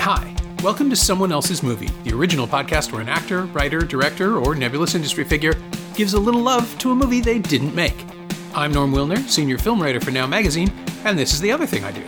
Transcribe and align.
Hi. 0.00 0.34
Welcome 0.62 0.88
to 0.88 0.96
Someone 0.96 1.30
Else's 1.30 1.62
Movie, 1.62 1.90
the 2.04 2.16
original 2.16 2.46
podcast 2.46 2.90
where 2.90 3.02
an 3.02 3.08
actor, 3.10 3.44
writer, 3.44 3.80
director, 3.80 4.38
or 4.38 4.54
nebulous 4.54 4.94
industry 4.94 5.24
figure 5.24 5.52
gives 5.94 6.14
a 6.14 6.18
little 6.18 6.40
love 6.40 6.78
to 6.78 6.92
a 6.92 6.94
movie 6.94 7.20
they 7.20 7.38
didn't 7.38 7.74
make. 7.74 8.06
I'm 8.54 8.72
Norm 8.72 8.92
Wilner, 8.92 9.18
senior 9.28 9.58
film 9.58 9.80
writer 9.80 10.00
for 10.00 10.10
Now 10.10 10.26
Magazine, 10.26 10.72
and 11.04 11.18
this 11.18 11.34
is 11.34 11.40
the 11.42 11.52
other 11.52 11.66
thing 11.66 11.84
I 11.84 11.92
do. 11.92 12.02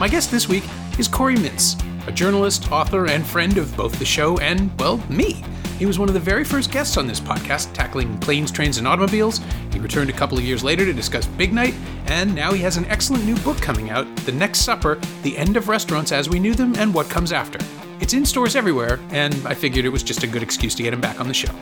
My 0.00 0.08
guest 0.08 0.32
this 0.32 0.48
week 0.48 0.64
is 0.98 1.06
Corey 1.06 1.36
Mintz, 1.36 1.80
a 2.08 2.12
journalist, 2.12 2.72
author, 2.72 3.06
and 3.06 3.24
friend 3.24 3.56
of 3.56 3.76
both 3.76 3.96
the 4.00 4.04
show 4.04 4.38
and, 4.38 4.76
well, 4.80 4.96
me. 5.08 5.44
He 5.78 5.86
was 5.86 6.00
one 6.00 6.08
of 6.08 6.14
the 6.14 6.18
very 6.18 6.42
first 6.42 6.72
guests 6.72 6.96
on 6.96 7.06
this 7.06 7.20
podcast, 7.20 7.72
tackling 7.72 8.18
planes, 8.18 8.50
trains, 8.50 8.78
and 8.78 8.88
automobiles. 8.88 9.40
He 9.76 9.82
returned 9.82 10.08
a 10.08 10.14
couple 10.14 10.38
of 10.38 10.44
years 10.44 10.64
later 10.64 10.86
to 10.86 10.92
discuss 10.94 11.26
Big 11.26 11.52
Night, 11.52 11.74
and 12.06 12.34
now 12.34 12.54
he 12.54 12.62
has 12.62 12.78
an 12.78 12.86
excellent 12.86 13.26
new 13.26 13.36
book 13.40 13.58
coming 13.58 13.90
out, 13.90 14.06
The 14.24 14.32
Next 14.32 14.60
Supper 14.60 14.98
The 15.22 15.36
End 15.36 15.54
of 15.58 15.68
Restaurants 15.68 16.12
as 16.12 16.30
We 16.30 16.38
Knew 16.38 16.54
Them 16.54 16.74
and 16.76 16.94
What 16.94 17.10
Comes 17.10 17.30
After. 17.30 17.58
It's 18.00 18.14
in 18.14 18.24
stores 18.24 18.56
everywhere, 18.56 18.98
and 19.10 19.34
I 19.46 19.52
figured 19.52 19.84
it 19.84 19.90
was 19.90 20.02
just 20.02 20.22
a 20.22 20.26
good 20.26 20.42
excuse 20.42 20.74
to 20.76 20.82
get 20.82 20.94
him 20.94 21.00
back 21.02 21.20
on 21.20 21.28
the 21.28 21.34
show. 21.34 21.52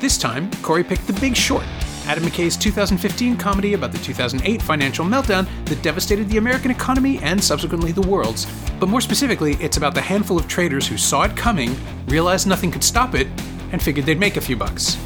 This 0.00 0.18
time, 0.18 0.50
Corey 0.62 0.82
picked 0.82 1.06
The 1.06 1.12
Big 1.12 1.36
Short, 1.36 1.62
Adam 2.06 2.24
McKay's 2.24 2.56
2015 2.56 3.36
comedy 3.36 3.74
about 3.74 3.92
the 3.92 3.98
2008 3.98 4.60
financial 4.60 5.06
meltdown 5.06 5.46
that 5.66 5.80
devastated 5.80 6.28
the 6.28 6.38
American 6.38 6.72
economy 6.72 7.20
and 7.20 7.42
subsequently 7.42 7.92
the 7.92 8.02
world's. 8.02 8.48
But 8.80 8.88
more 8.88 9.00
specifically, 9.00 9.52
it's 9.60 9.76
about 9.76 9.94
the 9.94 10.00
handful 10.00 10.36
of 10.36 10.48
traders 10.48 10.88
who 10.88 10.98
saw 10.98 11.22
it 11.22 11.36
coming, 11.36 11.76
realized 12.08 12.48
nothing 12.48 12.72
could 12.72 12.82
stop 12.82 13.14
it, 13.14 13.28
and 13.70 13.80
figured 13.80 14.06
they'd 14.06 14.18
make 14.18 14.36
a 14.36 14.40
few 14.40 14.56
bucks. 14.56 14.98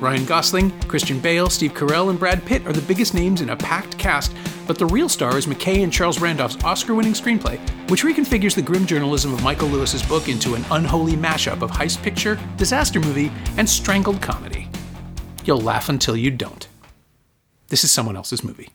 Ryan 0.00 0.24
Gosling, 0.24 0.80
Christian 0.88 1.20
Bale, 1.20 1.50
Steve 1.50 1.74
Carell, 1.74 2.08
and 2.08 2.18
Brad 2.18 2.42
Pitt 2.46 2.66
are 2.66 2.72
the 2.72 2.80
biggest 2.80 3.12
names 3.12 3.42
in 3.42 3.50
a 3.50 3.56
packed 3.56 3.98
cast, 3.98 4.34
but 4.66 4.78
the 4.78 4.86
real 4.86 5.10
star 5.10 5.36
is 5.36 5.44
McKay 5.44 5.82
and 5.82 5.92
Charles 5.92 6.22
Randolph's 6.22 6.56
Oscar 6.64 6.94
winning 6.94 7.12
screenplay, 7.12 7.58
which 7.90 8.02
reconfigures 8.02 8.54
the 8.54 8.62
grim 8.62 8.86
journalism 8.86 9.34
of 9.34 9.42
Michael 9.42 9.68
Lewis's 9.68 10.02
book 10.02 10.26
into 10.26 10.54
an 10.54 10.64
unholy 10.70 11.16
mashup 11.16 11.60
of 11.60 11.70
heist 11.70 12.02
picture, 12.02 12.40
disaster 12.56 12.98
movie, 12.98 13.30
and 13.58 13.68
strangled 13.68 14.22
comedy. 14.22 14.70
You'll 15.44 15.60
laugh 15.60 15.90
until 15.90 16.16
you 16.16 16.30
don't. 16.30 16.66
This 17.68 17.84
is 17.84 17.92
someone 17.92 18.16
else's 18.16 18.42
movie. 18.42 18.70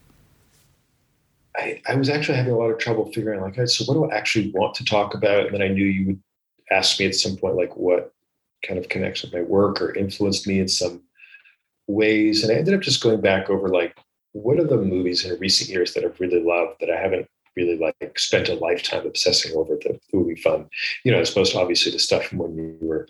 I, 1.56 1.82
I 1.88 1.96
was 1.96 2.08
actually 2.08 2.38
having 2.38 2.54
a 2.54 2.58
lot 2.58 2.70
of 2.70 2.78
trouble 2.78 3.12
figuring 3.12 3.42
like, 3.42 3.56
so 3.68 3.84
what 3.86 3.96
do 3.96 4.12
I 4.12 4.16
actually 4.16 4.52
want 4.52 4.76
to 4.76 4.86
talk 4.86 5.16
about? 5.16 5.48
And 5.48 5.56
then 5.56 5.64
I 5.64 5.70
knew 5.70 5.86
you 5.86 6.06
would 6.06 6.24
ask 6.72 7.00
me 7.00 7.08
at 7.08 7.16
some 7.16 7.36
point, 7.36 7.56
like 7.56 7.76
what 7.76 8.14
kind 8.64 8.78
of 8.78 8.90
connects 8.90 9.24
with 9.24 9.34
my 9.34 9.42
work 9.42 9.82
or 9.82 9.96
influenced 9.96 10.46
me 10.46 10.60
in 10.60 10.68
some 10.68 11.02
ways. 11.88 12.44
And 12.44 12.52
I 12.52 12.56
ended 12.56 12.74
up 12.74 12.82
just 12.82 13.04
going 13.04 13.22
back 13.22 13.50
over 13.50 13.70
like, 13.70 13.98
what 14.34 14.60
are 14.60 14.68
the 14.68 14.78
movies 14.78 15.24
in 15.24 15.40
recent 15.40 15.70
years 15.70 15.94
that 15.94 16.04
I've 16.04 16.20
really 16.20 16.44
loved 16.44 16.82
that 16.82 16.90
I 16.90 17.00
haven't 17.00 17.28
really 17.56 17.78
like 17.78 18.20
spent 18.20 18.50
a 18.50 18.56
lifetime 18.56 19.06
obsessing 19.06 19.56
over 19.56 19.76
the 19.76 20.00
movie 20.14 20.36
fun, 20.36 20.68
you 21.04 21.12
know, 21.12 21.22
opposed 21.22 21.54
to 21.54 21.60
obviously 21.60 21.92
the 21.92 22.00
stuff 22.00 22.26
from 22.26 22.40
when 22.40 22.56
you 22.56 22.78
were 22.82 23.08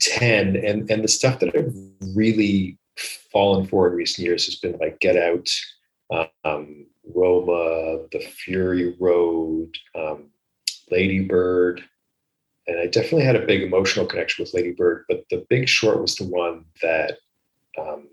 10 0.00 0.56
and, 0.56 0.90
and 0.90 1.02
the 1.02 1.08
stuff 1.08 1.40
that 1.40 1.54
I've 1.56 1.74
really 2.14 2.78
fallen 3.32 3.66
for 3.66 3.88
in 3.88 3.94
recent 3.94 4.24
years 4.24 4.46
has 4.46 4.56
been 4.56 4.78
like 4.78 5.00
Get 5.00 5.16
Out, 5.16 5.48
um, 6.44 6.86
Roma, 7.14 8.06
The 8.12 8.20
Fury 8.20 8.96
Road, 9.00 9.76
um, 9.94 10.30
Lady 10.90 11.20
Bird. 11.20 11.82
And 12.66 12.78
I 12.78 12.86
definitely 12.86 13.24
had 13.24 13.36
a 13.36 13.46
big 13.46 13.62
emotional 13.62 14.06
connection 14.06 14.42
with 14.42 14.54
Lady 14.54 14.72
Bird, 14.72 15.04
but 15.08 15.24
The 15.30 15.44
Big 15.48 15.68
Short 15.68 16.00
was 16.00 16.16
the 16.16 16.26
one 16.26 16.66
that 16.82 17.18
um, 17.78 18.08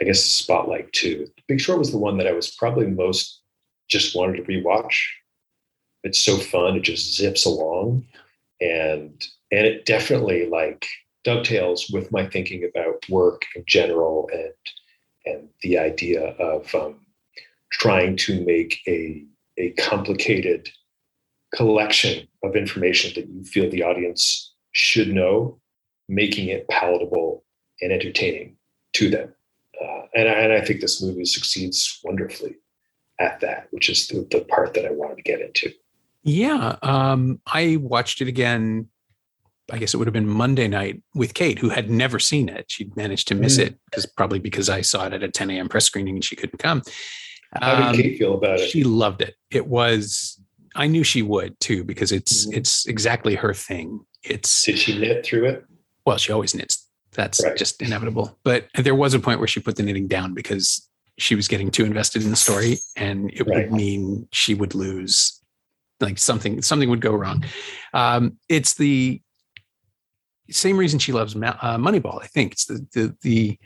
I 0.00 0.04
guess 0.04 0.22
Spotlight 0.22 0.92
too. 0.92 1.26
Big 1.48 1.60
Short 1.60 1.78
was 1.78 1.90
the 1.90 1.98
one 1.98 2.18
that 2.18 2.26
I 2.26 2.32
was 2.32 2.54
probably 2.54 2.86
most 2.86 3.42
just 3.88 4.14
wanted 4.14 4.36
to 4.36 4.42
rewatch. 4.44 4.96
It's 6.04 6.20
so 6.20 6.36
fun; 6.38 6.76
it 6.76 6.82
just 6.82 7.16
zips 7.16 7.44
along, 7.44 8.06
and 8.60 9.26
and 9.50 9.66
it 9.66 9.86
definitely 9.86 10.46
like 10.46 10.86
dovetails 11.24 11.90
with 11.90 12.12
my 12.12 12.26
thinking 12.26 12.64
about 12.64 13.08
work 13.08 13.42
in 13.56 13.64
general 13.66 14.28
and 14.32 14.52
and 15.26 15.48
the 15.62 15.78
idea 15.78 16.28
of 16.38 16.72
um, 16.74 17.00
trying 17.70 18.16
to 18.16 18.44
make 18.44 18.80
a 18.86 19.24
a 19.58 19.70
complicated 19.72 20.70
collection 21.54 22.28
of 22.42 22.54
information 22.54 23.12
that 23.14 23.28
you 23.28 23.42
feel 23.44 23.68
the 23.70 23.82
audience 23.82 24.54
should 24.72 25.08
know, 25.08 25.58
making 26.08 26.48
it 26.48 26.68
palatable 26.68 27.44
and 27.80 27.92
entertaining 27.92 28.56
to 28.92 29.10
them. 29.10 29.34
Uh, 29.82 30.02
and, 30.14 30.28
I, 30.28 30.32
and 30.32 30.52
I 30.52 30.64
think 30.64 30.80
this 30.80 31.02
movie 31.02 31.24
succeeds 31.24 32.00
wonderfully 32.02 32.56
at 33.20 33.40
that, 33.40 33.68
which 33.70 33.88
is 33.88 34.08
the, 34.08 34.26
the 34.30 34.44
part 34.44 34.74
that 34.74 34.84
I 34.84 34.90
wanted 34.90 35.16
to 35.16 35.22
get 35.22 35.40
into. 35.40 35.72
Yeah, 36.22 36.76
um, 36.82 37.40
I 37.46 37.76
watched 37.80 38.20
it 38.20 38.28
again 38.28 38.88
I 39.70 39.78
guess 39.78 39.92
it 39.92 39.98
would 39.98 40.06
have 40.06 40.14
been 40.14 40.28
Monday 40.28 40.66
night 40.66 41.02
with 41.14 41.34
Kate, 41.34 41.58
who 41.58 41.68
had 41.68 41.90
never 41.90 42.18
seen 42.18 42.48
it. 42.48 42.66
She'd 42.68 42.96
managed 42.96 43.28
to 43.28 43.34
miss 43.34 43.58
mm. 43.58 43.66
it 43.66 43.78
because 43.84 44.06
probably 44.06 44.38
because 44.38 44.70
I 44.70 44.80
saw 44.80 45.06
it 45.06 45.12
at 45.12 45.22
a 45.22 45.28
10 45.28 45.50
a.m. 45.50 45.68
press 45.68 45.84
screening 45.84 46.14
and 46.14 46.24
she 46.24 46.36
couldn't 46.36 46.58
come. 46.58 46.82
How 47.54 47.76
did 47.76 47.86
um, 47.86 47.94
Kate 47.94 48.18
feel 48.18 48.34
about 48.34 48.60
it? 48.60 48.70
She 48.70 48.84
loved 48.84 49.22
it. 49.22 49.34
It 49.50 49.66
was. 49.66 50.40
I 50.74 50.86
knew 50.86 51.02
she 51.02 51.22
would 51.22 51.58
too 51.60 51.84
because 51.84 52.12
it's 52.12 52.46
mm. 52.46 52.56
it's 52.56 52.86
exactly 52.86 53.34
her 53.34 53.52
thing. 53.52 54.00
It's. 54.22 54.64
Did 54.64 54.78
she 54.78 54.98
knit 54.98 55.24
through 55.24 55.46
it? 55.46 55.64
Well, 56.06 56.16
she 56.16 56.32
always 56.32 56.54
knits. 56.54 56.87
That's 57.12 57.42
right. 57.42 57.56
just 57.56 57.82
inevitable. 57.82 58.38
But 58.44 58.68
there 58.74 58.94
was 58.94 59.14
a 59.14 59.18
point 59.18 59.40
where 59.40 59.48
she 59.48 59.60
put 59.60 59.76
the 59.76 59.82
knitting 59.82 60.08
down 60.08 60.34
because 60.34 60.88
she 61.18 61.34
was 61.34 61.48
getting 61.48 61.70
too 61.70 61.84
invested 61.84 62.22
in 62.22 62.30
the 62.30 62.36
story, 62.36 62.78
and 62.96 63.30
it 63.32 63.46
right. 63.46 63.70
would 63.70 63.72
mean 63.72 64.28
she 64.32 64.54
would 64.54 64.74
lose. 64.74 65.34
Like 66.00 66.18
something, 66.18 66.62
something 66.62 66.88
would 66.90 67.00
go 67.00 67.12
wrong. 67.12 67.44
Um, 67.92 68.38
it's 68.48 68.74
the 68.74 69.20
same 70.48 70.76
reason 70.76 71.00
she 71.00 71.12
loves 71.12 71.34
uh, 71.34 71.38
Moneyball. 71.76 72.22
I 72.22 72.26
think 72.26 72.52
it's 72.52 72.66
the 72.66 72.86
the 72.92 73.16
the, 73.22 73.58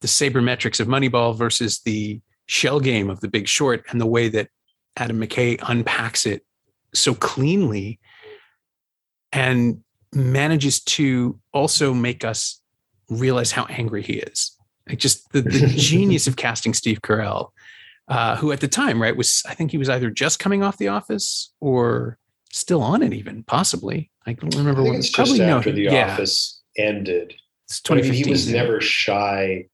the 0.00 0.08
sabermetrics 0.08 0.80
of 0.80 0.88
Moneyball 0.88 1.36
versus 1.36 1.80
the 1.80 2.20
shell 2.46 2.80
game 2.80 3.08
of 3.08 3.20
The 3.20 3.28
Big 3.28 3.46
Short, 3.46 3.84
and 3.90 4.00
the 4.00 4.06
way 4.06 4.28
that 4.30 4.48
Adam 4.96 5.20
McKay 5.20 5.60
unpacks 5.68 6.26
it 6.26 6.42
so 6.92 7.14
cleanly 7.14 8.00
and 9.32 9.82
manages 10.12 10.80
to 10.80 11.38
also 11.52 11.92
make 11.92 12.24
us 12.24 12.60
realize 13.08 13.52
how 13.52 13.64
angry 13.66 14.02
he 14.02 14.14
is. 14.14 14.56
Like 14.88 14.98
just 14.98 15.30
the, 15.32 15.42
the 15.42 15.66
genius 15.68 16.26
of 16.26 16.36
casting 16.36 16.74
Steve 16.74 17.02
Carell, 17.02 17.50
uh, 18.08 18.36
who 18.36 18.52
at 18.52 18.60
the 18.60 18.68
time, 18.68 19.00
right, 19.00 19.16
was 19.16 19.42
I 19.48 19.54
think 19.54 19.70
he 19.70 19.78
was 19.78 19.88
either 19.88 20.10
just 20.10 20.38
coming 20.38 20.62
off 20.62 20.78
The 20.78 20.88
Office 20.88 21.52
or 21.60 22.18
still 22.52 22.82
on 22.82 23.02
it, 23.02 23.12
even 23.12 23.42
possibly. 23.44 24.10
I 24.26 24.32
don't 24.32 24.54
remember. 24.54 24.82
I 24.82 24.96
it's 24.96 25.10
just 25.10 25.38
after 25.40 25.70
no, 25.70 25.76
The 25.76 25.82
yeah. 25.82 26.12
Office 26.12 26.62
ended. 26.76 27.34
It's 27.64 27.80
2015. 27.80 28.10
I 28.10 28.14
mean, 28.14 28.24
he 28.24 28.30
was 28.30 28.50
yeah. 28.50 28.62
never 28.62 28.80
shy. 28.80 29.66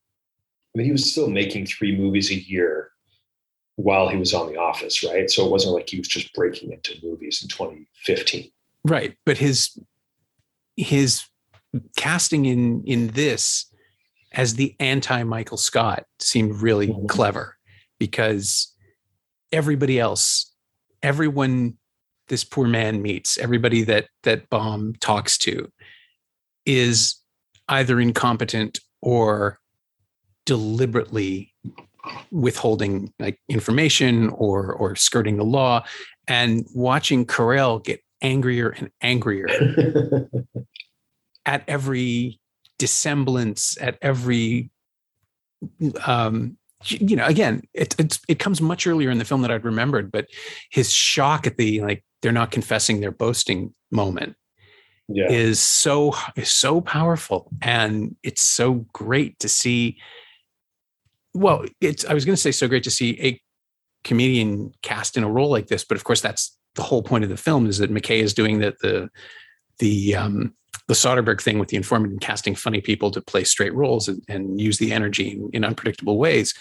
I 0.75 0.79
mean, 0.79 0.87
he 0.87 0.93
was 0.93 1.11
still 1.11 1.29
making 1.29 1.67
three 1.67 1.97
movies 1.97 2.31
a 2.31 2.35
year 2.35 2.91
while 3.77 4.09
he 4.09 4.17
was 4.17 4.35
on 4.35 4.53
The 4.53 4.59
Office, 4.59 5.05
right? 5.05 5.31
So 5.31 5.45
it 5.45 5.51
wasn't 5.51 5.75
like 5.75 5.89
he 5.89 5.99
was 5.99 6.09
just 6.09 6.33
breaking 6.35 6.73
into 6.73 6.95
movies 7.03 7.41
in 7.43 7.49
2015. 7.49 8.51
Right, 8.85 9.17
but 9.25 9.39
his 9.39 9.79
his 10.77 11.25
casting 11.97 12.45
in 12.47 12.83
in 12.85 13.09
this 13.09 13.67
as 14.33 14.55
the 14.55 14.75
anti 14.81 15.23
Michael 15.23 15.57
Scott 15.57 16.05
seemed 16.19 16.63
really 16.63 16.89
mm-hmm. 16.89 17.07
clever 17.07 17.57
because 17.99 18.75
everybody 19.53 19.99
else, 20.01 20.53
everyone 21.03 21.77
this 22.29 22.45
poor 22.45 22.67
man 22.67 23.03
meets, 23.03 23.37
everybody 23.39 23.83
that 23.83 24.07
that 24.23 24.49
Baum 24.49 24.95
talks 25.01 25.37
to, 25.39 25.71
is 26.65 27.17
either 27.69 28.01
incompetent 28.01 28.81
or 29.01 29.59
deliberately 30.47 31.55
withholding 32.31 33.13
like 33.19 33.39
information 33.49 34.29
or 34.31 34.73
or 34.73 34.97
skirting 34.97 35.37
the 35.37 35.45
law 35.45 35.85
and 36.27 36.67
watching 36.75 37.25
Carell 37.25 37.83
get 37.83 38.01
angrier 38.23 38.71
and 38.71 38.91
angrier 39.01 39.49
at 41.47 41.65
every 41.69 42.41
dissemblance 42.79 43.77
at 43.81 43.97
every 44.03 44.71
um 46.05 46.57
you 46.87 47.15
know 47.15 47.27
again 47.27 47.63
it, 47.75 47.95
it 47.99 48.19
it 48.29 48.39
comes 48.39 48.61
much 48.61 48.87
earlier 48.87 49.11
in 49.11 49.19
the 49.19 49.25
film 49.25 49.43
that 49.43 49.51
I'd 49.51 49.65
remembered 49.65 50.11
but 50.11 50.27
his 50.71 50.93
shock 50.93 51.47
at 51.47 51.57
the 51.57 51.81
like 51.81 52.05
they're 52.21 52.33
not 52.33 52.51
confessing 52.51 53.01
they're 53.01 53.13
boasting 53.13 53.73
moment 53.91 54.35
yeah. 55.09 55.31
is 55.31 55.61
so 55.61 56.15
is 56.37 56.51
so 56.51 56.81
powerful 56.81 57.51
and 57.61 58.17
it's 58.23 58.43
so 58.43 58.87
great 58.93 59.39
to 59.41 59.49
see 59.49 59.99
well 61.35 61.65
it's 61.81 62.05
i 62.07 62.15
was 62.15 62.25
going 62.25 62.35
to 62.35 62.41
say 62.41 62.53
so 62.53 62.69
great 62.69 62.85
to 62.85 62.91
see 62.91 63.19
a 63.21 63.41
comedian 64.05 64.73
cast 64.83 65.17
in 65.17 65.25
a 65.25 65.31
role 65.31 65.51
like 65.51 65.69
this 65.69 65.85
but 65.85 65.97
of 65.97 66.05
course 66.05 66.21
that's 66.21 66.57
the 66.75 66.83
whole 66.83 67.03
point 67.03 67.25
of 67.25 67.31
the 67.31 67.37
film 67.37 67.67
is 67.67 67.79
that 67.79 67.93
mckay 67.93 68.21
is 68.21 68.35
doing 68.35 68.59
the 68.59 68.75
the 68.81 69.09
the 69.79 70.15
um 70.17 70.55
the 70.89 70.95
soderbergh 70.95 71.41
thing 71.41 71.59
with 71.59 71.69
the 71.69 71.77
informant 71.77 72.13
and 72.13 72.21
casting 72.21 72.55
funny 72.55 72.81
people 72.81 73.11
to 73.11 73.21
play 73.21 73.45
straight 73.45 73.75
roles 73.75 74.09
and, 74.09 74.23
and 74.29 74.61
use 74.61 74.79
the 74.79 74.93
energy 74.93 75.33
in, 75.33 75.51
in, 75.53 75.65
unpredictable 75.65 76.19
ways 76.19 76.55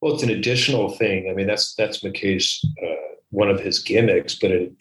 well 0.00 0.14
it's 0.14 0.22
an 0.22 0.30
additional 0.30 0.90
thing 0.90 1.28
i 1.30 1.34
mean 1.34 1.46
that's 1.46 1.74
that's 1.74 2.02
mckay's 2.02 2.64
uh 2.82 3.10
one 3.30 3.48
of 3.48 3.60
his 3.60 3.78
gimmicks. 3.78 4.34
But 4.34 4.50
in, 4.50 4.76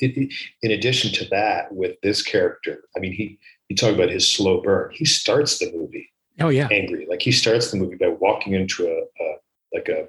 in 0.62 0.72
addition 0.72 1.12
to 1.14 1.26
that, 1.30 1.74
with 1.74 2.00
this 2.02 2.22
character, 2.22 2.84
I 2.96 3.00
mean, 3.00 3.14
he 3.14 3.40
you 3.70 3.76
talk 3.76 3.94
about 3.94 4.10
his 4.10 4.30
slow 4.30 4.62
burn. 4.62 4.92
He 4.94 5.06
starts 5.06 5.60
the 5.60 5.72
movie. 5.72 6.12
Oh 6.40 6.50
yeah, 6.50 6.68
angry. 6.72 7.06
Like 7.10 7.22
he 7.22 7.32
starts 7.32 7.72
the 7.72 7.78
movie 7.78 7.96
by 7.96 8.10
walking 8.10 8.54
into 8.54 8.88
a, 8.88 9.24
a 9.24 9.36
like 9.74 9.90
a 9.90 10.08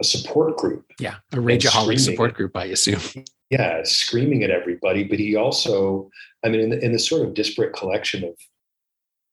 a 0.00 0.04
support 0.04 0.56
group. 0.56 0.84
Yeah, 0.98 1.16
a 1.32 1.36
rageaholic 1.36 2.00
support 2.00 2.34
group, 2.34 2.56
I 2.56 2.66
assume. 2.66 3.00
Yeah, 3.50 3.82
screaming 3.84 4.42
at 4.42 4.50
everybody. 4.50 5.04
But 5.04 5.18
he 5.18 5.36
also, 5.36 6.10
I 6.44 6.48
mean, 6.48 6.60
in 6.60 6.70
the, 6.70 6.84
in 6.84 6.92
the 6.92 6.98
sort 6.98 7.26
of 7.26 7.34
disparate 7.34 7.74
collection 7.74 8.24
of 8.24 8.34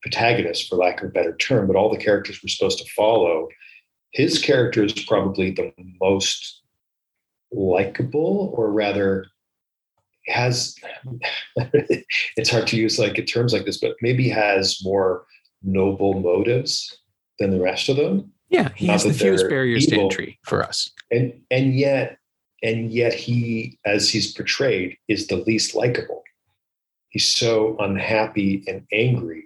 protagonists, 0.01 0.67
for 0.67 0.75
lack 0.75 1.01
of 1.01 1.09
a 1.09 1.11
better 1.11 1.35
term, 1.37 1.67
but 1.67 1.75
all 1.75 1.91
the 1.91 1.97
characters 1.97 2.39
we're 2.43 2.49
supposed 2.49 2.77
to 2.79 2.91
follow, 2.95 3.47
his 4.11 4.39
character 4.39 4.83
is 4.83 4.93
probably 4.93 5.51
the 5.51 5.71
most 5.99 6.61
likable, 7.51 8.53
or 8.55 8.71
rather, 8.71 9.25
has 10.27 10.75
it's 12.37 12.49
hard 12.49 12.67
to 12.67 12.77
use 12.77 12.99
like 12.99 13.25
terms 13.27 13.53
like 13.53 13.65
this, 13.65 13.79
but 13.79 13.95
maybe 14.01 14.29
has 14.29 14.79
more 14.83 15.25
noble 15.63 16.19
motives 16.19 16.99
than 17.39 17.51
the 17.51 17.59
rest 17.59 17.89
of 17.89 17.97
them. 17.97 18.31
Yeah, 18.49 18.69
he 18.75 18.87
Not 18.87 18.93
has 18.93 19.03
the 19.03 19.13
fewest 19.13 19.49
barriers 19.49 19.87
evil. 19.87 20.09
to 20.09 20.15
entry 20.15 20.39
for 20.43 20.63
us. 20.63 20.91
And 21.11 21.33
and 21.49 21.73
yet 21.73 22.19
and 22.63 22.91
yet 22.91 23.13
he, 23.13 23.77
as 23.85 24.09
he's 24.09 24.33
portrayed, 24.33 24.97
is 25.07 25.27
the 25.27 25.35
least 25.35 25.75
likable. 25.75 26.23
He's 27.09 27.35
so 27.35 27.75
unhappy 27.79 28.63
and 28.67 28.87
angry 28.91 29.43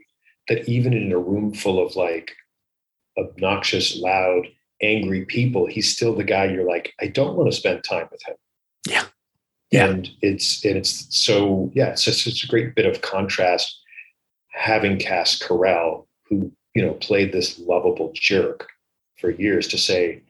that 0.48 0.70
even 0.70 0.94
in 0.94 1.12
a 1.12 1.18
room 1.18 1.54
full 1.54 1.86
of 1.86 1.96
like 1.96 2.32
obnoxious, 3.18 3.98
loud, 3.98 4.48
angry 4.82 5.26
people, 5.26 5.66
he's 5.66 5.92
still 5.92 6.16
the 6.16 6.24
guy 6.24 6.46
you're 6.46 6.68
like, 6.68 6.94
I 7.02 7.08
don't 7.08 7.36
want 7.36 7.52
to 7.52 7.58
spend 7.58 7.84
time 7.84 8.08
with 8.12 8.22
him. 8.26 8.36
Yeah. 8.88 9.06
Yeah. 9.72 9.88
And 9.88 10.10
it's 10.22 10.64
and 10.64 10.78
it's 10.78 11.08
so 11.10 11.70
yeah, 11.74 11.88
it's 11.88 12.06
just 12.06 12.26
it's 12.26 12.44
a 12.44 12.48
great 12.48 12.74
bit 12.74 12.86
of 12.86 13.02
contrast 13.02 13.82
having 14.58 14.98
cast 14.98 15.44
Carell, 15.44 16.06
who, 16.30 16.52
you 16.74 16.86
know, 16.86 16.94
played 16.94 17.34
this 17.34 17.60
lovable 17.60 18.12
jerk 18.16 18.70
for 19.20 19.30
years 19.30 19.68
to 19.68 19.78
say, 19.78 20.22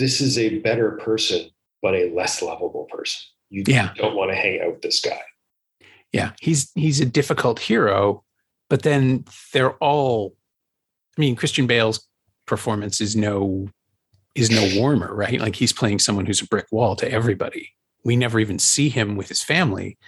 this 0.00 0.20
is 0.20 0.38
a 0.38 0.58
better 0.58 0.92
person, 0.92 1.50
but 1.82 1.94
a 1.94 2.12
less 2.12 2.42
lovable 2.42 2.88
person. 2.90 3.20
You 3.50 3.62
yeah. 3.66 3.92
don't 3.96 4.16
want 4.16 4.30
to 4.30 4.36
hang 4.36 4.60
out 4.60 4.72
with 4.72 4.82
this 4.82 5.00
guy. 5.00 5.20
Yeah. 6.12 6.32
He's 6.40 6.72
he's 6.74 7.00
a 7.00 7.06
difficult 7.06 7.60
hero, 7.60 8.24
but 8.68 8.82
then 8.82 9.24
they're 9.52 9.74
all 9.74 10.34
I 11.16 11.20
mean, 11.20 11.36
Christian 11.36 11.66
Bale's 11.66 12.06
performance 12.46 13.00
is 13.00 13.14
no 13.14 13.68
is 14.34 14.50
no 14.50 14.80
warmer, 14.80 15.14
right? 15.14 15.40
Like 15.40 15.56
he's 15.56 15.72
playing 15.72 15.98
someone 15.98 16.26
who's 16.26 16.40
a 16.40 16.46
brick 16.46 16.66
wall 16.72 16.96
to 16.96 17.10
everybody. 17.10 17.74
We 18.04 18.16
never 18.16 18.40
even 18.40 18.58
see 18.58 18.88
him 18.88 19.16
with 19.16 19.28
his 19.28 19.42
family, 19.42 19.98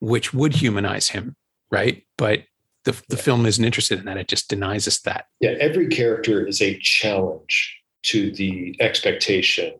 which 0.00 0.34
would 0.34 0.54
humanize 0.54 1.08
him, 1.08 1.36
right? 1.70 2.04
But 2.18 2.44
the, 2.84 2.92
the 3.08 3.16
yeah. 3.16 3.22
film 3.22 3.46
isn't 3.46 3.64
interested 3.64 3.98
in 3.98 4.06
that. 4.06 4.16
It 4.16 4.28
just 4.28 4.48
denies 4.48 4.88
us 4.88 4.98
that. 5.00 5.26
Yeah, 5.40 5.54
every 5.60 5.88
character 5.88 6.46
is 6.46 6.60
a 6.60 6.78
challenge 6.78 7.75
to 8.06 8.30
the 8.32 8.76
expectation 8.80 9.74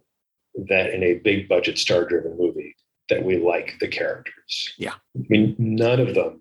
that 0.69 0.91
in 0.91 1.03
a 1.03 1.15
big 1.15 1.49
budget 1.49 1.79
star 1.79 2.05
driven 2.05 2.37
movie 2.39 2.75
that 3.09 3.25
we 3.25 3.39
like 3.39 3.75
the 3.81 3.89
characters. 3.89 4.75
Yeah. 4.79 4.95
I 5.17 5.27
mean, 5.29 5.55
none 5.59 6.01
of 6.01 6.15
them 6.15 6.41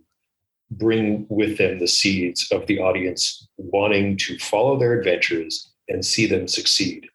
bring 0.71 1.27
with 1.29 1.57
them 1.57 1.79
the 1.79 1.87
seeds 1.87 2.47
of 2.51 2.65
the 2.67 2.79
audience 2.79 3.47
wanting 3.57 4.17
to 4.17 4.37
follow 4.39 4.79
their 4.79 4.97
adventures 4.97 5.71
and 5.87 6.03
see 6.03 6.25
them 6.25 6.47
succeed 6.47 7.07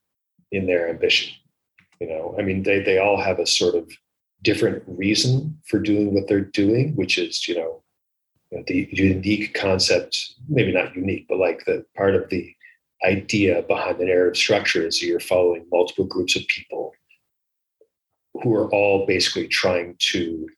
in 0.53 0.67
their 0.67 0.89
ambition. 0.89 1.33
You 2.01 2.09
know, 2.09 2.35
I 2.39 2.43
mean, 2.43 2.63
they 2.63 2.81
they 2.81 2.99
all 2.99 3.21
have 3.21 3.39
a 3.39 3.47
sort 3.47 3.75
of 3.75 3.91
different 4.43 4.83
reason 4.87 5.59
for 5.67 5.79
doing 5.79 6.15
what 6.15 6.29
they're 6.29 6.41
doing, 6.41 6.95
which 6.97 7.19
is, 7.19 7.47
you 7.47 7.57
know, 7.57 7.83
the 8.67 8.89
unique 8.91 9.55
concept, 9.55 10.35
maybe 10.49 10.73
not 10.73 10.97
unique, 10.97 11.27
but 11.29 11.39
like 11.39 11.65
the 11.67 11.85
part 11.97 12.15
of 12.15 12.29
the 12.31 12.55
idea 13.05 13.63
behind 13.63 13.99
the 13.99 14.05
narrative 14.05 14.37
structure 14.37 14.87
is 14.87 15.03
you're 15.03 15.21
following 15.21 15.67
multiple 15.71 16.05
groups 16.05 16.37
of 16.37 16.47
people 16.47 16.93
who 18.43 18.55
are 18.55 18.71
all 18.71 19.07
basically 19.07 19.49
trying 19.49 19.97
to 19.99 20.49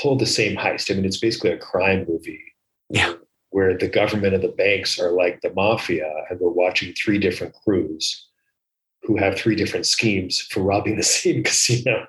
pull 0.00 0.16
the 0.16 0.26
same 0.26 0.56
heist. 0.56 0.90
I 0.90 0.94
mean, 0.94 1.04
it's 1.04 1.18
basically 1.18 1.50
a 1.50 1.58
crime 1.58 2.06
movie. 2.08 2.42
Yeah. 2.88 3.14
Where 3.50 3.76
the 3.76 3.88
government 3.88 4.34
and 4.34 4.42
the 4.42 4.48
banks 4.48 4.98
are 4.98 5.10
like 5.10 5.40
the 5.40 5.52
mafia, 5.52 6.08
and 6.28 6.38
we're 6.38 6.50
watching 6.50 6.94
three 6.94 7.18
different 7.18 7.54
crews 7.64 8.28
who 9.02 9.16
have 9.16 9.36
three 9.36 9.56
different 9.56 9.86
schemes 9.86 10.40
for 10.40 10.62
robbing 10.62 10.96
the 10.96 11.02
same 11.20 11.42
casino. 11.42 12.06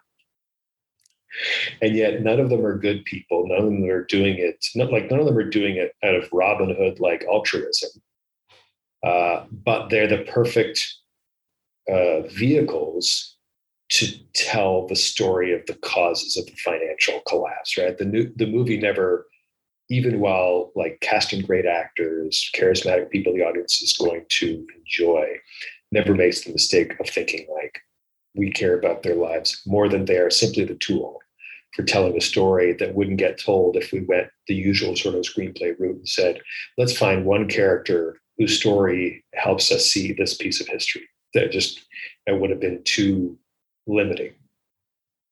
And 1.81 1.95
yet 1.95 2.21
none 2.21 2.39
of 2.39 2.49
them 2.49 2.65
are 2.65 2.77
good 2.77 3.05
people. 3.05 3.47
None 3.47 3.57
of 3.57 3.65
them 3.65 3.83
are 3.85 4.03
doing 4.03 4.37
it, 4.37 4.65
not 4.75 4.91
like 4.91 5.09
none 5.09 5.19
of 5.19 5.25
them 5.25 5.37
are 5.37 5.49
doing 5.49 5.77
it 5.77 5.95
out 6.03 6.15
of 6.15 6.29
Robin 6.31 6.75
Hood 6.75 6.99
like 6.99 7.23
altruism. 7.23 7.89
Uh, 9.03 9.45
but 9.51 9.89
they're 9.89 10.07
the 10.07 10.23
perfect 10.31 10.97
uh, 11.89 12.21
vehicles 12.27 13.35
to 13.89 14.07
tell 14.33 14.87
the 14.87 14.95
story 14.95 15.53
of 15.53 15.65
the 15.65 15.73
causes 15.75 16.37
of 16.37 16.45
the 16.45 16.55
financial 16.63 17.21
collapse. 17.27 17.77
Right, 17.77 17.97
the 17.97 18.05
new 18.05 18.31
the 18.35 18.47
movie 18.47 18.77
never, 18.77 19.27
even 19.89 20.19
while 20.19 20.71
like 20.75 20.99
casting 21.01 21.41
great 21.41 21.65
actors, 21.65 22.49
charismatic 22.55 23.09
people, 23.09 23.33
the 23.33 23.43
audience 23.43 23.81
is 23.81 23.93
going 23.93 24.25
to 24.29 24.65
enjoy, 24.77 25.25
never 25.91 26.15
makes 26.15 26.41
the 26.41 26.51
mistake 26.51 26.97
of 26.99 27.09
thinking 27.09 27.47
like 27.53 27.79
we 28.35 28.51
care 28.51 28.77
about 28.77 29.03
their 29.03 29.15
lives 29.15 29.61
more 29.65 29.89
than 29.89 30.05
they 30.05 30.17
are 30.17 30.29
simply 30.29 30.63
the 30.63 30.75
tool 30.75 31.19
for 31.75 31.83
telling 31.83 32.15
a 32.17 32.21
story 32.21 32.73
that 32.73 32.95
wouldn't 32.95 33.17
get 33.17 33.37
told 33.37 33.75
if 33.75 33.91
we 33.91 34.01
went 34.01 34.27
the 34.47 34.55
usual 34.55 34.95
sort 34.95 35.15
of 35.15 35.21
screenplay 35.21 35.77
route 35.79 35.97
and 35.97 36.07
said, 36.07 36.41
let's 36.77 36.95
find 36.95 37.25
one 37.25 37.47
character 37.47 38.20
whose 38.41 38.57
story 38.57 39.23
helps 39.35 39.71
us 39.71 39.85
see 39.85 40.13
this 40.13 40.33
piece 40.33 40.59
of 40.59 40.67
history. 40.67 41.07
That 41.35 41.51
just 41.51 41.79
it 42.25 42.39
would 42.39 42.49
have 42.49 42.59
been 42.59 42.83
too 42.83 43.37
limiting. 43.85 44.33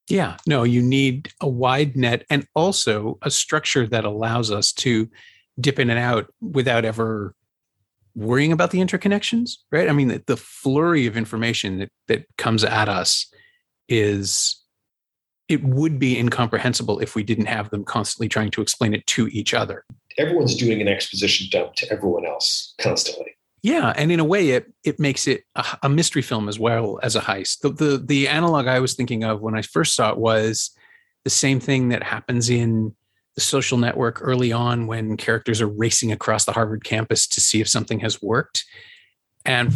Yeah, 0.07 0.37
no, 0.45 0.61
you 0.61 0.83
need 0.83 1.29
a 1.41 1.49
wide 1.49 1.97
net 1.97 2.23
and 2.29 2.47
also 2.53 3.17
a 3.23 3.31
structure 3.31 3.87
that 3.87 4.05
allows 4.05 4.51
us 4.51 4.71
to 4.73 5.09
dip 5.59 5.79
in 5.79 5.89
and 5.89 5.97
out 5.97 6.31
without 6.39 6.85
ever 6.85 7.33
worrying 8.13 8.51
about 8.51 8.69
the 8.69 8.79
interconnections, 8.79 9.57
right? 9.71 9.89
I 9.89 9.93
mean, 9.93 10.09
the, 10.09 10.23
the 10.27 10.37
flurry 10.37 11.07
of 11.07 11.17
information 11.17 11.79
that, 11.79 11.89
that 12.09 12.25
comes 12.37 12.63
at 12.63 12.89
us 12.89 13.25
is 13.87 14.63
it 15.47 15.63
would 15.63 15.97
be 15.97 16.17
incomprehensible 16.17 16.99
if 16.99 17.15
we 17.15 17.23
didn't 17.23 17.47
have 17.47 17.71
them 17.71 17.83
constantly 17.83 18.29
trying 18.29 18.51
to 18.51 18.61
explain 18.61 18.93
it 18.93 19.05
to 19.07 19.27
each 19.29 19.55
other. 19.55 19.83
Everyone's 20.19 20.55
doing 20.55 20.81
an 20.81 20.87
exposition 20.87 21.47
dump 21.51 21.73
to 21.75 21.91
everyone 21.91 22.25
else 22.25 22.73
constantly. 22.79 23.35
Yeah, 23.61 23.93
and 23.97 24.11
in 24.11 24.19
a 24.19 24.25
way, 24.25 24.51
it 24.51 24.71
it 24.83 24.99
makes 24.99 25.27
it 25.27 25.43
a, 25.55 25.65
a 25.83 25.89
mystery 25.89 26.21
film 26.21 26.47
as 26.47 26.59
well 26.59 26.99
as 27.03 27.15
a 27.15 27.21
heist. 27.21 27.59
The, 27.61 27.69
the 27.69 27.97
the 27.97 28.27
analog 28.27 28.67
I 28.67 28.79
was 28.79 28.93
thinking 28.93 29.23
of 29.23 29.41
when 29.41 29.55
I 29.55 29.61
first 29.61 29.95
saw 29.95 30.11
it 30.11 30.17
was 30.17 30.71
the 31.23 31.29
same 31.29 31.59
thing 31.59 31.89
that 31.89 32.03
happens 32.03 32.49
in 32.49 32.95
the 33.35 33.41
social 33.41 33.77
network 33.77 34.19
early 34.21 34.51
on 34.51 34.87
when 34.87 35.17
characters 35.17 35.61
are 35.61 35.67
racing 35.67 36.11
across 36.11 36.45
the 36.45 36.51
Harvard 36.51 36.83
campus 36.83 37.27
to 37.27 37.41
see 37.41 37.59
if 37.61 37.67
something 37.67 37.99
has 37.99 38.21
worked. 38.21 38.65
And 39.45 39.73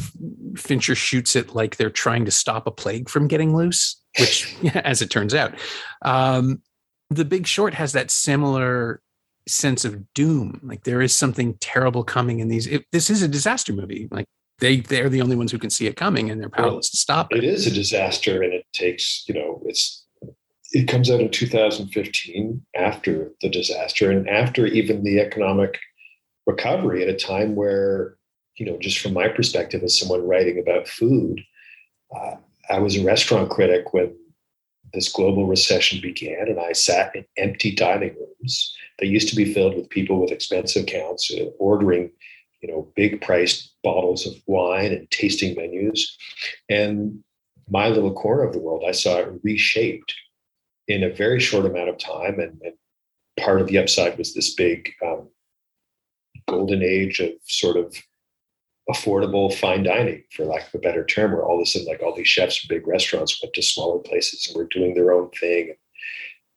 Fincher 0.55 0.95
shoots 0.95 1.35
it 1.35 1.55
like 1.55 1.77
they're 1.77 1.89
trying 1.89 2.25
to 2.25 2.31
stop 2.31 2.67
a 2.67 2.71
plague 2.71 3.09
from 3.09 3.27
getting 3.27 3.55
loose 3.55 4.03
which, 4.19 4.55
as 4.75 5.01
it 5.01 5.09
turns 5.09 5.33
out, 5.33 5.53
um, 6.01 6.61
The 7.09 7.25
Big 7.25 7.47
Short 7.47 7.73
has 7.73 7.93
that 7.93 8.11
similar 8.11 9.01
sense 9.47 9.85
of 9.85 10.13
doom. 10.13 10.59
Like 10.63 10.83
there 10.83 11.01
is 11.01 11.13
something 11.13 11.55
terrible 11.55 12.03
coming 12.03 12.39
in 12.39 12.47
these. 12.47 12.67
It, 12.67 12.85
this 12.91 13.09
is 13.09 13.21
a 13.21 13.27
disaster 13.27 13.73
movie. 13.73 14.07
Like 14.11 14.25
they 14.59 14.81
they're 14.81 15.09
the 15.09 15.21
only 15.21 15.35
ones 15.35 15.51
who 15.51 15.59
can 15.59 15.69
see 15.69 15.87
it 15.87 15.95
coming, 15.95 16.29
and 16.29 16.39
they're 16.39 16.49
powerless 16.49 16.89
to 16.91 16.97
stop 16.97 17.27
it. 17.31 17.39
It 17.39 17.43
is 17.43 17.67
a 17.67 17.71
disaster, 17.71 18.41
and 18.41 18.53
it 18.53 18.65
takes 18.73 19.25
you 19.27 19.35
know 19.35 19.61
it's 19.65 20.03
it 20.73 20.87
comes 20.87 21.11
out 21.11 21.21
in 21.21 21.29
2015 21.29 22.65
after 22.75 23.31
the 23.41 23.49
disaster 23.49 24.09
and 24.09 24.27
after 24.27 24.65
even 24.65 25.03
the 25.03 25.19
economic 25.19 25.79
recovery 26.47 27.03
at 27.03 27.09
a 27.09 27.15
time 27.15 27.55
where 27.55 28.15
you 28.55 28.65
know 28.65 28.77
just 28.79 28.99
from 28.99 29.13
my 29.13 29.27
perspective 29.27 29.83
as 29.83 29.97
someone 29.97 30.27
writing 30.27 30.59
about 30.59 30.87
food 30.87 31.39
uh, 32.15 32.35
I 32.69 32.79
was 32.79 32.97
a 32.97 33.03
restaurant 33.03 33.49
critic 33.49 33.93
when 33.93 34.15
this 34.93 35.11
global 35.11 35.47
recession 35.47 35.99
began, 36.01 36.47
and 36.47 36.59
I 36.59 36.73
sat 36.73 37.15
in 37.15 37.25
empty 37.37 37.73
dining 37.73 38.15
rooms 38.15 38.75
that 38.99 39.07
used 39.07 39.29
to 39.29 39.35
be 39.35 39.53
filled 39.53 39.75
with 39.75 39.89
people 39.89 40.21
with 40.21 40.31
expensive 40.31 40.83
accounts 40.83 41.31
uh, 41.31 41.45
ordering, 41.57 42.11
you 42.61 42.71
know, 42.71 42.91
big 42.95 43.21
priced 43.21 43.73
bottles 43.83 44.27
of 44.27 44.35
wine 44.45 44.91
and 44.91 45.09
tasting 45.09 45.55
menus. 45.55 46.15
And 46.69 47.23
my 47.69 47.87
little 47.87 48.13
corner 48.13 48.43
of 48.43 48.53
the 48.53 48.59
world, 48.59 48.83
I 48.87 48.91
saw 48.91 49.17
it 49.17 49.39
reshaped 49.43 50.13
in 50.87 51.03
a 51.03 51.13
very 51.13 51.39
short 51.39 51.65
amount 51.65 51.89
of 51.89 51.97
time. 51.97 52.39
And, 52.39 52.59
and 52.61 52.73
part 53.37 53.61
of 53.61 53.67
the 53.67 53.79
upside 53.79 54.17
was 54.17 54.33
this 54.33 54.53
big 54.53 54.91
um, 55.03 55.27
golden 56.47 56.83
age 56.83 57.19
of 57.19 57.31
sort 57.45 57.77
of 57.77 57.95
affordable 58.89 59.53
fine 59.53 59.83
dining, 59.83 60.23
for 60.31 60.45
lack 60.45 60.67
of 60.67 60.75
a 60.75 60.79
better 60.79 61.05
term, 61.05 61.31
where 61.31 61.43
all 61.43 61.57
of 61.57 61.63
a 61.63 61.65
sudden, 61.65 61.87
like 61.87 62.01
all 62.01 62.15
these 62.15 62.27
chefs 62.27 62.57
from 62.57 62.75
big 62.75 62.87
restaurants 62.87 63.41
went 63.41 63.53
to 63.53 63.61
smaller 63.61 63.99
places 63.99 64.47
and 64.47 64.57
were 64.57 64.67
doing 64.67 64.93
their 64.93 65.13
own 65.13 65.29
thing. 65.31 65.73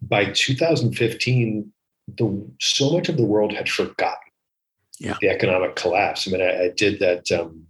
By 0.03 0.27
2015, 0.33 1.73
the 2.09 2.49
so 2.61 2.91
much 2.91 3.09
of 3.09 3.17
the 3.17 3.25
world 3.25 3.53
had 3.53 3.69
forgotten 3.69 4.19
yeah. 4.99 5.17
the 5.21 5.29
economic 5.29 5.77
collapse. 5.77 6.27
I 6.27 6.31
mean, 6.31 6.43
I, 6.43 6.65
I 6.65 6.71
did 6.77 6.99
that. 7.01 7.31
Um, 7.33 7.67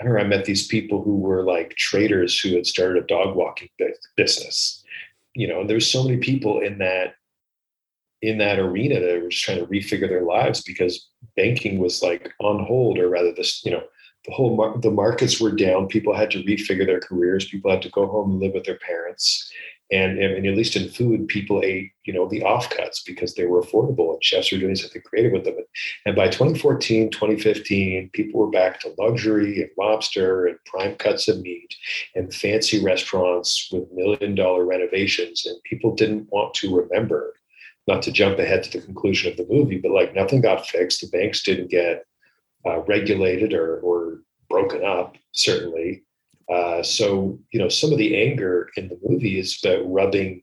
I 0.00 0.04
remember 0.04 0.20
I 0.20 0.36
met 0.36 0.44
these 0.44 0.66
people 0.66 1.02
who 1.02 1.16
were 1.16 1.42
like 1.42 1.74
traders 1.76 2.38
who 2.38 2.54
had 2.54 2.66
started 2.66 3.02
a 3.02 3.06
dog 3.06 3.34
walking 3.34 3.68
business. 4.16 4.84
You 5.34 5.48
know, 5.48 5.60
and 5.60 5.70
there's 5.70 5.90
so 5.90 6.02
many 6.04 6.18
people 6.18 6.60
in 6.60 6.78
that 6.78 7.14
in 8.22 8.38
that 8.38 8.58
arena 8.58 9.00
that 9.00 9.22
were 9.22 9.28
just 9.28 9.44
trying 9.44 9.58
to 9.58 9.66
refigure 9.66 10.08
their 10.08 10.24
lives 10.24 10.62
because 10.62 11.08
banking 11.36 11.78
was 11.78 12.02
like 12.02 12.32
on 12.40 12.64
hold, 12.64 12.98
or 12.98 13.08
rather, 13.08 13.32
this 13.32 13.64
you 13.64 13.70
know 13.70 13.82
the 14.26 14.32
whole 14.32 14.56
mar- 14.56 14.78
the 14.78 14.90
markets 14.90 15.40
were 15.40 15.52
down. 15.52 15.88
People 15.88 16.14
had 16.14 16.30
to 16.32 16.42
refigure 16.42 16.86
their 16.86 17.00
careers. 17.00 17.48
People 17.48 17.70
had 17.70 17.82
to 17.82 17.90
go 17.90 18.06
home 18.06 18.32
and 18.32 18.40
live 18.40 18.54
with 18.54 18.64
their 18.64 18.78
parents. 18.78 19.50
And, 19.90 20.18
and 20.18 20.46
at 20.46 20.54
least 20.54 20.76
in 20.76 20.90
food, 20.90 21.28
people 21.28 21.62
ate, 21.64 21.92
you 22.04 22.12
know, 22.12 22.28
the 22.28 22.42
offcuts 22.42 22.98
because 23.06 23.34
they 23.34 23.46
were 23.46 23.62
affordable 23.62 24.12
and 24.12 24.22
chefs 24.22 24.52
were 24.52 24.58
doing 24.58 24.76
something 24.76 25.00
creative 25.00 25.32
with 25.32 25.44
them. 25.44 25.56
And 26.04 26.14
by 26.14 26.26
2014, 26.26 27.10
2015, 27.10 28.10
people 28.12 28.38
were 28.38 28.50
back 28.50 28.80
to 28.80 28.94
luxury 28.98 29.62
and 29.62 29.70
lobster 29.78 30.46
and 30.46 30.58
prime 30.66 30.94
cuts 30.96 31.26
of 31.26 31.40
meat 31.40 31.74
and 32.14 32.34
fancy 32.34 32.84
restaurants 32.84 33.70
with 33.72 33.90
million 33.92 34.34
dollar 34.34 34.66
renovations. 34.66 35.46
And 35.46 35.56
people 35.62 35.94
didn't 35.94 36.28
want 36.30 36.52
to 36.54 36.76
remember, 36.76 37.32
not 37.88 38.02
to 38.02 38.12
jump 38.12 38.38
ahead 38.38 38.62
to 38.62 38.78
the 38.78 38.84
conclusion 38.84 39.30
of 39.30 39.36
the 39.38 39.46
movie, 39.48 39.78
but 39.78 39.90
like 39.90 40.14
nothing 40.14 40.42
got 40.42 40.66
fixed. 40.66 41.00
The 41.00 41.08
banks 41.08 41.42
didn't 41.42 41.70
get 41.70 42.04
uh, 42.64 42.80
regulated 42.82 43.54
or, 43.54 43.80
or 43.80 44.20
broken 44.48 44.84
up, 44.84 45.16
certainly. 45.32 46.04
Uh, 46.52 46.82
so, 46.82 47.38
you 47.50 47.58
know, 47.58 47.68
some 47.68 47.90
of 47.90 47.98
the 47.98 48.22
anger 48.22 48.68
in 48.76 48.88
the 48.88 48.98
movie 49.02 49.38
is 49.38 49.58
about 49.64 49.90
rubbing, 49.90 50.42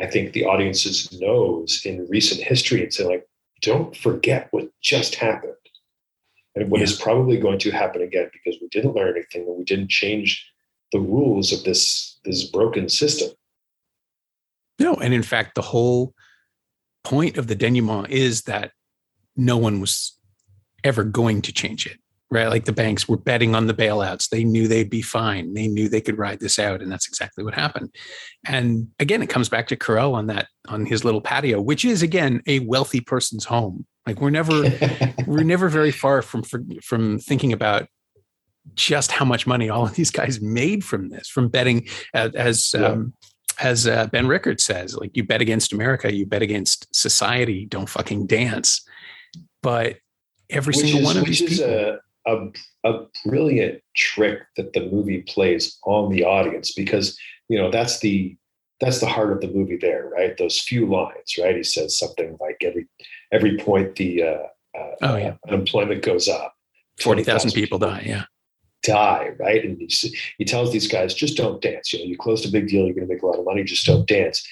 I 0.00 0.06
think, 0.06 0.32
the 0.32 0.44
audience's 0.44 1.20
nose 1.20 1.82
in 1.84 2.06
recent 2.08 2.40
history 2.40 2.82
and 2.82 2.94
saying, 2.94 3.10
like, 3.10 3.28
don't 3.60 3.96
forget 3.96 4.46
what 4.52 4.70
just 4.80 5.16
happened 5.16 5.54
and 6.54 6.70
what 6.70 6.78
yeah. 6.78 6.84
is 6.84 6.96
probably 6.96 7.38
going 7.38 7.58
to 7.58 7.72
happen 7.72 8.02
again 8.02 8.30
because 8.32 8.60
we 8.60 8.68
didn't 8.68 8.94
learn 8.94 9.16
anything 9.16 9.48
and 9.48 9.58
we 9.58 9.64
didn't 9.64 9.90
change 9.90 10.48
the 10.92 11.00
rules 11.00 11.52
of 11.52 11.64
this 11.64 12.18
this 12.24 12.44
broken 12.44 12.88
system. 12.88 13.30
No, 14.78 14.94
and 14.94 15.12
in 15.12 15.24
fact, 15.24 15.54
the 15.54 15.62
whole 15.62 16.14
point 17.08 17.38
of 17.38 17.46
the 17.46 17.56
denouement 17.56 18.10
is 18.10 18.42
that 18.42 18.72
no 19.36 19.56
one 19.56 19.80
was 19.80 20.18
ever 20.84 21.04
going 21.04 21.42
to 21.42 21.52
change 21.52 21.86
it 21.86 21.98
right? 22.30 22.48
Like 22.48 22.66
the 22.66 22.72
banks 22.72 23.08
were 23.08 23.16
betting 23.16 23.54
on 23.54 23.66
the 23.66 23.74
bailouts. 23.74 24.28
They 24.28 24.44
knew 24.44 24.68
they'd 24.68 24.90
be 24.90 25.02
fine. 25.02 25.54
They 25.54 25.66
knew 25.66 25.88
they 25.88 26.00
could 26.00 26.18
ride 26.18 26.40
this 26.40 26.58
out. 26.58 26.82
And 26.82 26.92
that's 26.92 27.08
exactly 27.08 27.42
what 27.42 27.54
happened. 27.54 27.94
And 28.46 28.88
again, 28.98 29.22
it 29.22 29.30
comes 29.30 29.48
back 29.48 29.68
to 29.68 29.76
Carell 29.76 30.12
on 30.12 30.26
that, 30.26 30.48
on 30.68 30.84
his 30.84 31.04
little 31.04 31.20
patio, 31.20 31.60
which 31.60 31.84
is 31.84 32.02
again, 32.02 32.42
a 32.46 32.60
wealthy 32.60 33.00
person's 33.00 33.44
home. 33.44 33.86
Like 34.06 34.20
we're 34.20 34.30
never, 34.30 34.64
we're 35.26 35.44
never 35.44 35.68
very 35.68 35.90
far 35.90 36.22
from, 36.22 36.42
from 36.42 37.18
thinking 37.18 37.52
about 37.52 37.88
just 38.74 39.10
how 39.10 39.24
much 39.24 39.46
money 39.46 39.70
all 39.70 39.86
of 39.86 39.94
these 39.94 40.10
guys 40.10 40.40
made 40.40 40.84
from 40.84 41.08
this, 41.08 41.28
from 41.28 41.48
betting 41.48 41.88
as, 42.12 42.34
as 42.34 42.74
yeah. 42.74 42.86
um, 42.88 43.14
as 43.60 43.86
uh, 43.86 44.06
Ben 44.06 44.26
Rickert 44.26 44.60
says, 44.60 44.96
like 44.96 45.16
you 45.16 45.24
bet 45.24 45.40
against 45.40 45.72
America, 45.72 46.14
you 46.14 46.26
bet 46.26 46.42
against 46.42 46.94
society, 46.94 47.66
don't 47.66 47.88
fucking 47.88 48.26
dance. 48.26 48.86
But 49.62 49.96
every 50.50 50.72
which 50.72 50.78
single 50.78 51.00
is, 51.00 51.06
one 51.06 51.16
of 51.16 51.24
these 51.24 51.42
people. 51.42 51.64
A, 51.64 51.98
a, 52.26 52.50
a 52.84 53.06
brilliant 53.24 53.82
trick 53.96 54.40
that 54.56 54.72
the 54.72 54.88
movie 54.90 55.22
plays 55.22 55.78
on 55.84 56.10
the 56.10 56.24
audience 56.24 56.72
because 56.72 57.18
you 57.48 57.58
know 57.58 57.70
that's 57.70 58.00
the 58.00 58.36
that's 58.80 59.00
the 59.00 59.06
heart 59.06 59.32
of 59.32 59.40
the 59.40 59.48
movie 59.48 59.78
there 59.80 60.08
right 60.08 60.36
those 60.36 60.60
few 60.60 60.86
lines 60.86 61.36
right 61.40 61.56
he 61.56 61.62
says 61.62 61.98
something 61.98 62.36
like 62.40 62.56
every 62.62 62.86
every 63.32 63.56
point 63.56 63.96
the 63.96 64.22
uh, 64.22 64.78
uh, 64.78 64.94
oh, 65.02 65.16
yeah. 65.16 65.34
unemployment 65.48 66.02
goes 66.02 66.28
up 66.28 66.54
40,000 67.00 67.50
people, 67.50 67.78
people 67.78 67.78
die 67.78 68.04
yeah 68.06 68.24
die 68.88 69.30
right? 69.38 69.64
And 69.64 69.78
he, 69.78 70.16
he 70.38 70.44
tells 70.44 70.72
these 70.72 70.88
guys 70.88 71.14
just 71.14 71.36
don't 71.36 71.62
dance. 71.62 71.92
You 71.92 72.00
know 72.00 72.06
you 72.06 72.16
closed 72.16 72.46
a 72.46 72.50
big 72.50 72.68
deal 72.68 72.84
you're 72.84 72.94
going 72.94 73.06
to 73.06 73.12
make 73.12 73.22
a 73.22 73.26
lot 73.26 73.38
of 73.38 73.44
money 73.44 73.62
just 73.64 73.86
don't 73.86 74.06
dance. 74.06 74.46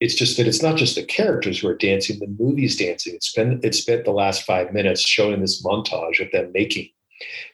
It's 0.00 0.14
just 0.14 0.36
that 0.36 0.48
it's 0.48 0.62
not 0.62 0.76
just 0.76 0.96
the 0.96 1.04
characters 1.04 1.60
who 1.60 1.68
are 1.68 1.76
dancing 1.76 2.18
the 2.18 2.34
movie's 2.42 2.76
dancing. 2.76 3.14
It's 3.14 3.32
been 3.32 3.60
it's 3.62 3.78
spent 3.78 4.04
the 4.04 4.12
last 4.12 4.42
five 4.42 4.72
minutes 4.72 5.00
showing 5.00 5.40
this 5.40 5.64
montage 5.64 6.20
of 6.24 6.30
them 6.32 6.50
making 6.52 6.90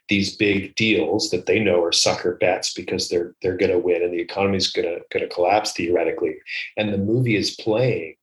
these 0.08 0.34
big 0.34 0.74
deals 0.74 1.30
that 1.30 1.46
they 1.46 1.60
know 1.60 1.82
are 1.82 1.92
sucker 1.92 2.36
bets 2.40 2.72
because 2.72 3.08
they're 3.08 3.34
they're 3.42 3.56
going 3.56 3.72
to 3.72 3.78
win 3.78 4.02
and 4.02 4.12
the 4.12 4.20
economy's 4.20 4.70
going 4.70 4.88
to 4.88 5.00
going 5.12 5.26
to 5.26 5.34
collapse 5.34 5.72
theoretically. 5.72 6.36
And 6.76 6.92
the 6.92 6.98
movie 6.98 7.36
is 7.36 7.54
playing 7.56 8.14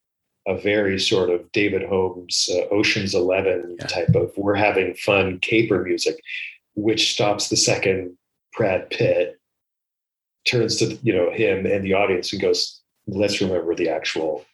a 0.47 0.57
very 0.57 0.99
sort 0.99 1.29
of 1.29 1.51
David 1.51 1.83
Holmes 1.83 2.49
uh, 2.51 2.67
Ocean's 2.73 3.15
11 3.15 3.77
yeah. 3.79 3.87
type 3.87 4.15
of 4.15 4.31
we're 4.37 4.55
having 4.55 4.93
fun 4.95 5.39
caper 5.39 5.83
music 5.83 6.19
which 6.75 7.13
stops 7.13 7.50
the 7.50 7.58
second 7.58 8.17
Brad 8.55 8.89
Pitt 8.89 9.39
turns 10.46 10.77
to 10.77 10.98
you 11.01 11.13
know 11.13 11.32
him 11.32 11.65
and 11.65 11.84
the 11.84 11.94
audience 11.94 12.32
and 12.32 12.41
goes 12.41 12.82
let's 13.08 13.41
remember 13.41 13.74
the 13.75 13.89
actual 13.89 14.46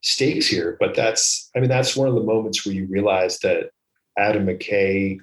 stakes 0.00 0.46
here 0.46 0.76
but 0.78 0.94
that's 0.94 1.50
i 1.56 1.60
mean 1.60 1.68
that's 1.68 1.96
one 1.96 2.06
of 2.06 2.14
the 2.14 2.22
moments 2.22 2.64
where 2.64 2.74
you 2.74 2.86
realize 2.86 3.40
that 3.40 3.70
adam 4.16 4.46
mckay 4.46 5.18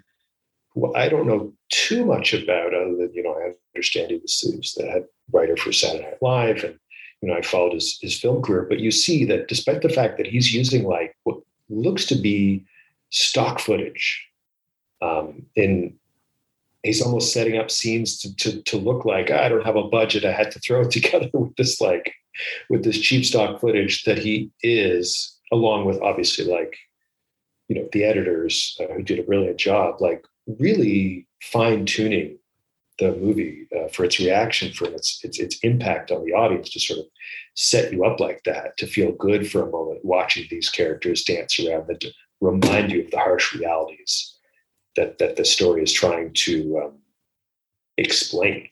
who 0.74 0.94
I 0.96 1.10
don't 1.10 1.28
know 1.28 1.54
too 1.70 2.06
much 2.06 2.34
about, 2.34 2.74
other 2.74 2.96
than 2.96 3.12
you 3.14 3.24
know 3.24 3.34
I 3.34 3.52
understand 3.76 4.12
he 4.12 4.18
was, 4.18 4.40
he 4.40 4.56
was 4.56 4.74
the 4.74 4.86
head 4.86 5.06
writer 5.32 5.58
for 5.58 5.72
Saturday 5.72 6.04
Night 6.04 6.22
Live, 6.22 6.64
and 6.64 6.78
you 7.22 7.30
know 7.30 7.36
I 7.36 7.42
followed 7.42 7.74
his 7.74 8.00
his 8.02 8.18
film 8.20 8.42
career. 8.42 8.66
But 8.68 8.80
you 8.80 8.92
see 8.92 9.26
that 9.26 9.48
despite 9.48 9.82
the 9.82 9.90
fact 9.90 10.18
that 10.18 10.28
he's 10.28 10.54
using 10.54 10.84
like 10.84 11.16
what 11.24 11.40
looks 11.70 12.06
to 12.08 12.16
be 12.16 12.66
stock 13.10 13.60
footage, 13.60 14.26
um, 15.02 15.46
in 15.56 15.96
he's 16.84 17.02
almost 17.02 17.34
setting 17.34 17.58
up 17.58 17.70
scenes 17.70 18.18
to, 18.20 18.36
to 18.38 18.62
to 18.64 18.78
look 18.78 19.06
like 19.06 19.32
I 19.32 19.50
don't 19.50 19.66
have 19.66 19.76
a 19.76 19.88
budget. 19.88 20.26
I 20.26 20.32
had 20.32 20.52
to 20.52 20.60
throw 20.60 20.82
it 20.82 20.92
together 20.92 21.30
with 21.34 21.56
this 21.56 21.82
like 21.82 22.14
with 22.70 22.84
this 22.84 23.00
cheap 23.00 23.26
stock 23.26 23.60
footage 23.60 24.04
that 24.04 24.18
he 24.18 24.52
is, 24.64 25.38
along 25.52 25.86
with 25.86 26.02
obviously 26.02 26.46
like 26.46 26.76
you 27.68 27.76
know 27.76 27.88
the 27.92 28.04
editors 28.04 28.78
uh, 28.80 28.94
who 28.94 29.04
did 29.04 29.20
a 29.20 29.24
brilliant 29.24 29.58
job, 29.58 30.02
like 30.02 30.26
really 30.60 31.28
fine 31.42 31.86
tuning 31.86 32.38
the 33.00 33.16
movie 33.16 33.68
uh, 33.76 33.88
for 33.88 34.04
its 34.04 34.20
reaction, 34.20 34.72
for 34.74 34.86
its, 34.86 35.24
its 35.24 35.40
its 35.40 35.60
impact 35.64 36.12
on 36.12 36.26
the 36.26 36.34
audience, 36.34 36.70
to 36.72 36.80
sort 36.80 37.00
of 37.00 37.06
set 37.56 37.92
you 37.92 38.06
up 38.06 38.20
like 38.20 38.42
that, 38.46 38.78
to 38.78 38.88
feel 38.88 39.12
good 39.14 39.50
for 39.50 39.62
a 39.68 39.72
moment 39.72 40.04
watching 40.04 40.46
these 40.50 40.70
characters 40.70 41.24
dance 41.24 41.60
around, 41.60 41.88
to 42.00 42.12
remind 42.42 42.92
you 42.92 43.04
of 43.04 43.12
the 43.12 43.18
harsh 43.18 43.54
realities 43.54 44.31
that 44.96 45.18
that 45.20 45.36
the 45.36 45.46
story 45.46 45.84
is 45.84 45.92
trying 45.92 46.34
to 46.34 46.82
um, 46.84 46.94
explain. 47.98 48.68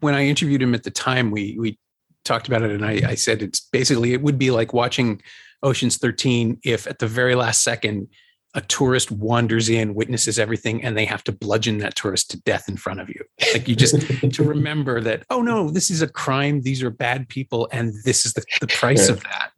When 0.00 0.14
I 0.14 0.24
interviewed 0.26 0.62
him 0.62 0.74
at 0.74 0.82
the 0.82 0.90
time, 0.90 1.30
we 1.30 1.56
we 1.58 1.78
talked 2.24 2.48
about 2.48 2.62
it, 2.62 2.70
and 2.70 2.84
I, 2.84 3.02
I 3.06 3.14
said 3.14 3.42
it's 3.42 3.60
basically 3.60 4.12
it 4.12 4.22
would 4.22 4.38
be 4.38 4.50
like 4.50 4.72
watching 4.72 5.22
Ocean's 5.62 5.96
Thirteen 5.96 6.58
if 6.64 6.86
at 6.86 6.98
the 6.98 7.06
very 7.06 7.34
last 7.34 7.62
second 7.62 8.08
a 8.54 8.60
tourist 8.62 9.12
wanders 9.12 9.68
in, 9.68 9.94
witnesses 9.94 10.38
everything, 10.38 10.82
and 10.82 10.96
they 10.96 11.04
have 11.04 11.22
to 11.22 11.32
bludgeon 11.32 11.78
that 11.78 11.94
tourist 11.94 12.32
to 12.32 12.40
death 12.42 12.68
in 12.68 12.76
front 12.76 13.00
of 13.00 13.08
you. 13.08 13.22
Like 13.52 13.68
you 13.68 13.76
just 13.76 14.00
to 14.00 14.42
remember 14.42 15.00
that, 15.02 15.24
oh 15.30 15.40
no, 15.40 15.70
this 15.70 15.90
is 15.90 16.02
a 16.02 16.08
crime. 16.08 16.62
These 16.62 16.82
are 16.82 16.90
bad 16.90 17.28
people, 17.28 17.68
and 17.70 17.94
this 18.04 18.26
is 18.26 18.32
the, 18.32 18.44
the 18.60 18.66
price 18.66 19.08
of 19.08 19.22
that. 19.22 19.52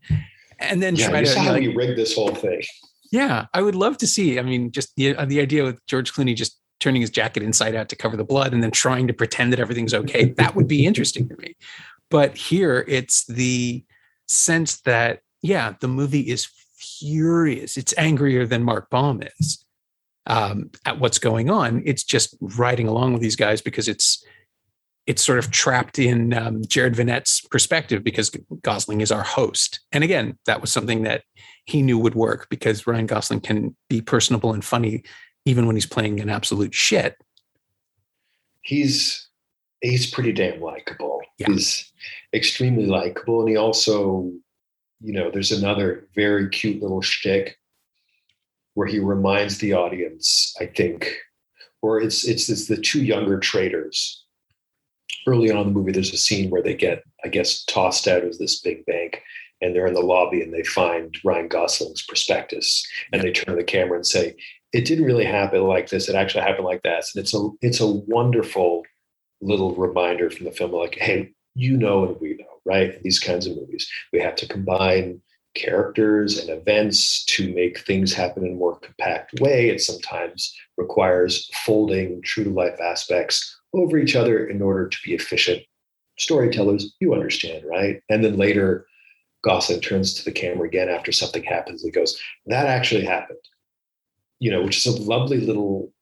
And 0.58 0.82
then 0.82 0.96
yeah, 0.96 1.08
try 1.08 1.20
to 1.20 1.26
see 1.26 1.40
how 1.40 1.52
like, 1.52 1.62
you 1.62 1.74
rig 1.74 1.96
this 1.96 2.14
whole 2.14 2.34
thing. 2.34 2.62
Yeah, 3.12 3.46
I 3.52 3.60
would 3.60 3.74
love 3.74 3.98
to 3.98 4.06
see. 4.06 4.38
I 4.38 4.42
mean, 4.42 4.72
just 4.72 4.96
the 4.96 5.14
uh, 5.14 5.26
the 5.26 5.40
idea 5.40 5.64
with 5.64 5.84
George 5.86 6.12
Clooney 6.12 6.34
just 6.34 6.58
turning 6.80 7.02
his 7.02 7.10
jacket 7.10 7.42
inside 7.42 7.76
out 7.76 7.88
to 7.90 7.96
cover 7.96 8.16
the 8.16 8.24
blood 8.24 8.52
and 8.52 8.62
then 8.62 8.72
trying 8.72 9.06
to 9.06 9.12
pretend 9.12 9.52
that 9.52 9.60
everything's 9.60 9.94
okay. 9.94 10.24
that 10.38 10.56
would 10.56 10.66
be 10.66 10.86
interesting 10.86 11.28
to 11.28 11.36
me. 11.36 11.54
But 12.10 12.36
here 12.36 12.84
it's 12.88 13.24
the 13.26 13.84
sense 14.26 14.80
that 14.80 15.20
yeah, 15.42 15.74
the 15.80 15.88
movie 15.88 16.28
is 16.28 16.48
furious. 16.74 17.76
It's 17.76 17.94
angrier 17.98 18.46
than 18.46 18.64
Mark 18.64 18.88
Baum 18.90 19.22
is 19.38 19.64
um, 20.26 20.70
at 20.86 20.98
what's 20.98 21.18
going 21.18 21.50
on. 21.50 21.82
It's 21.84 22.04
just 22.04 22.34
riding 22.40 22.88
along 22.88 23.12
with 23.12 23.22
these 23.22 23.36
guys 23.36 23.60
because 23.60 23.88
it's 23.88 24.24
it's 25.06 25.24
sort 25.24 25.38
of 25.38 25.50
trapped 25.50 25.98
in 25.98 26.32
um, 26.32 26.62
Jared 26.66 26.94
Vennett's 26.94 27.40
perspective 27.40 28.04
because 28.04 28.30
Gosling 28.62 29.00
is 29.00 29.10
our 29.10 29.22
host. 29.22 29.80
And 29.90 30.04
again, 30.04 30.38
that 30.46 30.60
was 30.60 30.70
something 30.72 31.02
that 31.02 31.24
he 31.64 31.82
knew 31.82 31.98
would 31.98 32.14
work 32.14 32.48
because 32.48 32.86
Ryan 32.86 33.06
Gosling 33.06 33.40
can 33.40 33.76
be 33.88 34.00
personable 34.00 34.52
and 34.52 34.64
funny 34.64 35.02
even 35.44 35.66
when 35.66 35.74
he's 35.74 35.86
playing 35.86 36.20
an 36.20 36.30
absolute 36.30 36.72
shit. 36.72 37.16
He's 38.62 39.28
he's 39.80 40.08
pretty 40.08 40.32
damn 40.32 40.60
likable. 40.60 41.20
Yeah. 41.38 41.48
He's 41.48 41.92
extremely 42.32 42.86
likable, 42.86 43.40
and 43.40 43.48
he 43.48 43.56
also 43.56 44.32
you 45.02 45.12
know, 45.12 45.30
there's 45.30 45.52
another 45.52 46.06
very 46.14 46.48
cute 46.48 46.80
little 46.80 47.02
shtick 47.02 47.58
where 48.74 48.86
he 48.86 49.00
reminds 49.00 49.58
the 49.58 49.72
audience, 49.72 50.54
I 50.60 50.66
think, 50.66 51.16
or 51.82 52.00
it's 52.00 52.24
it's 52.24 52.48
it's 52.48 52.68
the 52.68 52.76
two 52.76 53.02
younger 53.02 53.38
traders. 53.38 54.21
Early 55.26 55.50
on 55.50 55.58
in 55.58 55.66
the 55.66 55.72
movie, 55.72 55.92
there's 55.92 56.12
a 56.12 56.16
scene 56.16 56.50
where 56.50 56.62
they 56.62 56.74
get, 56.74 57.04
I 57.24 57.28
guess, 57.28 57.64
tossed 57.64 58.08
out 58.08 58.24
of 58.24 58.38
this 58.38 58.60
big 58.60 58.84
bank, 58.86 59.22
and 59.60 59.74
they're 59.74 59.86
in 59.86 59.94
the 59.94 60.00
lobby 60.00 60.42
and 60.42 60.52
they 60.52 60.64
find 60.64 61.16
Ryan 61.24 61.48
Gosling's 61.48 62.02
prospectus, 62.02 62.86
and 63.12 63.22
they 63.22 63.30
turn 63.30 63.54
to 63.54 63.60
the 63.60 63.64
camera 63.64 63.96
and 63.96 64.06
say, 64.06 64.34
"It 64.72 64.84
didn't 64.84 65.04
really 65.04 65.24
happen 65.24 65.62
like 65.62 65.90
this. 65.90 66.08
It 66.08 66.16
actually 66.16 66.42
happened 66.42 66.66
like 66.66 66.82
that." 66.82 67.04
And 67.14 67.22
it's 67.22 67.34
a 67.34 67.48
it's 67.60 67.80
a 67.80 67.86
wonderful 67.86 68.84
little 69.40 69.74
reminder 69.74 70.30
from 70.30 70.46
the 70.46 70.52
film, 70.52 70.72
like, 70.72 70.96
"Hey, 70.96 71.30
you 71.54 71.76
know, 71.76 72.04
and 72.04 72.20
we 72.20 72.34
know, 72.34 72.60
right? 72.64 73.00
These 73.02 73.20
kinds 73.20 73.46
of 73.46 73.56
movies, 73.56 73.88
we 74.12 74.20
have 74.20 74.36
to 74.36 74.48
combine." 74.48 75.22
characters 75.54 76.38
and 76.38 76.48
events 76.48 77.24
to 77.26 77.52
make 77.52 77.78
things 77.80 78.14
happen 78.14 78.44
in 78.46 78.52
a 78.52 78.56
more 78.56 78.78
compact 78.78 79.38
way. 79.40 79.68
It 79.68 79.82
sometimes 79.82 80.54
requires 80.78 81.50
folding 81.66 82.22
true 82.22 82.44
to 82.44 82.50
life 82.50 82.80
aspects 82.80 83.60
over 83.74 83.98
each 83.98 84.16
other 84.16 84.46
in 84.46 84.62
order 84.62 84.88
to 84.88 84.98
be 85.04 85.14
efficient 85.14 85.62
storytellers. 86.18 86.94
You 87.00 87.14
understand, 87.14 87.64
right? 87.64 88.00
And 88.08 88.24
then 88.24 88.36
later, 88.36 88.86
Gosling 89.44 89.80
turns 89.80 90.14
to 90.14 90.24
the 90.24 90.32
camera 90.32 90.68
again 90.68 90.88
after 90.88 91.10
something 91.10 91.42
happens. 91.42 91.82
He 91.82 91.90
goes, 91.90 92.20
That 92.46 92.66
actually 92.66 93.04
happened. 93.04 93.38
You 94.38 94.50
know, 94.50 94.62
which 94.62 94.78
is 94.78 94.86
a 94.86 95.02
lovely 95.02 95.38
little 95.38 95.92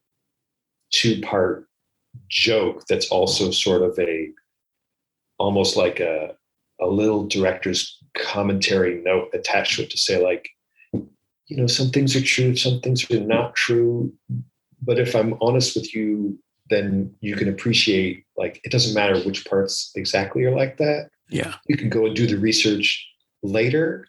two 0.91 1.21
part 1.21 1.67
joke 2.29 2.85
that's 2.89 3.09
also 3.09 3.50
sort 3.50 3.83
of 3.83 3.99
a 3.99 4.31
almost 5.39 5.77
like 5.77 6.00
a, 6.00 6.35
a 6.81 6.87
little 6.87 7.27
director's 7.27 7.99
commentary 8.17 9.00
note 9.03 9.31
attached 9.33 9.77
to 9.77 9.83
it 9.83 9.91
to 9.91 9.97
say 9.97 10.23
like 10.23 10.49
you 10.93 11.57
know 11.57 11.67
some 11.67 11.91
things 11.91 12.17
are 12.17 12.21
true 12.21 12.57
some 12.57 12.81
things 12.81 13.09
are 13.11 13.21
not 13.21 13.55
true 13.55 14.12
but 14.83 14.99
if 14.99 15.15
i'm 15.15 15.35
honest 15.41 15.77
with 15.77 15.95
you 15.95 16.37
then 16.71 17.15
you 17.21 17.37
can 17.37 17.49
appreciate 17.49 18.25
like 18.37 18.61
it 18.65 18.73
doesn't 18.73 18.95
matter 18.95 19.21
which 19.21 19.45
parts 19.45 19.93
exactly 19.95 20.45
are 20.45 20.55
like 20.55 20.79
that. 20.79 21.11
Yeah. 21.29 21.55
You 21.69 21.77
can 21.77 21.91
go 21.91 22.07
and 22.07 22.17
do 22.17 22.27
the 22.27 22.39
research 22.39 23.07
later 23.43 24.07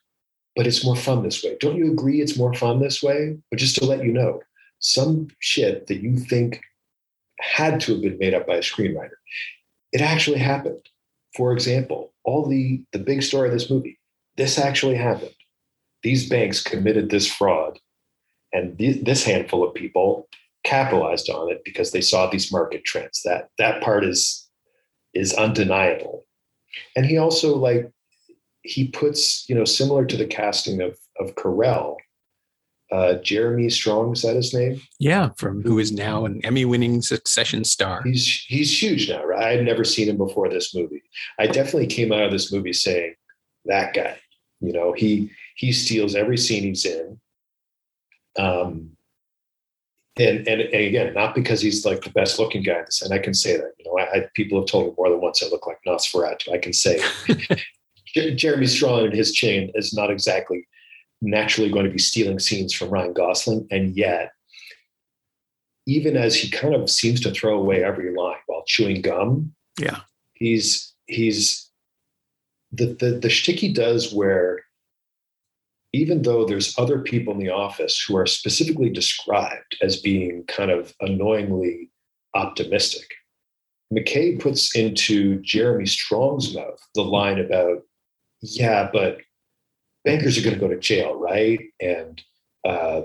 but 0.55 0.67
it's 0.67 0.83
more 0.83 0.97
fun 0.97 1.23
this 1.23 1.41
way. 1.43 1.55
Don't 1.61 1.77
you 1.77 1.89
agree 1.89 2.19
it's 2.19 2.37
more 2.37 2.53
fun 2.53 2.81
this 2.81 3.01
way? 3.01 3.37
But 3.49 3.59
just 3.59 3.75
to 3.77 3.85
let 3.85 4.03
you 4.03 4.11
know 4.11 4.41
some 4.79 5.29
shit 5.39 5.87
that 5.87 6.01
you 6.01 6.17
think 6.17 6.61
had 7.39 7.79
to 7.81 7.93
have 7.93 8.01
been 8.01 8.17
made 8.17 8.33
up 8.33 8.45
by 8.47 8.55
a 8.55 8.61
screenwriter 8.61 9.17
it 9.91 10.01
actually 10.01 10.39
happened. 10.39 10.87
For 11.35 11.53
example 11.53 12.13
all 12.23 12.45
the 12.45 12.83
the 12.91 12.99
big 12.99 13.23
story 13.23 13.47
of 13.47 13.53
this 13.53 13.69
movie 13.69 13.97
this 14.37 14.57
actually 14.57 14.95
happened. 14.95 15.35
These 16.03 16.29
banks 16.29 16.63
committed 16.63 17.09
this 17.09 17.31
fraud 17.31 17.79
and 18.53 18.77
th- 18.77 19.03
this 19.03 19.23
handful 19.23 19.63
of 19.63 19.73
people 19.73 20.27
capitalized 20.63 21.29
on 21.29 21.51
it 21.51 21.61
because 21.65 21.91
they 21.91 22.01
saw 22.01 22.29
these 22.29 22.51
market 22.51 22.83
trends 22.85 23.21
that 23.23 23.49
that 23.57 23.81
part 23.81 24.03
is 24.03 24.49
is 25.13 25.33
undeniable 25.33 26.25
and 26.95 27.05
he 27.05 27.17
also 27.17 27.55
like 27.55 27.89
he 28.63 28.87
puts 28.87 29.47
you 29.49 29.55
know 29.55 29.65
similar 29.65 30.05
to 30.05 30.17
the 30.17 30.25
casting 30.25 30.81
of 30.81 30.97
of 31.19 31.35
Carell 31.35 31.97
uh, 32.91 33.13
Jeremy 33.15 33.69
Strong 33.69 34.13
is 34.13 34.21
that 34.23 34.35
his 34.35 34.53
name? 34.53 34.81
Yeah, 34.99 35.29
from 35.37 35.63
who 35.63 35.79
is 35.79 35.91
now 35.93 36.25
an 36.25 36.41
Emmy-winning 36.43 37.01
Succession 37.01 37.63
star. 37.63 38.01
He's 38.03 38.43
he's 38.47 38.81
huge 38.81 39.09
now, 39.09 39.23
right? 39.23 39.43
I 39.43 39.51
had 39.55 39.63
never 39.65 39.85
seen 39.85 40.09
him 40.09 40.17
before 40.17 40.49
this 40.49 40.75
movie. 40.75 41.01
I 41.39 41.47
definitely 41.47 41.87
came 41.87 42.11
out 42.11 42.23
of 42.23 42.31
this 42.31 42.51
movie 42.51 42.73
saying 42.73 43.15
that 43.65 43.93
guy. 43.93 44.19
You 44.59 44.73
know, 44.73 44.91
he 44.91 45.31
he 45.55 45.71
steals 45.71 46.15
every 46.15 46.37
scene 46.37 46.63
he's 46.63 46.85
in. 46.85 47.19
Um, 48.37 48.91
and, 50.21 50.47
and 50.47 50.61
and 50.61 50.73
again, 50.73 51.13
not 51.13 51.35
because 51.35 51.61
he's 51.61 51.85
like 51.85 52.01
the 52.01 52.09
best 52.11 52.39
looking 52.39 52.63
guy, 52.63 52.83
and 53.01 53.13
I 53.13 53.19
can 53.19 53.33
say 53.33 53.57
that. 53.57 53.71
You 53.79 53.85
know, 53.85 53.99
I, 53.99 54.17
I, 54.17 54.27
people 54.35 54.59
have 54.59 54.67
told 54.67 54.87
me 54.87 54.93
more 54.97 55.09
than 55.09 55.21
once 55.21 55.43
I 55.43 55.47
look 55.47 55.67
like 55.67 55.79
Nosferatu. 55.87 56.53
I 56.53 56.57
can 56.57 56.73
say 56.73 57.01
Jeremy 58.35 58.67
Strong 58.67 59.05
and 59.05 59.13
his 59.13 59.33
chain 59.33 59.71
is 59.75 59.93
not 59.93 60.11
exactly 60.11 60.67
naturally 61.21 61.69
going 61.69 61.85
to 61.85 61.91
be 61.91 61.99
stealing 61.99 62.39
scenes 62.39 62.73
from 62.73 62.89
Ryan 62.89 63.13
Gosling, 63.13 63.67
and 63.71 63.95
yet, 63.95 64.31
even 65.85 66.17
as 66.17 66.35
he 66.35 66.49
kind 66.49 66.75
of 66.75 66.89
seems 66.89 67.19
to 67.21 67.31
throw 67.31 67.57
away 67.57 67.83
every 67.83 68.15
line 68.15 68.37
while 68.47 68.63
chewing 68.65 69.01
gum, 69.01 69.53
yeah, 69.79 70.01
he's 70.33 70.93
he's 71.07 71.69
the 72.71 72.87
the 72.87 73.11
the 73.11 73.29
shtick 73.29 73.59
he 73.59 73.73
does 73.73 74.13
where 74.13 74.59
even 75.93 76.21
though 76.21 76.45
there's 76.45 76.77
other 76.77 76.99
people 76.99 77.33
in 77.33 77.39
the 77.39 77.49
office 77.49 78.03
who 78.07 78.15
are 78.15 78.25
specifically 78.25 78.89
described 78.89 79.77
as 79.81 80.01
being 80.01 80.43
kind 80.45 80.71
of 80.71 80.93
annoyingly 81.01 81.89
optimistic, 82.33 83.07
McKay 83.93 84.39
puts 84.39 84.75
into 84.75 85.41
Jeremy 85.41 85.85
Strong's 85.85 86.55
mouth 86.55 86.79
the 86.95 87.03
line 87.03 87.39
about, 87.39 87.81
yeah, 88.41 88.89
but 88.91 89.17
bankers 90.05 90.37
are 90.37 90.41
going 90.41 90.53
to 90.53 90.59
go 90.59 90.69
to 90.69 90.79
jail, 90.79 91.15
right? 91.15 91.59
And 91.81 92.21
uh, 92.65 93.01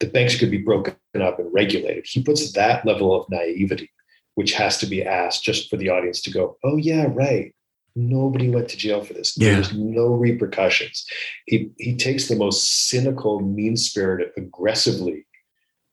the 0.00 0.06
banks 0.06 0.38
could 0.38 0.50
be 0.50 0.58
broken 0.58 0.96
up 1.20 1.38
and 1.38 1.52
regulated. 1.52 2.06
He 2.06 2.22
puts 2.22 2.52
that 2.52 2.86
level 2.86 3.14
of 3.14 3.28
naivety, 3.28 3.90
which 4.34 4.54
has 4.54 4.78
to 4.78 4.86
be 4.86 5.04
asked 5.04 5.44
just 5.44 5.68
for 5.68 5.76
the 5.76 5.90
audience 5.90 6.22
to 6.22 6.30
go, 6.30 6.56
oh, 6.64 6.76
yeah, 6.76 7.06
right. 7.08 7.54
Nobody 7.96 8.50
went 8.50 8.68
to 8.70 8.76
jail 8.76 9.02
for 9.04 9.12
this. 9.12 9.36
Yeah. 9.36 9.54
There's 9.54 9.72
no 9.72 10.06
repercussions. 10.06 11.06
He, 11.46 11.70
he 11.78 11.96
takes 11.96 12.28
the 12.28 12.36
most 12.36 12.88
cynical, 12.88 13.40
mean 13.40 13.76
spirited, 13.76 14.32
aggressively 14.36 15.26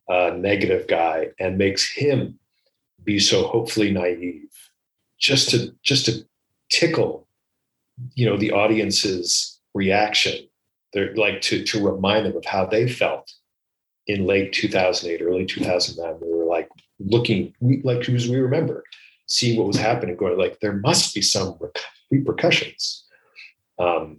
uh, 0.10 0.32
negative 0.36 0.88
guy 0.88 1.28
and 1.40 1.58
makes 1.58 1.92
him 1.92 2.40
be 3.04 3.20
so 3.20 3.48
hopefully 3.48 3.92
naive 3.92 4.50
just 5.20 5.50
to 5.50 5.74
just 5.82 6.06
to 6.06 6.24
tickle 6.70 7.28
you 8.14 8.26
know 8.26 8.38
the 8.38 8.52
audience's 8.52 9.60
reaction. 9.74 10.48
They're 10.94 11.16
like 11.16 11.42
to 11.42 11.64
to 11.64 11.86
remind 11.86 12.26
them 12.26 12.36
of 12.36 12.46
how 12.46 12.66
they 12.66 12.88
felt 12.88 13.32
in 14.08 14.26
late 14.26 14.54
2008, 14.54 15.22
early 15.22 15.46
2009. 15.46 16.20
We 16.22 16.36
were 16.36 16.46
like 16.46 16.70
looking, 17.00 17.54
we, 17.60 17.82
like 17.84 18.08
as 18.10 18.28
we 18.28 18.38
remember, 18.38 18.84
seeing 19.32 19.58
what 19.58 19.66
was 19.66 19.78
happening, 19.78 20.18
going 20.18 20.38
like 20.38 20.60
there 20.60 20.74
must 20.74 21.16
be 21.16 21.22
some 21.22 21.58
repercussions, 22.12 23.06
um, 23.80 24.18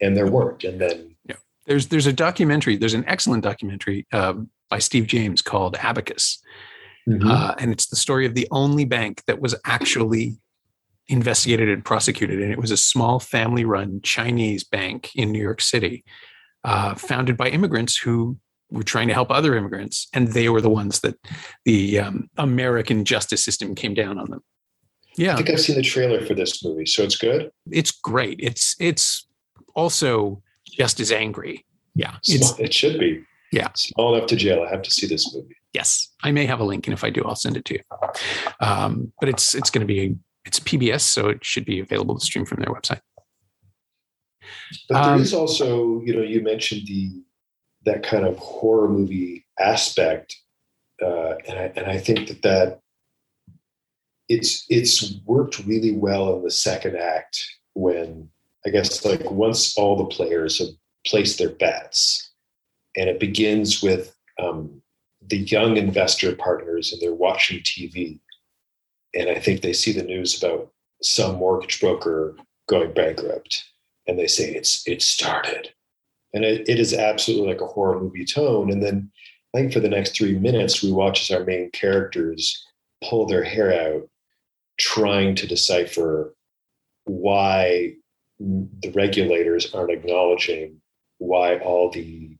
and 0.00 0.16
there 0.16 0.26
weren't. 0.26 0.64
And 0.64 0.80
then 0.80 1.14
yeah. 1.28 1.36
there's 1.66 1.88
there's 1.88 2.06
a 2.06 2.12
documentary. 2.12 2.76
There's 2.76 2.94
an 2.94 3.04
excellent 3.06 3.44
documentary 3.44 4.06
uh, 4.10 4.34
by 4.70 4.78
Steve 4.78 5.06
James 5.06 5.42
called 5.42 5.76
Abacus. 5.76 6.42
Mm-hmm. 7.06 7.30
Uh, 7.30 7.54
and 7.58 7.70
it's 7.70 7.88
the 7.88 7.96
story 7.96 8.24
of 8.24 8.34
the 8.34 8.48
only 8.50 8.86
bank 8.86 9.22
that 9.26 9.38
was 9.38 9.54
actually 9.66 10.38
investigated 11.08 11.68
and 11.68 11.84
prosecuted. 11.84 12.40
And 12.40 12.50
it 12.50 12.58
was 12.58 12.70
a 12.70 12.78
small 12.78 13.20
family 13.20 13.66
run 13.66 14.00
Chinese 14.02 14.64
bank 14.64 15.10
in 15.14 15.30
New 15.30 15.42
York 15.42 15.60
City, 15.60 16.02
uh, 16.64 16.94
founded 16.94 17.36
by 17.36 17.48
immigrants 17.50 17.98
who 17.98 18.38
were 18.70 18.82
trying 18.82 19.08
to 19.08 19.14
help 19.14 19.30
other 19.30 19.54
immigrants. 19.54 20.08
And 20.14 20.28
they 20.28 20.48
were 20.48 20.62
the 20.62 20.70
ones 20.70 21.00
that 21.00 21.16
the 21.66 22.00
um, 22.00 22.30
American 22.38 23.04
justice 23.04 23.44
system 23.44 23.74
came 23.74 23.92
down 23.92 24.18
on 24.18 24.30
them. 24.30 24.40
Yeah. 25.16 25.34
I 25.34 25.36
think 25.36 25.50
I've 25.50 25.60
seen 25.60 25.76
the 25.76 25.82
trailer 25.82 26.24
for 26.24 26.34
this 26.34 26.64
movie. 26.64 26.86
So 26.86 27.02
it's 27.02 27.16
good. 27.16 27.50
It's 27.70 27.90
great. 27.90 28.40
It's, 28.40 28.76
it's 28.80 29.26
also 29.74 30.42
just 30.64 31.00
as 31.00 31.12
angry. 31.12 31.64
Yeah. 31.94 32.16
Small, 32.22 32.56
it 32.58 32.74
should 32.74 32.98
be. 32.98 33.24
Yeah. 33.52 33.68
Small 33.74 34.14
enough 34.14 34.28
to 34.28 34.36
jail. 34.36 34.64
I 34.66 34.70
have 34.70 34.82
to 34.82 34.90
see 34.90 35.06
this 35.06 35.34
movie. 35.34 35.56
Yes. 35.72 36.10
I 36.22 36.32
may 36.32 36.46
have 36.46 36.60
a 36.60 36.64
link. 36.64 36.86
And 36.86 36.94
if 36.94 37.04
I 37.04 37.10
do, 37.10 37.22
I'll 37.24 37.36
send 37.36 37.56
it 37.56 37.64
to 37.66 37.74
you. 37.74 37.80
Um, 38.60 39.12
but 39.20 39.28
it's, 39.28 39.54
it's 39.54 39.70
going 39.70 39.86
to 39.86 39.92
be 39.92 40.16
it's 40.44 40.60
PBS, 40.60 41.00
so 41.00 41.28
it 41.28 41.44
should 41.44 41.64
be 41.64 41.80
available 41.80 42.18
to 42.18 42.24
stream 42.24 42.44
from 42.44 42.60
their 42.60 42.72
website. 42.72 43.00
But 44.88 45.02
there 45.02 45.14
um, 45.14 45.22
is 45.22 45.32
also, 45.32 46.02
you 46.02 46.14
know, 46.14 46.22
you 46.22 46.42
mentioned 46.42 46.82
the 46.86 47.22
that 47.86 48.02
kind 48.02 48.24
of 48.24 48.38
horror 48.38 48.88
movie 48.88 49.46
aspect, 49.58 50.36
uh, 51.02 51.34
and 51.46 51.58
I 51.58 51.72
and 51.76 51.86
I 51.86 51.98
think 51.98 52.28
that 52.28 52.42
that 52.42 52.80
it's 54.28 54.66
it's 54.68 55.20
worked 55.26 55.64
really 55.66 55.92
well 55.92 56.36
in 56.36 56.42
the 56.42 56.50
second 56.50 56.96
act 56.96 57.44
when 57.74 58.28
I 58.66 58.70
guess 58.70 59.04
like 59.04 59.30
once 59.30 59.76
all 59.76 59.96
the 59.96 60.06
players 60.06 60.58
have 60.58 60.68
placed 61.06 61.38
their 61.38 61.50
bets, 61.50 62.32
and 62.96 63.08
it 63.08 63.20
begins 63.20 63.82
with 63.82 64.16
um, 64.38 64.80
the 65.26 65.38
young 65.38 65.76
investor 65.76 66.34
partners 66.34 66.92
and 66.92 67.00
they're 67.00 67.14
watching 67.14 67.60
TV 67.60 68.18
and 69.14 69.30
I 69.30 69.38
think 69.38 69.60
they 69.60 69.72
see 69.72 69.92
the 69.92 70.02
news 70.02 70.42
about 70.42 70.70
some 71.02 71.36
mortgage 71.36 71.80
broker 71.80 72.36
going 72.68 72.92
bankrupt, 72.92 73.64
and 74.06 74.18
they 74.18 74.26
say 74.26 74.54
it's 74.54 74.86
it 74.86 75.02
started, 75.02 75.72
and 76.32 76.44
it, 76.44 76.68
it 76.68 76.78
is 76.78 76.92
absolutely 76.92 77.48
like 77.48 77.60
a 77.60 77.66
horror 77.66 78.00
movie 78.00 78.24
tone. 78.24 78.70
And 78.70 78.82
then 78.82 79.10
I 79.54 79.58
think 79.58 79.72
for 79.72 79.80
the 79.80 79.88
next 79.88 80.16
three 80.16 80.38
minutes, 80.38 80.82
we 80.82 80.92
watch 80.92 81.22
as 81.22 81.36
our 81.36 81.44
main 81.44 81.70
characters 81.70 82.66
pull 83.02 83.26
their 83.26 83.44
hair 83.44 83.72
out, 83.72 84.08
trying 84.78 85.34
to 85.36 85.46
decipher 85.46 86.34
why 87.04 87.94
the 88.38 88.90
regulators 88.94 89.72
aren't 89.74 89.92
acknowledging 89.92 90.80
why 91.18 91.58
all 91.58 91.90
the 91.90 92.36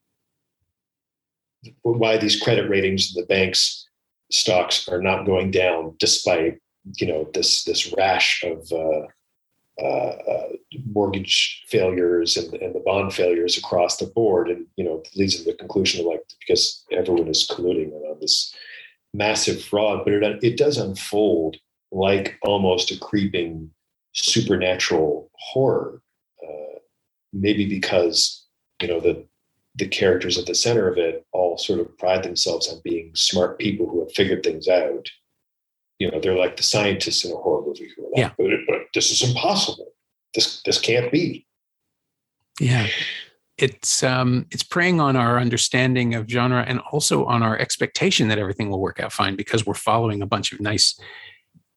why 1.83 2.17
these 2.19 2.41
credit 2.41 2.69
ratings 2.69 3.15
the 3.15 3.25
banks 3.27 3.89
stocks 4.31 4.89
are 4.89 5.01
not 5.01 5.25
going 5.25 5.51
down 5.51 5.95
despite 5.99 6.61
you 6.97 7.07
know 7.07 7.29
this 7.33 7.65
this 7.65 7.93
rash 7.97 8.43
of 8.45 8.71
uh, 8.73 9.07
uh, 9.83 9.85
uh, 9.85 10.49
mortgage 10.93 11.65
failures 11.67 12.37
and, 12.37 12.55
and 12.55 12.75
the 12.75 12.81
bond 12.81 13.13
failures 13.13 13.59
across 13.59 13.97
the 13.97 14.07
board, 14.07 14.49
and 14.49 14.67
you 14.77 14.85
know 14.85 15.03
leads 15.17 15.37
to 15.37 15.45
the 15.45 15.57
conclusion 15.57 16.01
of 16.01 16.07
like 16.07 16.23
because 16.39 16.85
everyone 16.93 17.29
is 17.29 17.49
colluding 17.51 17.93
on 17.93 18.21
this 18.21 18.55
massive 19.15 19.63
fraud, 19.63 20.05
but 20.05 20.13
it 20.13 20.45
it 20.45 20.57
does 20.57 20.77
unfold 20.77 21.57
like 21.95 22.39
almost 22.43 22.91
a 22.91 22.99
creeping 22.99 23.71
supernatural 24.13 25.31
horror, 25.39 26.03
uh, 26.43 26.79
maybe 27.33 27.67
because 27.67 28.45
you 28.83 28.89
know 28.89 29.01
the 29.01 29.25
the 29.77 29.89
characters 29.89 30.39
at 30.39 30.47
the 30.47 30.55
center 30.55 30.89
of 30.89 30.99
it 30.99 31.25
all 31.33 31.57
sort 31.59 31.81
of 31.81 31.97
pride 31.99 32.23
themselves 32.23 32.69
on 32.69 32.81
being 32.85 33.11
smart 33.15 33.59
people 33.59 33.89
who 33.89 34.01
have 34.01 34.13
figured 34.13 34.43
things 34.43 34.69
out. 34.69 35.09
You 35.99 36.11
know, 36.11 36.21
they're 36.21 36.37
like 36.37 36.57
the 36.57 36.63
scientists 36.63 37.25
in 37.25 37.33
a 37.33 37.37
horror 37.37 37.65
movie 37.67 37.91
who 37.97 38.07
are 38.07 38.11
like, 38.11 38.19
yeah. 38.19 38.31
but, 38.37 38.47
but 38.69 38.79
this 38.95 39.11
is 39.11 39.29
impossible. 39.29 39.93
This 40.35 40.63
this 40.65 40.81
can't 40.81 41.11
be. 41.13 41.47
Yeah. 42.61 42.89
It's 43.57 44.03
um 44.03 44.47
it's 44.51 44.65
preying 44.65 45.01
on 45.01 45.15
our 45.15 45.39
understanding 45.39 46.15
of 46.15 46.29
genre 46.29 46.65
and 46.67 46.81
also 46.91 47.25
on 47.27 47.43
our 47.45 47.57
expectation 47.57 48.27
that 48.29 48.39
everything 48.39 48.69
will 48.69 48.81
work 48.81 48.99
out 48.99 49.13
fine 49.13 49.37
because 49.37 49.65
we're 49.65 49.75
following 49.75 50.23
a 50.23 50.27
bunch 50.27 50.53
of 50.53 50.61
nice 50.61 50.99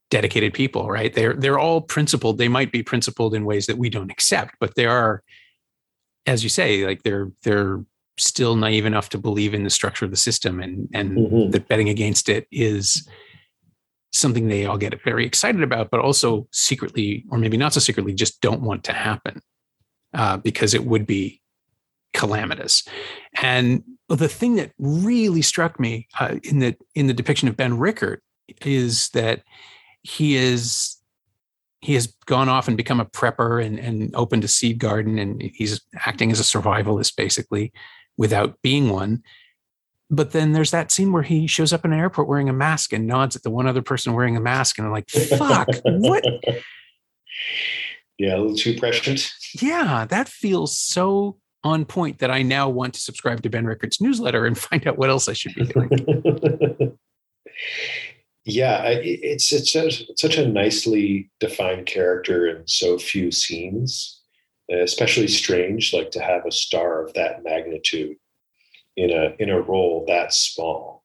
dedicated 0.10 0.54
people, 0.54 0.90
right? 0.90 1.14
They're 1.14 1.34
they're 1.34 1.60
all 1.60 1.82
principled. 1.82 2.38
They 2.38 2.48
might 2.48 2.72
be 2.72 2.84
principled 2.84 3.34
in 3.34 3.46
ways 3.46 3.66
that 3.66 3.78
we 3.78 3.90
don't 3.90 4.12
accept, 4.12 4.56
but 4.60 4.76
they 4.76 4.86
are 4.86 5.24
as 6.26 6.44
you 6.44 6.50
say, 6.50 6.86
like 6.86 7.04
they're 7.04 7.32
they're 7.44 7.84
still 8.20 8.56
naive 8.56 8.86
enough 8.86 9.10
to 9.10 9.18
believe 9.18 9.54
in 9.54 9.64
the 9.64 9.70
structure 9.70 10.06
of 10.06 10.12
the 10.12 10.18
system 10.18 10.60
and 10.60 10.90
and 10.94 11.18
mm-hmm. 11.18 11.52
that 11.52 11.68
betting 11.68 11.90
against 11.90 12.30
it 12.30 12.48
is 12.52 13.08
something 14.12 14.48
they 14.48 14.66
all 14.66 14.78
get 14.78 15.00
very 15.04 15.26
excited 15.26 15.62
about, 15.62 15.92
but 15.92 16.00
also 16.00 16.48
secretly, 16.52 17.26
or 17.30 17.38
maybe 17.38 17.58
not 17.58 17.74
so 17.74 17.80
secretly, 17.80 18.14
just 18.14 18.42
don't 18.42 18.62
want 18.62 18.84
to 18.84 18.94
happen 18.94 19.42
uh, 20.14 20.38
because 20.38 20.74
it 20.74 20.86
would 20.86 21.06
be 21.06 21.42
calamitous. 22.14 22.88
And 23.42 23.84
the 24.10 24.30
thing 24.30 24.56
that 24.56 24.72
really 24.80 25.42
struck 25.42 25.80
me 25.80 26.08
uh, 26.20 26.36
in 26.44 26.60
the 26.60 26.76
in 26.96 27.08
the 27.08 27.14
depiction 27.14 27.48
of 27.48 27.58
Ben 27.58 27.78
Rickert 27.78 28.24
is 28.66 29.10
that 29.10 29.44
he 30.08 30.38
is 30.38 30.96
he 31.82 31.94
has 31.94 32.08
gone 32.26 32.50
off 32.50 32.68
and 32.68 32.78
become 32.78 33.00
a 33.00 33.06
prepper 33.06 33.64
and, 33.64 33.78
and 33.78 34.16
opened 34.16 34.44
a 34.44 34.48
seed 34.48 34.80
garden 34.80 35.20
and 35.20 35.42
he's 35.42 35.82
acting 36.06 36.32
as 36.32 36.40
a 36.40 36.44
survivalist 36.44 37.16
basically 37.16 37.72
without 38.18 38.60
being 38.64 38.90
one. 38.90 39.22
But 40.10 40.32
then 40.32 40.54
there's 40.54 40.72
that 40.72 40.92
scene 40.92 41.12
where 41.12 41.24
he 41.24 41.46
shows 41.46 41.74
up 41.74 41.84
in 41.86 41.92
an 41.94 42.00
airport 42.00 42.30
wearing 42.30 42.50
a 42.50 42.54
mask 42.54 42.94
and 42.94 43.06
nods 43.06 43.36
at 43.36 43.44
the 43.44 43.50
one 43.50 43.68
other 43.68 43.82
person 43.82 44.14
wearing 44.14 44.38
a 44.38 44.42
mask 44.42 44.78
and 44.78 44.88
i'm 44.88 44.94
like 44.94 45.10
fuck 45.10 45.68
what? 45.84 46.24
Yeah 48.18 48.36
a 48.36 48.40
little 48.40 48.56
too 48.56 48.80
prescient. 48.80 49.32
Yeah 49.62 50.06
that 50.06 50.28
feels 50.28 50.76
so 50.76 51.38
on 51.64 51.86
point 51.86 52.20
that 52.20 52.32
i 52.32 52.42
now 52.42 52.70
want 52.70 52.94
to 52.94 53.00
subscribe 53.00 53.44
to 53.44 53.50
ben 53.50 53.66
rickert's 53.66 54.02
newsletter 54.02 54.46
and 54.46 54.58
find 54.58 54.88
out 54.88 54.98
what 54.98 55.10
else 55.10 55.28
i 55.28 55.34
should 55.34 55.54
be 55.54 55.66
doing 55.66 56.98
yeah, 58.48 58.84
it's 58.86 59.52
it's 59.52 59.74
such 60.16 60.38
a 60.38 60.48
nicely 60.48 61.30
defined 61.42 61.86
character 61.86 62.48
in 62.48 62.66
so 62.66 62.98
few 62.98 63.30
scenes, 63.30 64.22
especially 64.72 65.28
strange, 65.28 65.94
like 65.94 66.12
to 66.12 66.22
have 66.22 66.46
a 66.46 66.52
star 66.52 67.04
of 67.04 67.14
that 67.16 67.44
magnitude 67.44 68.16
in 68.96 69.12
a 69.12 69.36
in 69.40 69.50
a 69.50 69.60
role 69.60 70.06
that 70.08 70.34
small. 70.34 71.04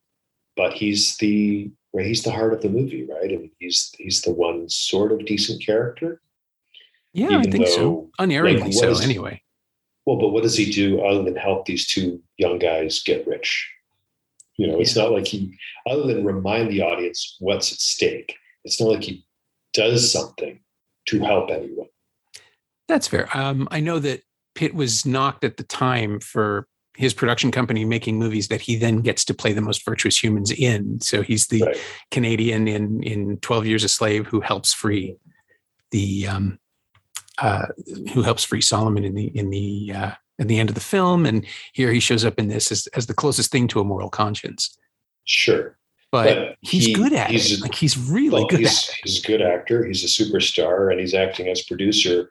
But 0.57 0.75
he's 0.75 1.17
the 1.17 1.73
he's 1.99 2.23
the 2.23 2.31
heart 2.31 2.53
of 2.53 2.63
the 2.63 2.69
movie, 2.69 3.09
right? 3.11 3.33
And 3.33 3.51
he's 3.59 3.93
he's 3.99 4.23
the 4.23 4.33
one 4.33 4.69
sort 4.69 5.11
of 5.11 5.27
decent 5.27 5.67
character. 5.67 6.23
Yeah, 7.13 7.39
I 7.39 7.43
think 7.43 7.67
though, 7.67 7.73
so. 7.73 8.11
Unerringly 8.21 8.63
like, 8.63 8.73
so, 8.73 8.99
anyway. 9.03 9.43
Well, 10.07 10.17
but 10.17 10.29
what 10.29 10.45
does 10.45 10.57
he 10.57 10.71
do 10.71 11.01
other 11.01 11.25
than 11.25 11.35
help 11.35 11.67
these 11.67 11.89
two 11.89 12.23
young 12.37 12.61
guys 12.61 13.03
get 13.03 13.27
rich? 13.27 13.72
You 14.59 14.69
know, 14.69 14.81
it's 14.81 14.97
not 14.97 15.12
like 15.12 15.27
he, 15.27 15.57
other 15.88 16.07
than 16.07 16.25
remind 16.25 16.71
the 16.71 16.83
audience 16.83 17.37
what's 17.41 17.73
at 17.73 17.79
stake, 17.79 18.37
it's 18.65 18.81
not 18.81 18.91
like 18.91 19.03
he 19.03 19.25
does 19.73 20.12
something 20.12 20.61
to 21.07 21.21
help 21.21 21.51
anyone. 21.51 21.88
That's 22.88 23.09
fair. 23.09 23.35
Um, 23.37 23.67
I 23.71 23.81
know 23.81 23.99
that 23.99 24.23
Pitt 24.55 24.75
was 24.75 25.07
knocked 25.07 25.45
at 25.45 25.57
the 25.57 25.62
time 25.62 26.21
for 26.21 26.67
his 26.97 27.15
production 27.15 27.51
company 27.51 27.85
making 27.85 28.19
movies 28.19 28.49
that 28.49 28.61
he 28.61 28.77
then 28.77 29.01
gets 29.01 29.25
to 29.25 29.35
play 29.35 29.53
the 29.53 29.62
most 29.62 29.85
virtuous 29.85 30.23
humans 30.23 30.51
in. 30.51 31.01
So 31.01 31.23
he's 31.23 31.47
the 31.47 31.62
right. 31.62 31.81
Canadian 32.11 32.69
in 32.69 33.03
in 33.03 33.38
Twelve 33.38 33.67
Years 33.67 33.85
a 33.85 33.88
Slave 33.88 34.27
who 34.27 34.41
helps 34.41 34.75
free 34.75 35.17
the 35.91 36.27
um, 36.29 36.59
uh, 37.38 37.67
who 38.12 38.23
helps 38.23 38.45
free 38.45 38.61
Solomon 38.61 39.05
in 39.05 39.15
the 39.15 39.27
in 39.37 39.51
the 39.51 39.93
uh, 39.95 40.11
at 40.40 40.49
the 40.49 40.59
end 40.59 40.68
of 40.68 40.75
the 40.75 40.81
film, 40.81 41.27
and 41.27 41.47
here 41.73 41.92
he 41.92 42.01
shows 42.01 42.25
up 42.25 42.38
in 42.38 42.49
this 42.49 42.73
as, 42.73 42.87
as 42.88 43.07
the 43.07 43.14
closest 43.14 43.51
thing 43.51 43.68
to 43.68 43.81
a 43.81 43.85
moral 43.85 44.11
conscience. 44.11 44.77
Sure, 45.25 45.77
but, 46.11 46.25
but 46.35 46.57
he's 46.61 46.87
he, 46.87 46.95
good 46.95 47.12
at 47.12 47.31
he's, 47.31 47.53
it. 47.53 47.62
Like 47.62 47.75
he's 47.75 47.99
really 47.99 48.40
well, 48.40 48.47
good. 48.47 48.61
He's, 48.61 48.90
he's 49.03 49.25
a 49.25 49.27
good 49.27 49.42
actor. 49.42 49.85
He's 49.85 50.05
a 50.05 50.25
superstar, 50.25 50.90
and 50.90 51.01
he's 51.01 51.14
acting 51.14 51.49
as 51.49 51.62
producer. 51.62 52.31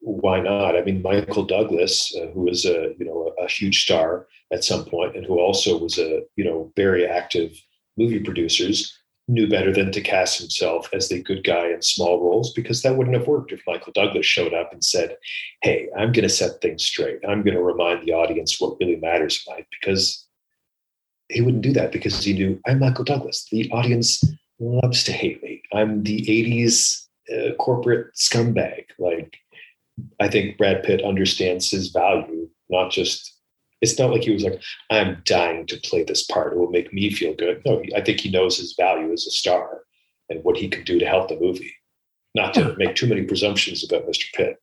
Why 0.00 0.40
not? 0.40 0.76
I 0.76 0.82
mean, 0.82 1.02
Michael 1.02 1.44
Douglas, 1.44 2.14
uh, 2.16 2.28
who 2.28 2.42
was 2.42 2.64
a 2.64 2.94
you 2.98 3.04
know 3.04 3.32
a, 3.38 3.44
a 3.44 3.48
huge 3.48 3.82
star 3.82 4.26
at 4.52 4.64
some 4.64 4.84
point, 4.84 5.16
and 5.16 5.24
who 5.24 5.38
also 5.38 5.78
was 5.78 5.98
a 5.98 6.22
you 6.36 6.44
know 6.44 6.72
very 6.76 7.06
active 7.06 7.52
movie 7.96 8.20
producers 8.20 8.99
knew 9.30 9.48
better 9.48 9.72
than 9.72 9.92
to 9.92 10.00
cast 10.00 10.40
himself 10.40 10.88
as 10.92 11.08
the 11.08 11.22
good 11.22 11.44
guy 11.44 11.68
in 11.68 11.80
small 11.82 12.20
roles 12.20 12.52
because 12.52 12.82
that 12.82 12.96
wouldn't 12.96 13.16
have 13.16 13.28
worked 13.28 13.52
if 13.52 13.62
Michael 13.66 13.92
Douglas 13.92 14.26
showed 14.26 14.52
up 14.52 14.72
and 14.72 14.84
said, 14.84 15.16
Hey, 15.62 15.88
I'm 15.96 16.12
going 16.12 16.24
to 16.24 16.28
set 16.28 16.60
things 16.60 16.84
straight. 16.84 17.20
I'm 17.26 17.42
going 17.42 17.56
to 17.56 17.62
remind 17.62 18.06
the 18.06 18.12
audience 18.12 18.60
what 18.60 18.76
really 18.80 18.96
matters 18.96 19.44
in 19.46 19.54
life 19.54 19.66
because 19.80 20.26
he 21.28 21.40
wouldn't 21.40 21.62
do 21.62 21.72
that 21.74 21.92
because 21.92 22.22
he 22.22 22.32
knew 22.32 22.60
I'm 22.66 22.80
Michael 22.80 23.04
Douglas. 23.04 23.46
The 23.50 23.70
audience 23.70 24.22
loves 24.58 25.04
to 25.04 25.12
hate 25.12 25.42
me. 25.42 25.62
I'm 25.72 26.02
the 26.02 26.22
80s 26.22 27.06
uh, 27.32 27.54
corporate 27.54 28.08
scumbag. 28.14 28.84
Like, 28.98 29.36
I 30.18 30.28
think 30.28 30.58
Brad 30.58 30.82
Pitt 30.82 31.04
understands 31.04 31.70
his 31.70 31.90
value, 31.90 32.48
not 32.68 32.90
just 32.90 33.39
it's 33.80 33.98
not 33.98 34.10
like 34.10 34.22
he 34.22 34.30
was 34.30 34.44
like, 34.44 34.62
I'm 34.90 35.22
dying 35.24 35.66
to 35.66 35.80
play 35.80 36.04
this 36.04 36.24
part. 36.24 36.52
It 36.52 36.58
will 36.58 36.70
make 36.70 36.92
me 36.92 37.10
feel 37.10 37.34
good. 37.34 37.62
No, 37.64 37.82
I 37.96 38.00
think 38.00 38.20
he 38.20 38.30
knows 38.30 38.58
his 38.58 38.74
value 38.74 39.12
as 39.12 39.26
a 39.26 39.30
star 39.30 39.82
and 40.28 40.44
what 40.44 40.56
he 40.56 40.68
can 40.68 40.84
do 40.84 40.98
to 40.98 41.06
help 41.06 41.28
the 41.28 41.40
movie. 41.40 41.74
Not 42.34 42.54
to 42.54 42.76
make 42.76 42.94
too 42.94 43.08
many 43.08 43.22
presumptions 43.22 43.84
about 43.84 44.06
Mr. 44.06 44.32
Pitt. 44.34 44.56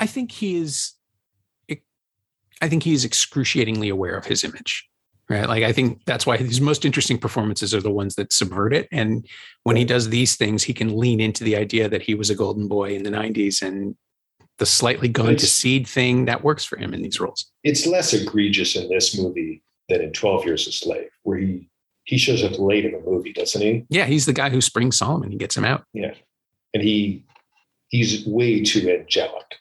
I 0.00 0.06
think 0.06 0.32
he 0.32 0.56
is. 0.56 0.92
I 2.62 2.68
think 2.68 2.82
he 2.82 2.94
is 2.94 3.04
excruciatingly 3.04 3.90
aware 3.90 4.16
of 4.16 4.24
his 4.24 4.42
image, 4.42 4.88
right? 5.28 5.46
Like 5.46 5.62
I 5.62 5.72
think 5.72 6.02
that's 6.06 6.26
why 6.26 6.38
his 6.38 6.60
most 6.60 6.86
interesting 6.86 7.18
performances 7.18 7.74
are 7.74 7.82
the 7.82 7.90
ones 7.90 8.14
that 8.14 8.32
subvert 8.32 8.72
it. 8.72 8.88
And 8.90 9.26
when 9.64 9.76
he 9.76 9.84
does 9.84 10.08
these 10.08 10.36
things, 10.36 10.64
he 10.64 10.72
can 10.72 10.96
lean 10.96 11.20
into 11.20 11.44
the 11.44 11.54
idea 11.54 11.88
that 11.88 12.02
he 12.02 12.14
was 12.14 12.30
a 12.30 12.34
golden 12.34 12.66
boy 12.66 12.94
in 12.94 13.02
the 13.02 13.10
'90s 13.10 13.62
and 13.62 13.94
the 14.58 14.66
slightly 14.66 15.08
gone 15.08 15.36
to 15.36 15.46
seed 15.46 15.86
thing 15.86 16.24
that 16.26 16.42
works 16.42 16.64
for 16.64 16.78
him 16.78 16.94
in 16.94 17.02
these 17.02 17.20
roles. 17.20 17.50
It's 17.62 17.86
less 17.86 18.14
egregious 18.14 18.76
in 18.76 18.88
this 18.88 19.18
movie 19.18 19.62
than 19.88 20.00
in 20.00 20.12
12 20.12 20.46
Years 20.46 20.66
a 20.66 20.72
Slave, 20.72 21.10
where 21.22 21.38
he 21.38 21.68
he 22.04 22.16
shows 22.18 22.44
up 22.44 22.58
late 22.58 22.84
in 22.84 22.92
the 22.92 23.00
movie, 23.00 23.32
doesn't 23.32 23.60
he? 23.60 23.84
Yeah, 23.88 24.04
he's 24.04 24.26
the 24.26 24.32
guy 24.32 24.48
who 24.48 24.60
springs 24.60 24.96
Solomon. 24.96 25.30
He 25.30 25.36
gets 25.36 25.56
him 25.56 25.64
out. 25.64 25.84
Yeah. 25.92 26.14
And 26.72 26.82
he 26.82 27.24
he's 27.88 28.26
way 28.26 28.62
too 28.62 28.88
angelic, 28.88 29.56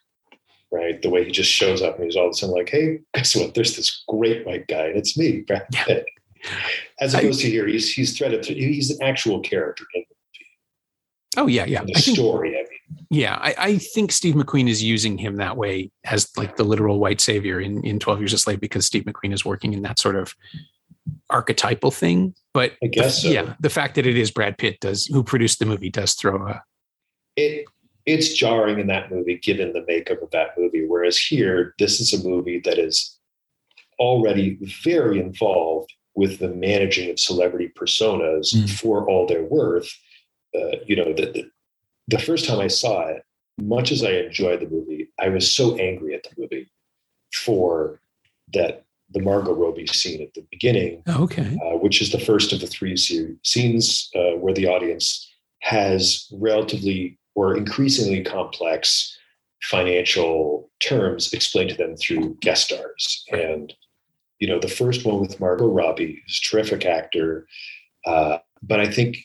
right? 0.71 1.01
The 1.01 1.09
way 1.09 1.25
he 1.25 1.31
just 1.31 1.51
shows 1.51 1.81
up 1.81 1.95
and 1.95 2.05
he's 2.05 2.15
all 2.15 2.27
of 2.27 2.31
a 2.31 2.33
sudden 2.33 2.55
like, 2.55 2.69
hey, 2.69 2.99
guess 3.13 3.35
what? 3.35 3.53
There's 3.55 3.75
this 3.75 4.03
great 4.07 4.45
white 4.45 4.67
guy, 4.67 4.87
and 4.87 4.97
it's 4.97 5.17
me, 5.17 5.41
Brad 5.41 5.67
Pitt. 5.71 6.05
Yeah. 6.43 6.51
As 6.99 7.15
opposed 7.15 7.39
I, 7.41 7.43
to 7.45 7.49
here, 7.49 7.67
he's 7.67 7.91
he's 7.91 8.15
threaded 8.15 8.45
through, 8.45 8.55
he's 8.55 8.91
an 8.91 9.01
actual 9.01 9.39
character 9.39 9.83
in 9.95 10.01
the 10.01 10.15
movie. 10.15 11.43
Oh 11.43 11.47
yeah, 11.47 11.65
yeah. 11.65 11.83
The 11.83 11.93
I 11.95 11.99
story, 11.99 12.51
think, 12.51 12.69
yeah, 13.09 13.37
I, 13.41 13.55
I, 13.57 13.77
think 13.77 14.11
Steve 14.11 14.35
McQueen 14.35 14.69
is 14.69 14.83
using 14.83 15.17
him 15.17 15.37
that 15.37 15.57
way 15.57 15.91
as 16.03 16.29
like 16.37 16.55
the 16.55 16.63
literal 16.63 16.99
white 16.99 17.21
savior 17.21 17.59
in, 17.59 17.83
in 17.83 17.99
12 17.99 18.19
Years 18.19 18.33
a 18.33 18.37
Slave 18.37 18.59
because 18.59 18.85
Steve 18.85 19.03
McQueen 19.03 19.33
is 19.33 19.45
working 19.45 19.73
in 19.73 19.81
that 19.83 19.99
sort 19.99 20.15
of 20.15 20.33
archetypal 21.29 21.91
thing. 21.91 22.35
But 22.53 22.73
I 22.83 22.87
guess 22.87 23.21
the, 23.21 23.27
so. 23.27 23.33
yeah, 23.33 23.53
the 23.59 23.69
fact 23.69 23.95
that 23.95 24.05
it 24.05 24.17
is 24.17 24.31
Brad 24.31 24.57
Pitt 24.57 24.79
does 24.79 25.05
who 25.05 25.23
produced 25.23 25.59
the 25.59 25.65
movie 25.65 25.89
does 25.89 26.13
throw 26.13 26.47
a 26.47 26.63
it 27.35 27.65
it's 28.05 28.33
jarring 28.33 28.79
in 28.79 28.87
that 28.87 29.11
movie 29.11 29.37
given 29.37 29.73
the 29.73 29.83
makeup 29.87 30.21
of 30.21 30.29
that 30.31 30.49
movie. 30.57 30.85
Whereas 30.87 31.17
here, 31.17 31.73
this 31.79 31.99
is 31.99 32.13
a 32.13 32.27
movie 32.27 32.61
that 32.63 32.77
is 32.77 33.17
already 33.99 34.59
very 34.83 35.19
involved 35.19 35.91
with 36.13 36.39
the 36.39 36.49
managing 36.49 37.09
of 37.09 37.19
celebrity 37.19 37.71
personas 37.75 38.55
mm. 38.55 38.69
for 38.79 39.09
all 39.09 39.25
their 39.25 39.43
worth. 39.43 39.91
Uh, 40.55 40.77
you 40.85 40.95
know, 40.95 41.13
the, 41.13 41.25
the, 41.31 41.49
the 42.07 42.19
first 42.19 42.45
time 42.45 42.59
I 42.59 42.67
saw 42.67 43.07
it, 43.07 43.23
much 43.57 43.91
as 43.91 44.03
I 44.03 44.11
enjoyed 44.11 44.61
the 44.61 44.69
movie, 44.69 45.09
I 45.19 45.29
was 45.29 45.53
so 45.53 45.75
angry 45.77 46.13
at 46.13 46.23
the 46.23 46.29
movie 46.37 46.69
for 47.33 47.99
that 48.53 48.85
the 49.11 49.21
Margot 49.21 49.53
Robbie 49.53 49.87
scene 49.87 50.21
at 50.21 50.33
the 50.33 50.45
beginning, 50.51 51.03
okay, 51.07 51.57
uh, 51.63 51.77
which 51.77 52.01
is 52.01 52.11
the 52.11 52.19
first 52.19 52.51
of 52.51 52.59
the 52.59 52.67
three 52.67 52.97
scenes 52.97 54.09
uh, 54.15 54.35
where 54.37 54.53
the 54.53 54.67
audience 54.67 55.31
has 55.59 56.27
relatively 56.33 57.17
or 57.35 57.55
increasingly 57.55 58.23
complex 58.23 59.17
financial 59.63 60.69
terms 60.79 61.33
explained 61.33 61.69
to 61.69 61.77
them 61.77 61.95
through 61.95 62.37
guest 62.41 62.65
stars. 62.65 63.23
And 63.31 63.73
you 64.39 64.47
know, 64.47 64.59
the 64.59 64.67
first 64.67 65.05
one 65.05 65.21
with 65.21 65.39
Margot 65.39 65.67
Robbie, 65.67 66.21
who's 66.25 66.41
a 66.43 66.51
terrific 66.51 66.85
actor, 66.85 67.47
uh, 68.05 68.39
but 68.61 68.79
I 68.79 68.91
think 68.91 69.17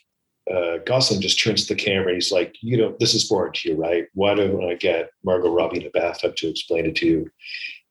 uh, 0.50 0.78
Gosling 0.84 1.20
just 1.20 1.42
turns 1.42 1.66
to 1.66 1.74
the 1.74 1.80
camera 1.80 2.08
and 2.08 2.16
he's 2.16 2.32
like, 2.32 2.56
you 2.60 2.76
know, 2.76 2.96
this 2.98 3.14
is 3.14 3.28
boring 3.28 3.52
to 3.54 3.70
you, 3.70 3.76
right? 3.76 4.06
Why 4.14 4.34
don't 4.34 4.64
I 4.64 4.74
get 4.74 5.10
Margot 5.24 5.52
Robbie 5.52 5.80
in 5.80 5.86
a 5.86 5.90
bathtub 5.90 6.36
to 6.36 6.48
explain 6.48 6.86
it 6.86 6.96
to 6.96 7.06
you? 7.06 7.30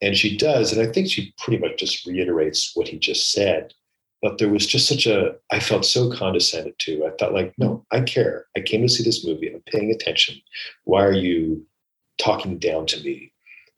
And 0.02 0.18
she 0.18 0.38
does. 0.38 0.72
And 0.72 0.82
I 0.82 0.92
think 0.92 1.10
she 1.10 1.34
pretty 1.38 1.60
much 1.60 1.80
just 1.80 2.06
reiterates 2.06 2.72
what 2.76 2.88
he 2.88 2.98
just 2.98 3.32
said. 3.32 3.74
But 4.22 4.38
there 4.38 4.50
was 4.50 4.68
just 4.68 4.88
such 4.88 5.08
a, 5.08 5.36
I 5.52 5.62
felt 5.62 5.86
so 5.86 6.12
condescended 6.12 6.78
to. 6.80 7.06
I 7.06 7.12
thought, 7.12 7.34
like, 7.34 7.54
no, 7.58 7.86
I 7.92 8.02
care. 8.02 8.48
I 8.58 8.60
came 8.60 8.82
to 8.82 8.90
see 8.90 9.04
this 9.04 9.26
movie. 9.26 9.54
I'm 9.54 9.62
paying 9.62 9.92
attention. 9.92 10.36
Why 10.84 11.06
are 11.06 11.14
you 11.14 11.66
talking 12.18 12.58
down 12.58 12.86
to 12.88 13.02
me? 13.02 13.32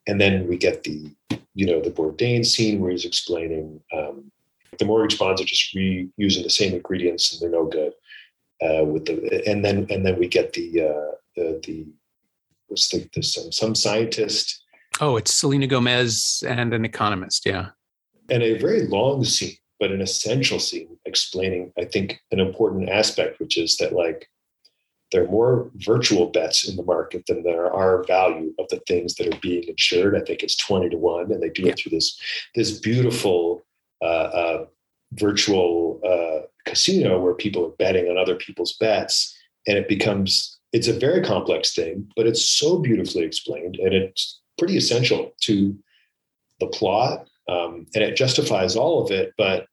And 0.07 0.19
then 0.19 0.47
we 0.47 0.57
get 0.57 0.83
the, 0.83 1.11
you 1.53 1.67
know, 1.67 1.79
the 1.79 1.91
Bourdain 1.91 2.43
scene 2.43 2.79
where 2.79 2.89
he's 2.89 3.05
explaining 3.05 3.81
um, 3.95 4.31
the 4.79 4.85
mortgage 4.85 5.19
bonds 5.19 5.39
are 5.41 5.45
just 5.45 5.75
reusing 5.75 6.43
the 6.43 6.49
same 6.49 6.73
ingredients 6.73 7.31
and 7.31 7.41
they're 7.41 7.59
no 7.59 7.67
good. 7.67 7.93
Uh, 8.63 8.85
with 8.85 9.05
the 9.05 9.43
and 9.47 9.65
then 9.65 9.87
and 9.89 10.05
then 10.05 10.19
we 10.19 10.27
get 10.27 10.53
the 10.53 10.81
uh, 10.81 11.15
the, 11.35 11.59
the 11.65 11.87
what's 12.67 12.89
the, 12.89 13.09
the 13.15 13.23
some 13.23 13.51
some 13.51 13.73
scientist. 13.73 14.63
Oh, 14.99 15.17
it's 15.17 15.33
Selena 15.33 15.65
Gomez 15.65 16.43
and 16.47 16.71
an 16.73 16.85
economist. 16.85 17.45
Yeah, 17.45 17.69
and 18.29 18.43
a 18.43 18.59
very 18.59 18.85
long 18.87 19.23
scene, 19.23 19.57
but 19.79 19.91
an 19.91 19.99
essential 20.01 20.59
scene 20.59 20.95
explaining, 21.05 21.73
I 21.77 21.85
think, 21.85 22.21
an 22.31 22.39
important 22.39 22.89
aspect, 22.89 23.39
which 23.39 23.57
is 23.57 23.77
that 23.77 23.93
like 23.93 24.29
there 25.11 25.23
are 25.23 25.27
more 25.27 25.71
virtual 25.75 26.27
bets 26.27 26.67
in 26.67 26.75
the 26.75 26.83
market 26.83 27.25
than 27.27 27.43
there 27.43 27.71
are 27.71 28.03
value 28.03 28.53
of 28.59 28.67
the 28.69 28.79
things 28.87 29.15
that 29.15 29.33
are 29.33 29.39
being 29.41 29.63
insured. 29.67 30.15
I 30.15 30.21
think 30.21 30.43
it's 30.43 30.55
twenty 30.55 30.89
to 30.89 30.97
one, 30.97 31.31
and 31.31 31.41
they 31.41 31.49
do 31.49 31.63
yeah. 31.63 31.69
it 31.69 31.79
through 31.79 31.91
this 31.91 32.19
this 32.53 32.79
beautiful 32.79 33.65
uh, 34.01 34.05
uh, 34.05 34.65
virtual 35.13 35.99
uh, 36.05 36.47
casino 36.65 37.19
where 37.19 37.33
people 37.33 37.65
are 37.65 37.75
betting 37.77 38.07
on 38.07 38.17
other 38.17 38.35
people's 38.35 38.73
bets 38.77 39.35
and 39.67 39.77
it 39.77 39.87
becomes 39.87 40.59
it's 40.73 40.87
a 40.87 40.99
very 40.99 41.21
complex 41.21 41.73
thing 41.73 42.07
but 42.15 42.27
it's 42.27 42.47
so 42.47 42.79
beautifully 42.79 43.23
explained 43.23 43.75
and 43.75 43.93
it's 43.93 44.41
pretty 44.57 44.77
essential 44.77 45.31
to 45.41 45.77
the 46.59 46.67
plot 46.67 47.27
um, 47.49 47.85
and 47.95 48.03
it 48.03 48.15
justifies 48.15 48.75
all 48.75 49.03
of 49.03 49.11
it 49.11 49.33
but 49.37 49.65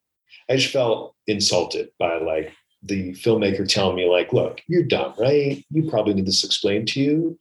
i 0.50 0.56
just 0.56 0.72
felt 0.72 1.14
insulted 1.26 1.90
by 1.98 2.18
like 2.18 2.52
the 2.82 3.12
filmmaker 3.12 3.68
telling 3.68 3.96
me 3.96 4.08
like 4.08 4.32
look 4.32 4.60
you're 4.66 4.84
dumb 4.84 5.12
right? 5.18 5.64
You 5.70 5.90
probably 5.90 6.14
need 6.14 6.26
this 6.26 6.44
explained 6.44 6.88
to 6.88 7.00
you. 7.00 7.38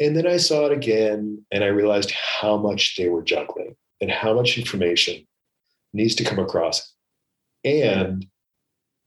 And 0.00 0.16
then 0.16 0.26
i 0.26 0.38
saw 0.38 0.66
it 0.66 0.72
again 0.72 1.44
and 1.52 1.62
i 1.62 1.68
realized 1.68 2.10
how 2.10 2.56
much 2.56 2.96
they 2.96 3.08
were 3.08 3.22
juggling 3.22 3.76
and 4.00 4.10
how 4.10 4.34
much 4.34 4.58
information 4.58 5.26
needs 5.92 6.14
to 6.16 6.24
come 6.24 6.38
across 6.38 6.93
and 7.64 8.26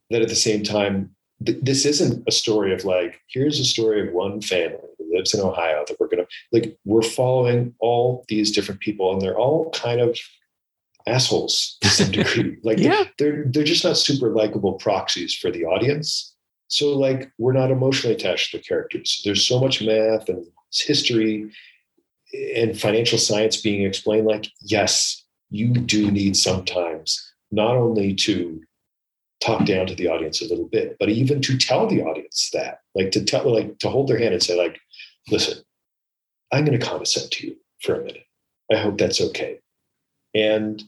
that 0.10 0.22
at 0.22 0.30
the 0.30 0.36
same 0.36 0.63
time 0.63 1.15
th- 1.46 1.60
this 1.62 1.86
isn't 1.86 2.24
a 2.28 2.32
story 2.32 2.74
of 2.74 2.86
like 2.86 3.20
here's 3.30 3.60
a 3.60 3.65
story 3.65 4.06
of 4.06 4.13
one 4.13 4.41
family 4.41 4.80
who 4.98 5.15
lives 5.15 5.34
in 5.34 5.41
ohio 5.41 5.84
that 5.88 6.00
we're 6.00 6.08
gonna 6.08 6.28
like 6.52 6.78
we're 6.86 7.02
following 7.02 7.74
all 7.80 8.26
these 8.28 8.52
different 8.52 8.80
people 8.82 9.12
and 9.13 9.22
they're 9.22 9.38
all 9.38 9.70
kind 9.72 10.02
of 10.02 10.17
assholes 11.08 11.78
to 11.82 11.88
some 11.89 12.12
degree. 12.12 12.58
Like 12.63 12.78
yeah. 12.78 13.06
they're 13.17 13.46
they're 13.46 13.63
just 13.63 13.84
not 13.84 13.98
super 13.98 14.30
likable 14.30 14.74
proxies 14.74 15.34
for 15.34 15.50
the 15.50 15.65
audience. 15.65 16.36
So 16.67 16.96
like 16.98 17.32
we're 17.38 17.54
not 17.54 17.72
emotionally 17.72 18.15
attached 18.15 18.52
to 18.52 18.58
the 18.58 18.63
characters. 18.63 19.22
There's 19.24 19.46
so 19.46 19.60
much 19.60 19.82
math 19.82 20.30
and 20.30 20.46
history 20.72 21.50
and 22.56 22.78
financial 22.78 23.17
science 23.17 23.56
being 23.62 23.84
explained 23.84 24.28
like 24.28 24.48
yes 24.62 25.24
you 25.50 25.70
do 25.70 26.12
need 26.12 26.36
sometimes 26.36 27.27
not 27.52 27.76
only 27.76 28.14
to 28.14 28.62
talk 29.42 29.66
down 29.66 29.88
to 29.88 29.96
the 29.96 30.08
audience 30.08 30.42
a 30.42 30.48
little 30.48 30.68
bit, 30.68 30.98
but 31.00 31.10
even 31.10 31.42
to 31.42 31.58
tell 31.58 31.88
the 31.88 32.02
audience 32.02 32.50
that, 32.54 32.80
like 32.96 33.12
to 33.12 33.24
tell, 33.24 33.52
like 33.52 33.78
to 33.80 33.90
hold 33.90 34.08
their 34.08 34.18
hand 34.18 34.34
and 34.34 34.44
say, 34.44 34.58
like, 34.58 34.80
listen, 35.30 35.64
I'm 36.52 36.66
going 36.66 36.80
to 36.80 36.86
condescend 36.86 37.32
to 37.32 37.48
you 37.48 37.56
for 37.82 37.96
a 37.96 38.04
minute. 38.04 38.26
I 38.72 38.78
hope 38.78 38.98
that's 38.98 39.22
okay. 39.22 39.60
And 40.34 40.84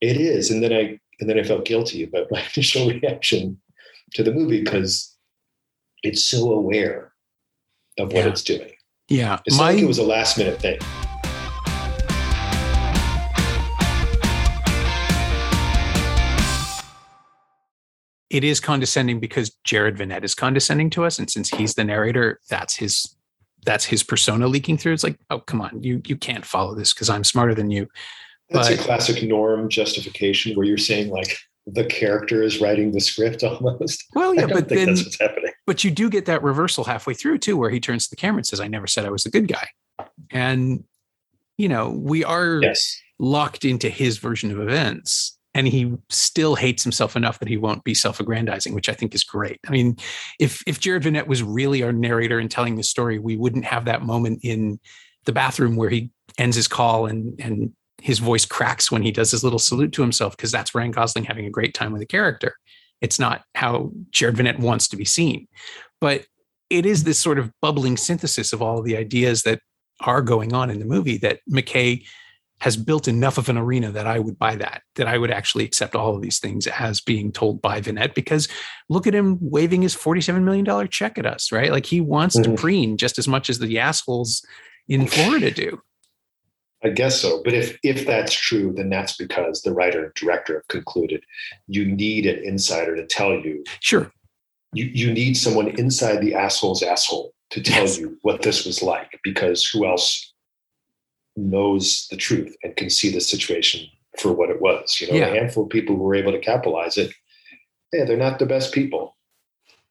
it 0.00 0.16
is. 0.16 0.50
And 0.50 0.62
then 0.62 0.72
I, 0.72 0.98
and 1.20 1.28
then 1.28 1.38
I 1.38 1.42
felt 1.42 1.64
guilty 1.64 2.02
about 2.04 2.28
my 2.30 2.42
initial 2.54 2.88
reaction 2.88 3.60
to 4.14 4.22
the 4.22 4.32
movie 4.32 4.62
because 4.62 5.16
it's 6.02 6.24
so 6.24 6.52
aware 6.52 7.12
of 7.98 8.12
what 8.12 8.24
yeah. 8.24 8.28
it's 8.28 8.42
doing. 8.42 8.72
Yeah. 9.08 9.38
It's 9.44 9.58
my, 9.58 9.72
like 9.72 9.82
it 9.82 9.86
was 9.86 9.98
a 9.98 10.04
last 10.04 10.38
minute 10.38 10.60
thing. 10.60 10.78
It 18.32 18.44
is 18.44 18.60
condescending 18.60 19.20
because 19.20 19.50
Jared 19.62 19.98
Vennett 19.98 20.24
is 20.24 20.34
condescending 20.34 20.88
to 20.90 21.04
us, 21.04 21.18
and 21.18 21.30
since 21.30 21.50
he's 21.50 21.74
the 21.74 21.84
narrator, 21.84 22.40
that's 22.48 22.74
his 22.74 23.14
that's 23.66 23.84
his 23.84 24.02
persona 24.02 24.48
leaking 24.48 24.78
through. 24.78 24.94
It's 24.94 25.04
like, 25.04 25.18
oh 25.28 25.40
come 25.40 25.60
on, 25.60 25.82
you 25.82 26.00
you 26.06 26.16
can't 26.16 26.44
follow 26.44 26.74
this 26.74 26.94
because 26.94 27.10
I'm 27.10 27.24
smarter 27.24 27.54
than 27.54 27.70
you. 27.70 27.88
That's 28.48 28.70
but, 28.70 28.80
a 28.80 28.82
classic 28.82 29.22
norm 29.22 29.68
justification 29.68 30.56
where 30.56 30.66
you're 30.66 30.78
saying 30.78 31.10
like 31.10 31.36
the 31.66 31.84
character 31.84 32.42
is 32.42 32.58
writing 32.58 32.90
the 32.92 33.00
script 33.00 33.42
almost. 33.44 34.02
Well, 34.14 34.34
yeah, 34.34 34.46
but 34.46 34.70
then 34.70 34.86
that's 34.86 35.04
what's 35.04 35.20
happening. 35.20 35.52
But 35.66 35.84
you 35.84 35.90
do 35.90 36.08
get 36.08 36.24
that 36.24 36.42
reversal 36.42 36.84
halfway 36.84 37.12
through 37.12 37.36
too, 37.36 37.58
where 37.58 37.68
he 37.68 37.80
turns 37.80 38.06
to 38.06 38.10
the 38.10 38.16
camera 38.16 38.38
and 38.38 38.46
says, 38.46 38.60
"I 38.60 38.66
never 38.66 38.86
said 38.86 39.04
I 39.04 39.10
was 39.10 39.24
the 39.24 39.30
good 39.30 39.46
guy," 39.46 39.68
and 40.30 40.84
you 41.58 41.68
know 41.68 41.90
we 41.90 42.24
are 42.24 42.62
yes. 42.62 42.98
locked 43.18 43.66
into 43.66 43.90
his 43.90 44.16
version 44.16 44.50
of 44.50 44.58
events 44.58 45.36
and 45.54 45.68
he 45.68 45.92
still 46.08 46.54
hates 46.54 46.82
himself 46.82 47.14
enough 47.14 47.38
that 47.38 47.48
he 47.48 47.56
won't 47.56 47.84
be 47.84 47.94
self-aggrandizing, 47.94 48.74
which 48.74 48.88
I 48.88 48.94
think 48.94 49.14
is 49.14 49.24
great. 49.24 49.60
I 49.66 49.70
mean, 49.70 49.96
if 50.40 50.62
if 50.66 50.80
Jared 50.80 51.02
Vennett 51.02 51.26
was 51.26 51.42
really 51.42 51.82
our 51.82 51.92
narrator 51.92 52.38
and 52.38 52.50
telling 52.50 52.76
the 52.76 52.82
story, 52.82 53.18
we 53.18 53.36
wouldn't 53.36 53.64
have 53.64 53.84
that 53.84 54.02
moment 54.02 54.40
in 54.42 54.80
the 55.24 55.32
bathroom 55.32 55.76
where 55.76 55.90
he 55.90 56.10
ends 56.38 56.56
his 56.56 56.68
call 56.68 57.06
and 57.06 57.38
and 57.40 57.72
his 58.00 58.18
voice 58.18 58.44
cracks 58.44 58.90
when 58.90 59.02
he 59.02 59.12
does 59.12 59.30
his 59.30 59.44
little 59.44 59.58
salute 59.58 59.92
to 59.92 60.02
himself 60.02 60.36
because 60.36 60.50
that's 60.50 60.74
Ryan 60.74 60.90
Gosling 60.90 61.24
having 61.24 61.46
a 61.46 61.50
great 61.50 61.74
time 61.74 61.92
with 61.92 62.00
the 62.00 62.06
character. 62.06 62.56
It's 63.00 63.18
not 63.18 63.42
how 63.54 63.92
Jared 64.10 64.36
Vennett 64.36 64.58
wants 64.58 64.88
to 64.88 64.96
be 64.96 65.04
seen, 65.04 65.46
but 66.00 66.24
it 66.68 66.86
is 66.86 67.04
this 67.04 67.18
sort 67.18 67.38
of 67.38 67.52
bubbling 67.60 67.96
synthesis 67.96 68.52
of 68.52 68.62
all 68.62 68.78
of 68.78 68.84
the 68.84 68.96
ideas 68.96 69.42
that 69.42 69.60
are 70.00 70.22
going 70.22 70.52
on 70.52 70.70
in 70.70 70.78
the 70.78 70.84
movie 70.84 71.18
that 71.18 71.40
McKay 71.50 72.04
has 72.62 72.76
built 72.76 73.08
enough 73.08 73.38
of 73.38 73.48
an 73.48 73.58
arena 73.58 73.90
that 73.90 74.06
I 74.06 74.20
would 74.20 74.38
buy 74.38 74.54
that, 74.54 74.82
that 74.94 75.08
I 75.08 75.18
would 75.18 75.32
actually 75.32 75.64
accept 75.64 75.96
all 75.96 76.14
of 76.14 76.22
these 76.22 76.38
things 76.38 76.68
as 76.68 77.00
being 77.00 77.32
told 77.32 77.60
by 77.60 77.80
Vennett 77.80 78.14
because 78.14 78.46
look 78.88 79.08
at 79.08 79.16
him 79.16 79.36
waving 79.40 79.82
his 79.82 79.96
$47 79.96 80.44
million 80.44 80.88
check 80.88 81.18
at 81.18 81.26
us, 81.26 81.50
right? 81.50 81.72
Like 81.72 81.86
he 81.86 82.00
wants 82.00 82.38
mm-hmm. 82.38 82.54
to 82.54 82.60
preen 82.60 82.96
just 82.96 83.18
as 83.18 83.26
much 83.26 83.50
as 83.50 83.58
the 83.58 83.80
assholes 83.80 84.46
in 84.86 85.08
Florida 85.08 85.50
do. 85.50 85.82
I 86.84 86.90
guess 86.90 87.20
so. 87.20 87.42
But 87.42 87.54
if 87.54 87.76
if 87.82 88.06
that's 88.06 88.32
true, 88.32 88.72
then 88.76 88.90
that's 88.90 89.16
because 89.16 89.62
the 89.62 89.72
writer 89.72 90.04
and 90.04 90.14
director 90.14 90.54
have 90.54 90.68
concluded 90.68 91.24
you 91.66 91.84
need 91.84 92.26
an 92.26 92.44
insider 92.44 92.94
to 92.94 93.06
tell 93.06 93.32
you. 93.32 93.64
Sure. 93.80 94.12
You 94.72 94.84
you 94.84 95.12
need 95.12 95.36
someone 95.36 95.68
inside 95.80 96.20
the 96.20 96.36
asshole's 96.36 96.84
asshole 96.84 97.34
to 97.50 97.60
tell 97.60 97.82
yes. 97.82 97.98
you 97.98 98.18
what 98.22 98.42
this 98.42 98.64
was 98.64 98.82
like 98.82 99.18
because 99.24 99.68
who 99.68 99.84
else 99.84 100.31
knows 101.36 102.06
the 102.10 102.16
truth 102.16 102.54
and 102.62 102.76
can 102.76 102.90
see 102.90 103.10
the 103.10 103.20
situation 103.20 103.86
for 104.18 104.32
what 104.32 104.50
it 104.50 104.60
was. 104.60 105.00
You 105.00 105.08
know, 105.08 105.14
yeah. 105.14 105.26
a 105.26 105.34
handful 105.34 105.64
of 105.64 105.70
people 105.70 105.96
who 105.96 106.02
were 106.02 106.14
able 106.14 106.32
to 106.32 106.38
capitalize 106.38 106.98
it, 106.98 107.12
yeah, 107.92 108.04
they're 108.04 108.16
not 108.16 108.38
the 108.38 108.46
best 108.46 108.72
people. 108.72 109.16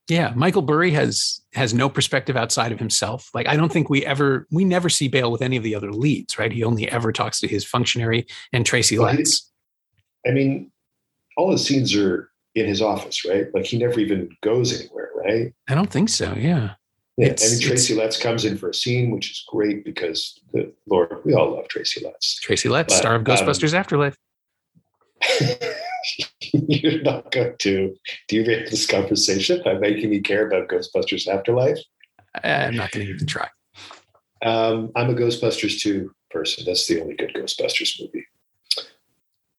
Yeah, 0.08 0.34
Michael 0.36 0.62
Burry 0.62 0.92
has 0.92 1.42
has 1.54 1.74
no 1.74 1.88
perspective 1.88 2.36
outside 2.36 2.72
of 2.72 2.80
himself. 2.80 3.30
Like 3.34 3.48
I 3.48 3.56
don't 3.56 3.72
think 3.72 3.90
we 3.90 4.06
ever 4.06 4.48
we 4.52 4.66
never 4.66 4.90
see 4.90 5.08
Bale 5.08 5.32
with 5.32 5.42
any 5.42 5.58
of 5.58 5.64
the 5.64 5.76
other 5.76 5.92
leads, 5.92 6.38
right? 6.38 6.52
He 6.52 6.64
only 6.64 6.90
ever 6.90 7.12
talks 7.12 7.40
to 7.42 7.48
his 7.48 7.64
functionary 7.64 8.28
and 8.52 8.66
Tracy 8.66 8.98
well, 8.98 9.14
Letts. 9.14 9.50
I 10.28 10.32
mean, 10.32 10.72
all 11.38 11.52
the 11.52 11.58
scenes 11.58 11.96
are 11.96 12.30
in 12.56 12.66
his 12.66 12.82
office, 12.82 13.24
right? 13.26 13.46
Like 13.54 13.66
he 13.66 13.78
never 13.78 14.00
even 14.00 14.30
goes 14.42 14.78
anywhere, 14.78 15.10
right? 15.16 15.54
I 15.70 15.76
don't 15.76 15.90
think 15.90 16.10
so. 16.10 16.34
Yeah. 16.34 16.74
Yeah, 17.18 17.28
it's, 17.28 17.46
I 17.46 17.50
mean 17.52 17.60
Tracy 17.62 17.94
Letts 17.94 18.18
comes 18.18 18.46
in 18.46 18.58
for 18.58 18.70
a 18.70 18.74
scene, 18.74 19.12
which 19.12 19.32
is 19.32 19.44
great 19.48 19.84
because 19.84 20.40
the 20.54 20.74
Lord, 20.88 21.20
we 21.26 21.34
all 21.34 21.56
love 21.56 21.68
Tracy 21.68 22.04
Letts. 22.04 22.40
Tracy 22.40 22.70
Letts, 22.70 22.94
but, 22.94 23.00
star 23.00 23.16
of 23.16 23.24
Ghostbusters 23.24 23.74
um, 23.74 23.80
Afterlife. 23.80 24.18
you're 26.54 27.02
not 27.04 27.32
going 27.32 27.56
to 27.60 27.96
derail 28.28 28.66
this 28.70 28.86
conversation 28.86 29.62
by 29.64 29.74
making 29.76 30.10
me 30.10 30.20
care 30.20 30.48
about 30.48 30.70
Ghostbusters 30.70 31.28
Afterlife. 31.28 31.78
I'm 32.44 32.76
not 32.76 32.92
going 32.92 33.06
to 33.06 33.14
even 33.14 33.28
try. 33.28 33.50
Um, 34.44 34.92
I'm 34.96 35.10
a 35.10 35.14
Ghostbusters 35.14 35.80
2 35.82 36.12
person. 36.32 36.66
That's 36.66 36.88
the 36.88 37.02
only 37.02 37.16
good 37.16 37.34
Ghostbusters 37.36 38.02
movie. 38.02 38.26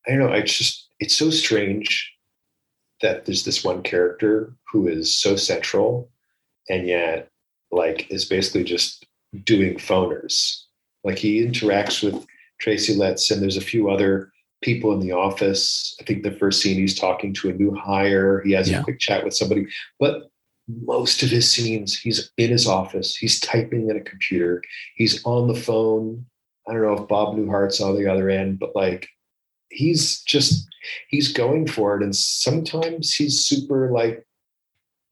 I 0.07 0.11
don't 0.11 0.19
know. 0.19 0.33
It's 0.33 0.57
just 0.57 0.89
it's 0.99 1.17
so 1.17 1.31
strange 1.31 2.13
that 3.03 3.25
there's 3.25 3.45
this 3.45 3.63
one 3.63 3.83
character 3.83 4.55
who 4.73 4.89
is 4.89 5.17
so 5.17 5.37
central, 5.37 6.11
and 6.69 6.89
yet 6.89 7.29
like 7.73 8.11
is 8.11 8.25
basically 8.25 8.65
just 8.65 9.07
doing 9.45 9.77
phoners. 9.77 10.63
Like 11.05 11.19
he 11.19 11.45
interacts 11.45 12.03
with 12.03 12.25
Tracy 12.61 12.95
Letts, 12.95 13.31
and 13.31 13.43
there's 13.43 13.57
a 13.57 13.63
few 13.63 13.91
other 13.91 14.31
people 14.63 14.93
in 14.93 15.01
the 15.01 15.13
office. 15.13 15.97
I 16.01 16.05
think 16.05 16.23
the 16.23 16.33
first 16.33 16.63
scene 16.63 16.77
he's 16.77 16.99
talking 16.99 17.35
to 17.35 17.51
a 17.51 17.55
new 17.55 17.75
hire. 17.75 18.41
He 18.45 18.53
has 18.53 18.71
yeah. 18.71 18.81
a 18.81 18.85
quick 18.85 19.01
chat 19.01 19.25
with 19.25 19.35
somebody, 19.35 19.67
but 19.99 20.31
most 20.69 21.23
of 21.23 21.31
his 21.31 21.51
scenes 21.51 21.99
he's 21.99 22.31
in 22.37 22.51
his 22.51 22.67
office. 22.67 23.17
He's 23.17 23.41
typing 23.41 23.91
in 23.91 23.97
a 23.97 24.01
computer. 24.01 24.63
He's 24.95 25.25
on 25.25 25.49
the 25.49 25.55
phone. 25.55 26.25
I 26.69 26.73
don't 26.73 26.83
know 26.83 27.03
if 27.03 27.09
Bob 27.09 27.37
Newhart's 27.37 27.81
on 27.81 27.97
the 27.97 28.07
other 28.07 28.31
end, 28.31 28.59
but 28.59 28.77
like 28.77 29.09
he's 29.71 30.23
just 30.23 30.69
he's 31.09 31.33
going 31.33 31.67
for 31.67 31.97
it. 31.97 32.03
And 32.03 32.15
sometimes 32.15 33.15
he's 33.15 33.45
super 33.45 33.91
like 33.91 34.25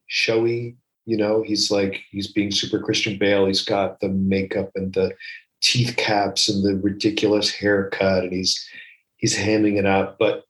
showy. 0.07 0.77
You 1.05 1.17
know, 1.17 1.41
he's 1.41 1.71
like 1.71 2.03
he's 2.11 2.31
being 2.31 2.51
super 2.51 2.79
Christian 2.79 3.17
Bale. 3.17 3.45
He's 3.45 3.63
got 3.63 3.99
the 3.99 4.09
makeup 4.09 4.71
and 4.75 4.93
the 4.93 5.13
teeth 5.61 5.95
caps 5.97 6.49
and 6.49 6.63
the 6.63 6.75
ridiculous 6.81 7.49
haircut, 7.49 8.23
and 8.23 8.33
he's 8.33 8.67
he's 9.17 9.37
hamming 9.37 9.77
it 9.77 9.85
up. 9.85 10.17
But 10.19 10.45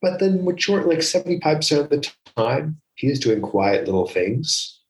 but 0.00 0.20
then 0.20 0.44
majority 0.44 0.88
like 0.88 0.98
75% 0.98 1.80
of 1.80 1.90
the 1.90 2.08
time, 2.36 2.80
he 2.94 3.08
is 3.08 3.18
doing 3.18 3.42
quiet 3.42 3.86
little 3.86 4.06
things. 4.06 4.80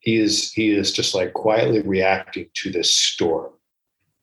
He 0.00 0.16
is 0.16 0.52
he 0.52 0.70
is 0.70 0.92
just 0.92 1.14
like 1.14 1.32
quietly 1.32 1.80
reacting 1.80 2.48
to 2.54 2.70
this 2.70 2.94
storm 2.94 3.52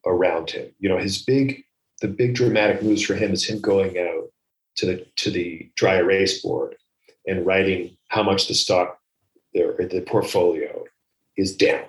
around 0.06 0.52
him. 0.52 0.72
You 0.80 0.90
know, 0.90 0.98
his 0.98 1.22
big 1.22 1.64
the 2.02 2.08
big 2.08 2.36
dramatic 2.36 2.82
moves 2.82 3.04
for 3.04 3.16
him 3.16 3.34
is 3.34 3.46
him 3.46 3.60
going 3.60 3.98
out 3.98 4.30
to 4.78 4.86
the 4.86 5.06
to 5.18 5.32
the 5.32 5.70
dry 5.76 5.98
erase 5.98 6.42
board 6.42 6.76
and 7.28 7.46
writing 7.46 7.98
how 8.08 8.24
much 8.24 8.48
the 8.48 8.54
stock 8.54 8.99
the, 9.54 9.88
the 9.92 10.02
portfolio 10.02 10.84
is 11.38 11.56
down 11.56 11.86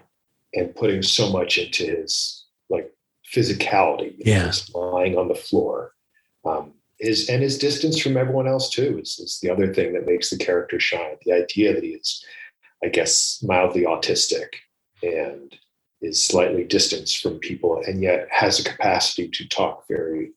and 0.55 0.75
putting 0.75 1.03
so 1.03 1.31
much 1.31 1.59
into 1.59 1.85
his 1.85 2.45
like 2.69 2.93
physicality. 3.33 4.15
Yeah. 4.19 4.47
Just 4.47 4.75
lying 4.75 5.17
on 5.17 5.29
the 5.29 5.35
floor. 5.35 5.93
Um, 6.45 6.73
his 6.99 7.29
and 7.29 7.43
his 7.43 7.59
distance 7.59 8.01
from 8.01 8.17
everyone 8.17 8.47
else 8.47 8.71
too 8.71 8.99
is, 9.03 9.19
is 9.19 9.39
the 9.43 9.51
other 9.51 9.73
thing 9.73 9.93
that 9.95 10.07
makes 10.07 10.31
the 10.31 10.37
character 10.37 10.79
shine. 10.79 11.17
The 11.25 11.33
idea 11.33 11.75
that 11.75 11.83
he 11.83 11.91
is, 11.91 12.25
I 12.85 12.89
guess, 12.89 13.43
mildly 13.43 13.83
autistic 13.83 14.49
and 15.03 15.57
is 16.03 16.23
slightly 16.23 16.65
distanced 16.65 17.23
from 17.23 17.39
people 17.39 17.83
and 17.87 18.03
yet 18.03 18.29
has 18.31 18.59
a 18.59 18.65
capacity 18.65 19.29
to 19.29 19.49
talk 19.49 19.85
very 19.89 20.33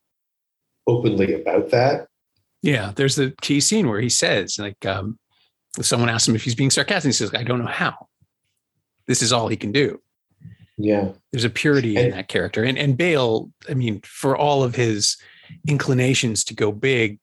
openly 0.88 1.34
about 1.34 1.70
that. 1.72 2.08
Yeah, 2.62 2.94
there's 2.96 3.16
the 3.16 3.34
key 3.42 3.60
scene 3.60 3.90
where 3.90 4.00
he 4.00 4.10
says, 4.10 4.58
like, 4.58 4.86
um, 4.86 5.20
someone 5.82 6.10
asks 6.10 6.28
him 6.28 6.36
if 6.36 6.44
he's 6.44 6.56
being 6.56 6.70
sarcastic. 6.70 7.10
He 7.10 7.14
says, 7.14 7.34
I 7.34 7.44
don't 7.44 7.60
know 7.60 7.66
how. 7.66 8.08
This 9.08 9.22
is 9.22 9.34
all 9.34 9.48
he 9.48 9.58
can 9.58 9.72
do. 9.72 10.00
Yeah. 10.78 11.10
There's 11.32 11.44
a 11.44 11.50
purity 11.50 11.96
and, 11.96 12.08
in 12.08 12.12
that 12.12 12.28
character. 12.28 12.64
And 12.64 12.78
and 12.78 12.98
Bale, 12.98 13.50
I 13.70 13.74
mean, 13.74 14.02
for 14.04 14.36
all 14.36 14.64
of 14.64 14.76
his 14.76 15.18
inclinations 15.68 16.44
to 16.46 16.56
go 16.56 16.72
big, 16.72 17.20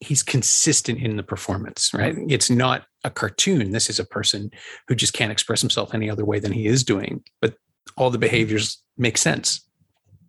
he's 0.00 0.22
consistent 0.22 0.98
in 1.00 1.16
the 1.16 1.22
performance, 1.22 1.92
right? 1.94 2.16
It's 2.28 2.50
not 2.50 2.86
a 3.04 3.10
cartoon. 3.10 3.70
This 3.70 3.88
is 3.88 4.00
a 4.00 4.04
person 4.04 4.50
who 4.88 4.94
just 4.94 5.12
can't 5.12 5.30
express 5.30 5.60
himself 5.60 5.94
any 5.94 6.10
other 6.10 6.24
way 6.24 6.40
than 6.40 6.52
he 6.52 6.66
is 6.66 6.82
doing. 6.82 7.22
But 7.40 7.54
all 7.96 8.10
the 8.10 8.18
behaviors 8.18 8.82
make 8.96 9.16
sense. 9.16 9.60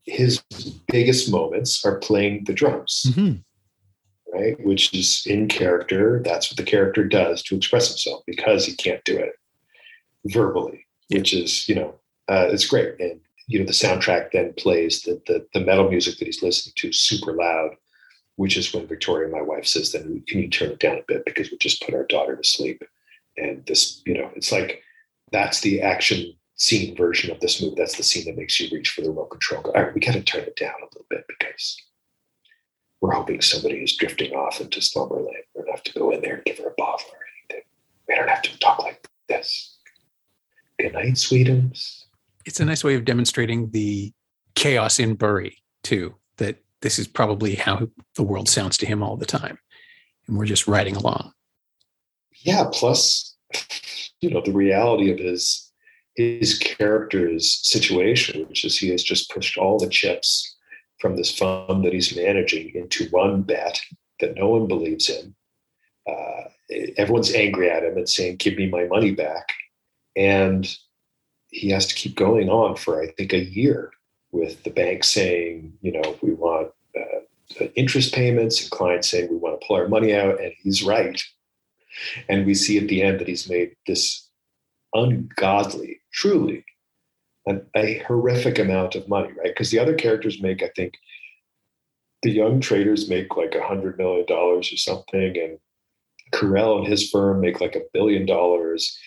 His 0.05 0.43
biggest 0.87 1.31
moments 1.31 1.83
are 1.85 1.97
playing 1.99 2.43
the 2.45 2.53
drums, 2.53 3.05
mm-hmm. 3.07 3.39
Right? 4.33 4.59
Which 4.65 4.93
is 4.93 5.25
in 5.25 5.47
character. 5.47 6.21
That's 6.23 6.49
what 6.49 6.57
the 6.57 6.63
character 6.63 7.03
does 7.03 7.43
to 7.43 7.55
express 7.55 7.89
himself 7.89 8.23
because 8.25 8.65
he 8.65 8.75
can't 8.75 9.03
do 9.03 9.17
it 9.17 9.33
verbally, 10.25 10.85
yeah. 11.09 11.19
which 11.19 11.33
is, 11.33 11.67
you 11.69 11.75
know, 11.75 11.95
uh, 12.29 12.47
it's 12.49 12.67
great. 12.67 12.99
And 12.99 13.19
you 13.47 13.59
know 13.59 13.65
the 13.65 13.71
soundtrack 13.71 14.31
then 14.31 14.53
plays 14.53 15.01
the, 15.01 15.21
the, 15.27 15.45
the 15.53 15.59
metal 15.59 15.89
music 15.89 16.17
that 16.17 16.25
he's 16.25 16.43
listening 16.43 16.73
to 16.75 16.93
super 16.93 17.33
loud 17.33 17.75
which 18.35 18.57
is 18.57 18.73
when 18.73 18.87
victoria 18.87 19.29
my 19.29 19.41
wife 19.41 19.65
says 19.65 19.91
then 19.91 20.23
can 20.27 20.39
you 20.39 20.49
turn 20.49 20.71
it 20.71 20.79
down 20.79 20.97
a 20.97 21.03
bit 21.07 21.25
because 21.25 21.51
we 21.51 21.57
just 21.57 21.83
put 21.83 21.93
our 21.93 22.05
daughter 22.05 22.35
to 22.35 22.43
sleep 22.43 22.83
and 23.37 23.65
this 23.65 24.01
you 24.05 24.13
know 24.13 24.29
it's 24.35 24.51
like 24.51 24.81
that's 25.31 25.61
the 25.61 25.81
action 25.81 26.33
scene 26.55 26.95
version 26.95 27.31
of 27.31 27.39
this 27.39 27.61
movie 27.61 27.75
that's 27.77 27.97
the 27.97 28.03
scene 28.03 28.25
that 28.25 28.37
makes 28.37 28.59
you 28.59 28.69
reach 28.71 28.89
for 28.89 29.01
the 29.01 29.09
remote 29.09 29.29
control 29.29 29.61
go, 29.61 29.71
all 29.71 29.83
right 29.83 29.93
we 29.93 29.99
got 29.99 30.13
to 30.13 30.23
turn 30.23 30.43
it 30.43 30.55
down 30.55 30.73
a 30.81 30.85
little 30.85 31.05
bit 31.09 31.25
because 31.27 31.77
we're 33.03 33.11
hoping 33.11 33.41
somebody 33.41 33.83
is 33.83 33.95
drifting 33.95 34.31
off 34.33 34.61
into 34.61 34.81
slumberland 34.81 35.27
we 35.55 35.61
don't 35.61 35.69
have 35.69 35.83
to 35.83 35.93
go 35.93 36.11
in 36.11 36.21
there 36.21 36.35
and 36.35 36.45
give 36.45 36.57
her 36.57 36.69
a 36.69 36.73
bottle 36.77 37.07
or 37.11 37.19
anything 37.49 37.65
we 38.07 38.15
don't 38.15 38.29
have 38.29 38.41
to 38.41 38.57
talk 38.59 38.79
like 38.79 39.07
this 39.27 39.77
good 40.79 40.93
night 40.93 41.13
sweetums 41.13 42.03
it's 42.45 42.59
a 42.59 42.65
nice 42.65 42.83
way 42.83 42.95
of 42.95 43.05
demonstrating 43.05 43.69
the 43.71 44.13
chaos 44.55 44.99
in 44.99 45.15
Burry 45.15 45.57
too. 45.83 46.15
That 46.37 46.57
this 46.81 46.99
is 46.99 47.07
probably 47.07 47.55
how 47.55 47.87
the 48.15 48.23
world 48.23 48.49
sounds 48.49 48.77
to 48.77 48.85
him 48.85 49.03
all 49.03 49.17
the 49.17 49.25
time, 49.25 49.57
and 50.27 50.37
we're 50.37 50.45
just 50.45 50.67
riding 50.67 50.95
along. 50.95 51.33
Yeah. 52.41 52.65
Plus, 52.71 53.35
you 54.21 54.29
know, 54.29 54.41
the 54.41 54.51
reality 54.51 55.11
of 55.11 55.19
his 55.19 55.71
his 56.15 56.59
character's 56.59 57.59
situation, 57.67 58.47
which 58.47 58.65
is 58.65 58.77
he 58.77 58.89
has 58.89 59.03
just 59.03 59.31
pushed 59.31 59.57
all 59.57 59.79
the 59.79 59.89
chips 59.89 60.52
from 61.03 61.17
this 61.17 61.37
fund 61.37 61.83
that 61.83 61.91
he's 61.91 62.15
managing 62.15 62.73
into 62.75 63.09
one 63.09 63.41
bet 63.41 63.81
that 64.21 64.37
no 64.37 64.47
one 64.47 64.69
believes 64.69 65.09
in. 65.09 65.35
Uh, 66.07 66.43
everyone's 66.95 67.33
angry 67.33 67.69
at 67.69 67.83
him 67.83 67.97
and 67.97 68.07
saying, 68.07 68.37
"Give 68.37 68.55
me 68.55 68.67
my 68.69 68.85
money 68.85 69.11
back," 69.11 69.49
and 70.15 70.65
he 71.49 71.69
has 71.71 71.85
to 71.87 71.95
keep 71.95 72.15
going 72.15 72.49
on 72.49 72.77
for 72.77 73.03
I 73.03 73.07
think 73.11 73.33
a 73.33 73.43
year 73.43 73.91
with 74.31 74.63
the 74.63 74.69
bank 74.69 75.03
saying, 75.03 75.73
you 75.81 75.91
know, 75.91 76.17
we 76.21 76.31
want 76.33 76.71
uh, 76.97 77.65
interest 77.75 78.15
payments, 78.15 78.61
and 78.61 78.71
clients 78.71 79.09
saying 79.09 79.27
we 79.29 79.35
want 79.35 79.59
to 79.59 79.67
pull 79.67 79.75
our 79.75 79.89
money 79.89 80.15
out, 80.15 80.39
and 80.39 80.53
he's 80.63 80.83
right. 80.83 81.21
And 82.29 82.45
we 82.45 82.55
see 82.55 82.77
at 82.77 82.87
the 82.87 83.03
end 83.03 83.19
that 83.19 83.27
he's 83.27 83.49
made 83.49 83.75
this 83.87 84.29
ungodly, 84.93 85.99
truly, 86.13 86.63
an, 87.45 87.65
a 87.75 87.99
horrific 88.07 88.59
amount 88.59 88.95
of 88.95 89.07
money, 89.07 89.29
right? 89.33 89.47
Because 89.47 89.71
the 89.71 89.79
other 89.79 89.95
characters 89.95 90.41
make, 90.41 90.63
I 90.63 90.69
think, 90.75 90.93
the 92.21 92.31
young 92.31 92.61
traders 92.61 93.09
make 93.09 93.35
like 93.35 93.55
a 93.55 93.65
hundred 93.65 93.97
million 93.97 94.25
dollars 94.25 94.71
or 94.71 94.77
something, 94.77 95.37
and 95.37 95.57
Carell 96.31 96.79
and 96.79 96.87
his 96.87 97.09
firm 97.09 97.41
make 97.41 97.61
like 97.61 97.75
a 97.75 97.81
billion 97.93 98.25
dollars 98.25 98.97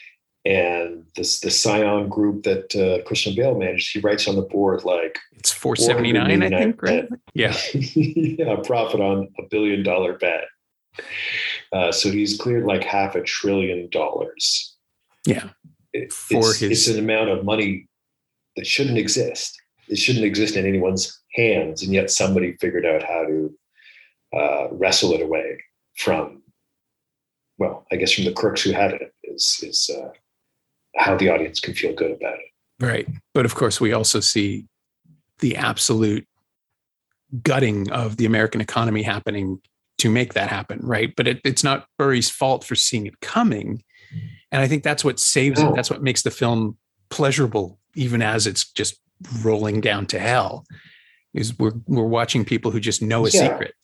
and 0.47 1.05
this 1.17 1.41
the 1.41 1.51
Scion 1.51 2.09
group 2.09 2.45
that 2.45 2.75
uh, 2.77 3.05
Christian 3.05 3.35
Bale 3.35 3.59
managed, 3.59 3.93
he 3.93 3.99
writes 3.99 4.29
on 4.29 4.37
the 4.37 4.43
board 4.43 4.85
like 4.85 5.19
it's 5.33 5.53
479, 5.53 6.43
I 6.43 6.49
think, 6.49 6.81
right? 6.81 7.09
Yeah. 7.35 7.57
yeah, 7.75 8.55
profit 8.63 9.01
on 9.01 9.29
a 9.41 9.43
billion 9.51 9.83
dollar 9.83 10.17
bet. 10.17 10.45
Uh, 11.73 11.91
so 11.91 12.13
he's 12.13 12.39
cleared 12.39 12.65
like 12.65 12.85
half 12.85 13.17
a 13.17 13.23
trillion 13.23 13.89
dollars. 13.91 14.77
Yeah. 15.27 15.49
It, 15.93 16.13
For 16.13 16.51
it's, 16.51 16.61
his... 16.61 16.71
it's 16.71 16.97
an 16.97 17.03
amount 17.03 17.31
of 17.31 17.45
money 17.45 17.89
that 18.57 18.67
shouldn't 18.67 18.99
exist. 18.99 19.61
It 19.89 19.99
shouldn't 19.99 20.25
exist 20.25 20.57
in 20.57 20.67
anyone's 20.67 21.23
hands. 21.35 21.83
And 21.83 21.93
yet 21.93 22.11
somebody 22.11 22.57
figured 22.61 22.87
out 22.87 23.03
how 23.03 23.25
to 23.25 23.59
uh, 24.37 24.69
wrestle 24.73 25.13
it 25.13 25.23
away 25.23 25.59
from, 25.97 26.43
well, 27.59 27.87
I 27.93 27.97
guess 27.97 28.13
from 28.13 28.25
the 28.25 28.33
crooks 28.33 28.63
who 28.63 28.73
had 28.73 28.93
it 28.93 29.15
is, 29.25 29.61
is 29.63 29.91
uh, 29.97 30.09
how 30.97 31.17
the 31.17 31.29
audience 31.29 31.61
can 31.61 31.75
feel 31.75 31.95
good 31.95 32.11
about 32.11 32.35
it. 32.35 32.85
Right. 32.85 33.09
But 33.33 33.45
of 33.45 33.55
course, 33.55 33.81
we 33.81 33.93
also 33.93 34.21
see 34.21 34.67
the 35.39 35.57
absolute 35.57 36.27
gutting 37.43 37.91
of 37.91 38.17
the 38.17 38.27
American 38.27 38.61
economy 38.61 39.03
happening 39.03 39.61
to 39.99 40.11
make 40.11 40.35
that 40.35 40.51
happen. 40.51 40.81
Right. 40.83 41.15
But 41.17 41.29
it, 41.29 41.41
it's 41.45 41.65
not 41.65 41.87
Burry's 41.99 42.31
fault 42.31 42.65
for 42.65 42.75
seeing 42.75 43.07
it 43.07 43.21
coming. 43.21 43.83
And 44.53 44.63
I 44.63 44.69
think 44.69 44.83
that's 44.83 45.05
what 45.05 45.19
saves 45.19 45.61
no. 45.61 45.71
it. 45.71 45.77
That's 45.77 45.91
what 45.91 46.03
makes 46.03 46.23
the 46.23 46.31
film 46.31 46.77
pleasurable, 47.09 47.79
even 47.97 48.23
as 48.23 48.47
it's 48.47 48.71
just 48.73 49.01
rolling 49.43 49.81
down 49.81 50.07
to 50.07 50.19
hell. 50.19 50.65
Is 51.35 51.59
we're 51.59 51.73
we're 51.87 52.05
watching 52.05 52.45
people 52.45 52.71
who 52.71 52.81
just 52.81 53.03
know 53.03 53.27
a 53.27 53.31
yeah. 53.31 53.49
secret. 53.49 53.75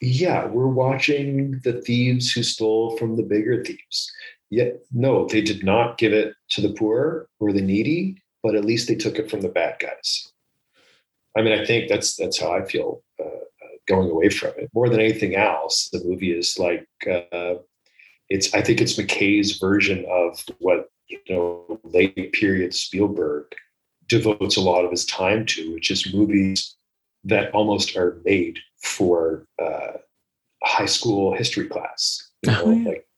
Yeah, 0.00 0.46
we're 0.46 0.68
watching 0.68 1.60
the 1.64 1.80
thieves 1.82 2.32
who 2.32 2.42
stole 2.42 2.96
from 2.96 3.16
the 3.16 3.22
bigger 3.22 3.64
thieves. 3.64 4.12
Yet, 4.50 4.80
no, 4.92 5.26
they 5.26 5.42
did 5.42 5.64
not 5.64 5.98
give 5.98 6.12
it 6.12 6.34
to 6.50 6.60
the 6.60 6.72
poor 6.72 7.28
or 7.38 7.52
the 7.52 7.60
needy, 7.60 8.22
but 8.42 8.54
at 8.54 8.64
least 8.64 8.88
they 8.88 8.94
took 8.94 9.18
it 9.18 9.30
from 9.30 9.42
the 9.42 9.48
bad 9.48 9.78
guys. 9.78 10.32
I 11.36 11.42
mean, 11.42 11.58
I 11.58 11.64
think 11.64 11.88
that's 11.88 12.16
that's 12.16 12.40
how 12.40 12.52
I 12.52 12.64
feel 12.64 13.02
uh, 13.20 13.24
uh 13.24 13.76
going 13.86 14.10
away 14.10 14.28
from 14.28 14.52
it. 14.56 14.70
More 14.72 14.88
than 14.88 15.00
anything 15.00 15.36
else, 15.36 15.88
the 15.92 16.02
movie 16.04 16.32
is 16.32 16.58
like 16.58 16.88
uh, 17.06 17.56
it's. 18.28 18.54
I 18.54 18.62
think 18.62 18.80
it's 18.80 18.98
McKay's 18.98 19.58
version 19.58 20.04
of 20.08 20.44
what 20.58 20.90
you 21.08 21.18
know 21.28 21.80
late 21.84 22.32
period 22.32 22.74
Spielberg 22.74 23.44
devotes 24.06 24.56
a 24.56 24.60
lot 24.60 24.84
of 24.84 24.90
his 24.90 25.04
time 25.04 25.44
to, 25.46 25.72
which 25.74 25.90
is 25.90 26.14
movies 26.14 26.76
that 27.24 27.50
almost 27.52 27.96
are 27.96 28.20
made 28.24 28.58
for 28.80 29.46
uh, 29.62 29.92
high 30.64 30.86
school 30.86 31.34
history 31.34 31.68
class. 31.68 32.30
You 32.42 32.52
know, 32.52 32.62
oh, 32.64 32.70
yeah. 32.70 32.88
like 32.88 33.08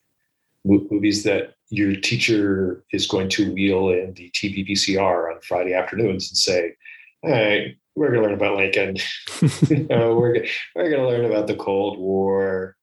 movies 0.65 1.23
that 1.25 1.55
your 1.69 1.95
teacher 1.95 2.85
is 2.93 3.07
going 3.07 3.29
to 3.31 3.53
wheel 3.53 3.91
in 3.91 4.15
the 4.15 4.31
TV 4.31 4.69
VCR 4.69 5.33
on 5.33 5.41
Friday 5.43 5.75
afternoons 5.75 6.31
and 6.31 6.37
say, 6.37 6.75
"All 7.23 7.31
right, 7.31 7.77
we're 7.95 8.11
going 8.11 8.23
to 8.23 8.29
learn 8.29 8.35
about 8.35 8.57
Lincoln. 8.57 8.97
you 9.69 9.87
know, 9.89 10.15
we're 10.15 10.45
we're 10.75 10.91
going 10.91 11.03
to 11.03 11.09
learn 11.09 11.25
about 11.25 11.47
the 11.47 11.55
Cold 11.55 11.99
War. 11.99 12.77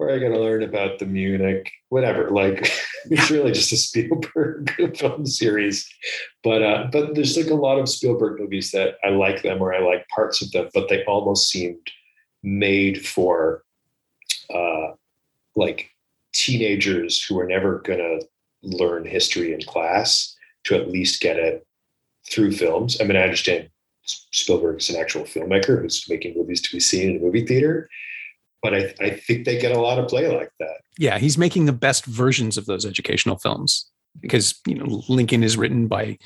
We're 0.00 0.18
going 0.18 0.32
to 0.32 0.40
learn 0.40 0.62
about 0.62 0.98
the 0.98 1.04
Munich, 1.04 1.70
whatever." 1.90 2.30
Like 2.30 2.72
it's 3.10 3.30
really 3.30 3.52
just 3.52 3.72
a 3.72 3.76
Spielberg 3.76 4.96
film 4.96 5.26
series, 5.26 5.86
but 6.42 6.62
uh, 6.62 6.88
but 6.90 7.14
there's 7.14 7.36
like 7.36 7.50
a 7.50 7.54
lot 7.54 7.78
of 7.78 7.88
Spielberg 7.88 8.40
movies 8.40 8.70
that 8.70 8.94
I 9.04 9.10
like 9.10 9.42
them 9.42 9.60
or 9.60 9.74
I 9.74 9.80
like 9.80 10.08
parts 10.08 10.40
of 10.40 10.50
them, 10.52 10.70
but 10.72 10.88
they 10.88 11.04
almost 11.04 11.50
seemed 11.50 11.86
made 12.42 13.06
for 13.06 13.62
uh, 14.54 14.92
like 15.54 15.90
teenagers 16.32 17.22
who 17.22 17.38
are 17.38 17.46
never 17.46 17.80
going 17.80 17.98
to 17.98 18.26
learn 18.62 19.04
history 19.04 19.52
in 19.52 19.60
class 19.60 20.34
to 20.64 20.74
at 20.74 20.88
least 20.88 21.20
get 21.20 21.36
it 21.36 21.66
through 22.30 22.52
films. 22.52 22.98
I 23.00 23.04
mean, 23.04 23.16
I 23.18 23.22
understand 23.22 23.68
Spielberg 24.04 24.80
is 24.80 24.88
an 24.88 24.96
actual 24.96 25.24
filmmaker 25.24 25.82
who's 25.82 26.08
making 26.08 26.36
movies 26.36 26.62
to 26.62 26.72
be 26.72 26.80
seen 26.80 27.10
in 27.10 27.16
a 27.16 27.20
movie 27.20 27.46
theater, 27.46 27.90
but 28.62 28.74
I, 28.74 28.94
I 29.00 29.10
think 29.10 29.44
they 29.44 29.58
get 29.58 29.72
a 29.72 29.80
lot 29.80 29.98
of 29.98 30.08
play 30.08 30.34
like 30.34 30.52
that. 30.58 30.80
Yeah, 30.98 31.18
he's 31.18 31.38
making 31.38 31.66
the 31.66 31.72
best 31.72 32.04
versions 32.04 32.58
of 32.58 32.66
those 32.66 32.84
educational 32.84 33.38
films 33.38 33.90
because 34.20 34.60
you 34.66 34.74
know 34.74 35.02
Lincoln 35.08 35.42
is 35.42 35.56
written 35.56 35.86
by 35.86 36.18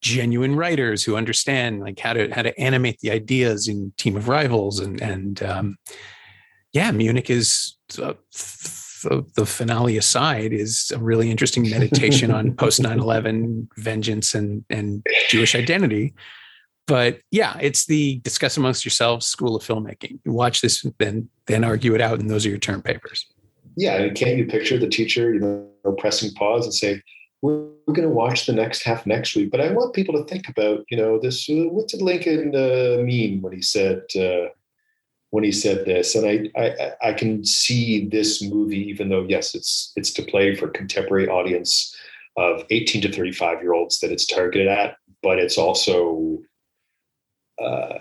genuine 0.00 0.56
writers 0.56 1.04
who 1.04 1.16
understand 1.16 1.80
like 1.80 1.98
how 1.98 2.12
to 2.12 2.28
how 2.30 2.42
to 2.42 2.58
animate 2.60 2.98
the 3.00 3.10
ideas 3.10 3.68
in 3.68 3.92
Team 3.96 4.16
of 4.16 4.28
Rivals 4.28 4.80
and 4.80 5.00
and 5.00 5.42
um, 5.42 5.76
yeah, 6.72 6.90
Munich 6.90 7.30
is 7.30 7.76
uh, 8.00 8.14
the, 8.32 9.24
the 9.36 9.46
finale 9.46 9.96
aside, 9.96 10.52
is 10.52 10.90
a 10.94 10.98
really 10.98 11.30
interesting 11.30 11.68
meditation 11.68 12.30
on 12.30 12.54
post 12.56 12.80
9-11 12.80 13.68
vengeance 13.76 14.34
and, 14.34 14.64
and 14.70 15.06
Jewish 15.28 15.54
identity. 15.54 16.14
But 16.86 17.20
yeah, 17.30 17.56
it's 17.60 17.86
the 17.86 18.18
discuss 18.20 18.56
amongst 18.56 18.84
yourselves 18.84 19.26
school 19.26 19.54
of 19.54 19.62
filmmaking. 19.62 20.18
You 20.24 20.32
watch 20.32 20.60
this, 20.60 20.84
then 20.98 21.28
then 21.46 21.64
argue 21.64 21.94
it 21.94 22.00
out, 22.00 22.18
and 22.18 22.28
those 22.28 22.44
are 22.44 22.48
your 22.48 22.58
term 22.58 22.82
papers. 22.82 23.26
Yeah, 23.76 24.08
can't 24.10 24.36
you 24.36 24.46
picture 24.46 24.78
the 24.78 24.88
teacher, 24.88 25.32
you 25.32 25.40
know, 25.40 25.92
pressing 25.98 26.32
pause 26.32 26.64
and 26.64 26.74
say, 26.74 27.00
"We're, 27.40 27.68
we're 27.86 27.94
going 27.94 28.08
to 28.08 28.14
watch 28.14 28.46
the 28.46 28.52
next 28.52 28.82
half 28.82 29.06
next 29.06 29.36
week," 29.36 29.50
but 29.50 29.60
I 29.60 29.72
want 29.72 29.94
people 29.94 30.14
to 30.14 30.24
think 30.24 30.48
about, 30.48 30.84
you 30.90 30.96
know, 30.96 31.18
this. 31.20 31.48
Uh, 31.48 31.68
what 31.70 31.88
did 31.88 32.02
Lincoln 32.02 32.54
uh, 32.54 33.02
mean 33.02 33.40
when 33.42 33.52
he 33.52 33.62
said? 33.62 34.02
Uh, 34.16 34.48
when 35.30 35.44
he 35.44 35.52
said 35.52 35.86
this, 35.86 36.14
and 36.14 36.26
I, 36.26 36.60
I 36.60 37.08
I 37.08 37.12
can 37.14 37.42
see 37.44 38.06
this 38.06 38.42
movie, 38.42 38.86
even 38.90 39.08
though 39.08 39.24
yes, 39.26 39.54
it's 39.54 39.92
it's 39.96 40.12
to 40.14 40.22
play 40.22 40.54
for 40.54 40.68
contemporary 40.68 41.28
audience 41.28 41.96
of 42.36 42.64
18 42.70 43.02
to 43.02 43.12
35 43.12 43.62
year 43.62 43.72
olds 43.72 44.00
that 44.00 44.10
it's 44.10 44.26
targeted 44.26 44.68
at, 44.68 44.96
but 45.22 45.38
it's 45.38 45.58
also 45.58 46.38
uh, 47.60 47.98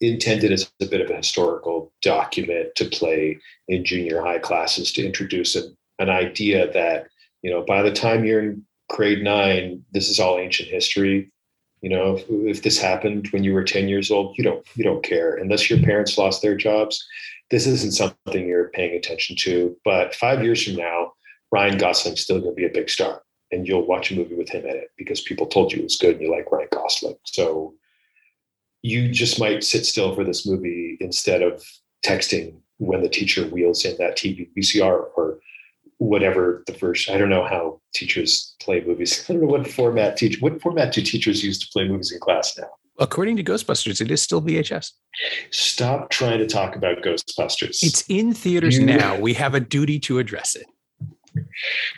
intended 0.00 0.52
as 0.52 0.70
a 0.80 0.86
bit 0.86 1.00
of 1.00 1.10
a 1.10 1.16
historical 1.16 1.92
document 2.02 2.74
to 2.76 2.84
play 2.84 3.38
in 3.68 3.84
junior 3.84 4.20
high 4.20 4.38
classes 4.38 4.92
to 4.92 5.04
introduce 5.04 5.56
an, 5.56 5.76
an 5.98 6.10
idea 6.10 6.70
that 6.72 7.06
you 7.42 7.50
know 7.50 7.62
by 7.62 7.82
the 7.82 7.92
time 7.92 8.24
you're 8.24 8.42
in 8.42 8.64
grade 8.90 9.22
nine, 9.22 9.82
this 9.92 10.08
is 10.08 10.20
all 10.20 10.38
ancient 10.38 10.68
history 10.68 11.30
you 11.84 11.90
know, 11.90 12.16
if, 12.16 12.24
if, 12.30 12.62
this 12.62 12.78
happened 12.78 13.28
when 13.28 13.44
you 13.44 13.52
were 13.52 13.62
10 13.62 13.88
years 13.88 14.10
old, 14.10 14.38
you 14.38 14.42
don't 14.42 14.66
you 14.74 14.82
don't 14.82 15.04
care 15.04 15.34
unless 15.34 15.68
your 15.68 15.78
parents 15.80 16.16
lost 16.16 16.40
their 16.40 16.56
jobs. 16.56 17.06
This 17.50 17.66
isn't 17.66 17.92
something 17.92 18.48
you're 18.48 18.70
paying 18.70 18.96
attention 18.96 19.36
to. 19.40 19.76
But 19.84 20.14
five 20.14 20.42
years 20.42 20.64
from 20.64 20.76
now, 20.76 21.12
Ryan 21.52 21.76
Gosling's 21.76 22.22
still 22.22 22.40
going 22.40 22.52
to 22.52 22.56
be 22.56 22.64
a 22.64 22.72
big 22.72 22.88
star, 22.88 23.20
and 23.52 23.68
you'll 23.68 23.86
watch 23.86 24.10
a 24.10 24.14
movie 24.14 24.34
with 24.34 24.48
him 24.48 24.64
in 24.64 24.76
it 24.76 24.92
because 24.96 25.20
people 25.20 25.46
told 25.46 25.74
you 25.74 25.80
it 25.80 25.84
was 25.84 25.98
good 25.98 26.14
and 26.14 26.22
you 26.22 26.30
like 26.30 26.50
Ryan 26.50 26.68
Gosling. 26.72 27.16
So 27.24 27.74
you 28.84 29.08
just 29.08 29.40
might 29.40 29.64
sit 29.64 29.86
still 29.86 30.14
for 30.14 30.24
this 30.24 30.46
movie 30.46 30.98
instead 31.00 31.40
of 31.40 31.64
texting 32.04 32.54
when 32.76 33.00
the 33.00 33.08
teacher 33.08 33.46
wheels 33.46 33.82
in 33.86 33.96
that 33.96 34.16
TV 34.16 34.46
VCR 34.56 35.06
or 35.16 35.38
whatever 35.98 36.64
the 36.66 36.74
first 36.74 37.08
i 37.08 37.16
don't 37.16 37.30
know 37.30 37.44
how 37.44 37.80
teachers 37.94 38.56
play 38.60 38.84
movies. 38.84 39.24
I 39.28 39.32
don't 39.32 39.42
know 39.42 39.48
what 39.48 39.66
format 39.66 40.16
teach 40.16 40.40
what 40.40 40.60
format 40.60 40.92
do 40.92 41.00
teachers 41.00 41.42
use 41.42 41.58
to 41.60 41.66
play 41.72 41.88
movies 41.88 42.12
in 42.12 42.20
class 42.20 42.58
now? 42.58 42.68
According 42.98 43.36
to 43.38 43.44
ghostbusters 43.44 44.02
it 44.02 44.10
is 44.10 44.20
still 44.20 44.42
vhs 44.42 44.90
stop 45.50 46.10
trying 46.10 46.38
to 46.38 46.46
talk 46.46 46.76
about 46.76 46.98
ghostbusters. 46.98 47.82
It's 47.82 48.04
in 48.08 48.34
theaters 48.34 48.78
you, 48.78 48.84
now. 48.84 49.18
we 49.18 49.32
have 49.34 49.54
a 49.54 49.60
duty 49.60 49.98
to 50.00 50.18
address 50.18 50.56
it 50.56 50.66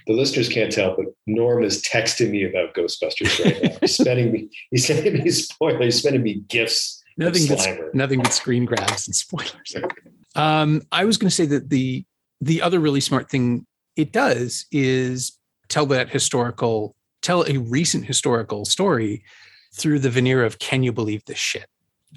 the 0.06 0.12
listeners 0.12 0.48
can't 0.48 0.72
tell, 0.72 0.96
but 0.96 1.06
Norm 1.26 1.62
is 1.62 1.82
texting 1.82 2.30
me 2.30 2.44
about 2.44 2.74
Ghostbusters 2.74 3.44
right 3.44 3.62
now. 3.62 3.78
He's 3.80 3.96
sending 4.04 4.32
me, 4.32 4.48
he's 4.70 4.86
sending 4.86 5.12
me 5.12 5.30
spoilers, 5.30 5.84
he's 5.84 6.02
sending 6.02 6.22
me 6.22 6.42
gifts. 6.48 7.02
Nothing 7.18 7.48
but, 7.48 7.94
nothing 7.94 8.20
but 8.20 8.32
screen 8.32 8.66
grabs 8.66 9.08
and 9.08 9.14
spoilers. 9.14 9.76
Um, 10.34 10.82
I 10.92 11.04
was 11.04 11.16
going 11.16 11.30
to 11.30 11.34
say 11.34 11.46
that 11.46 11.70
the 11.70 12.04
the 12.40 12.60
other 12.60 12.78
really 12.78 13.00
smart 13.00 13.30
thing 13.30 13.66
it 13.96 14.12
does 14.12 14.66
is 14.70 15.38
tell 15.68 15.86
that 15.86 16.10
historical, 16.10 16.94
tell 17.22 17.44
a 17.48 17.56
recent 17.56 18.04
historical 18.04 18.64
story 18.66 19.24
through 19.74 19.98
the 19.98 20.10
veneer 20.10 20.44
of 20.44 20.58
can 20.58 20.82
you 20.82 20.92
believe 20.92 21.24
this 21.24 21.38
shit? 21.38 21.66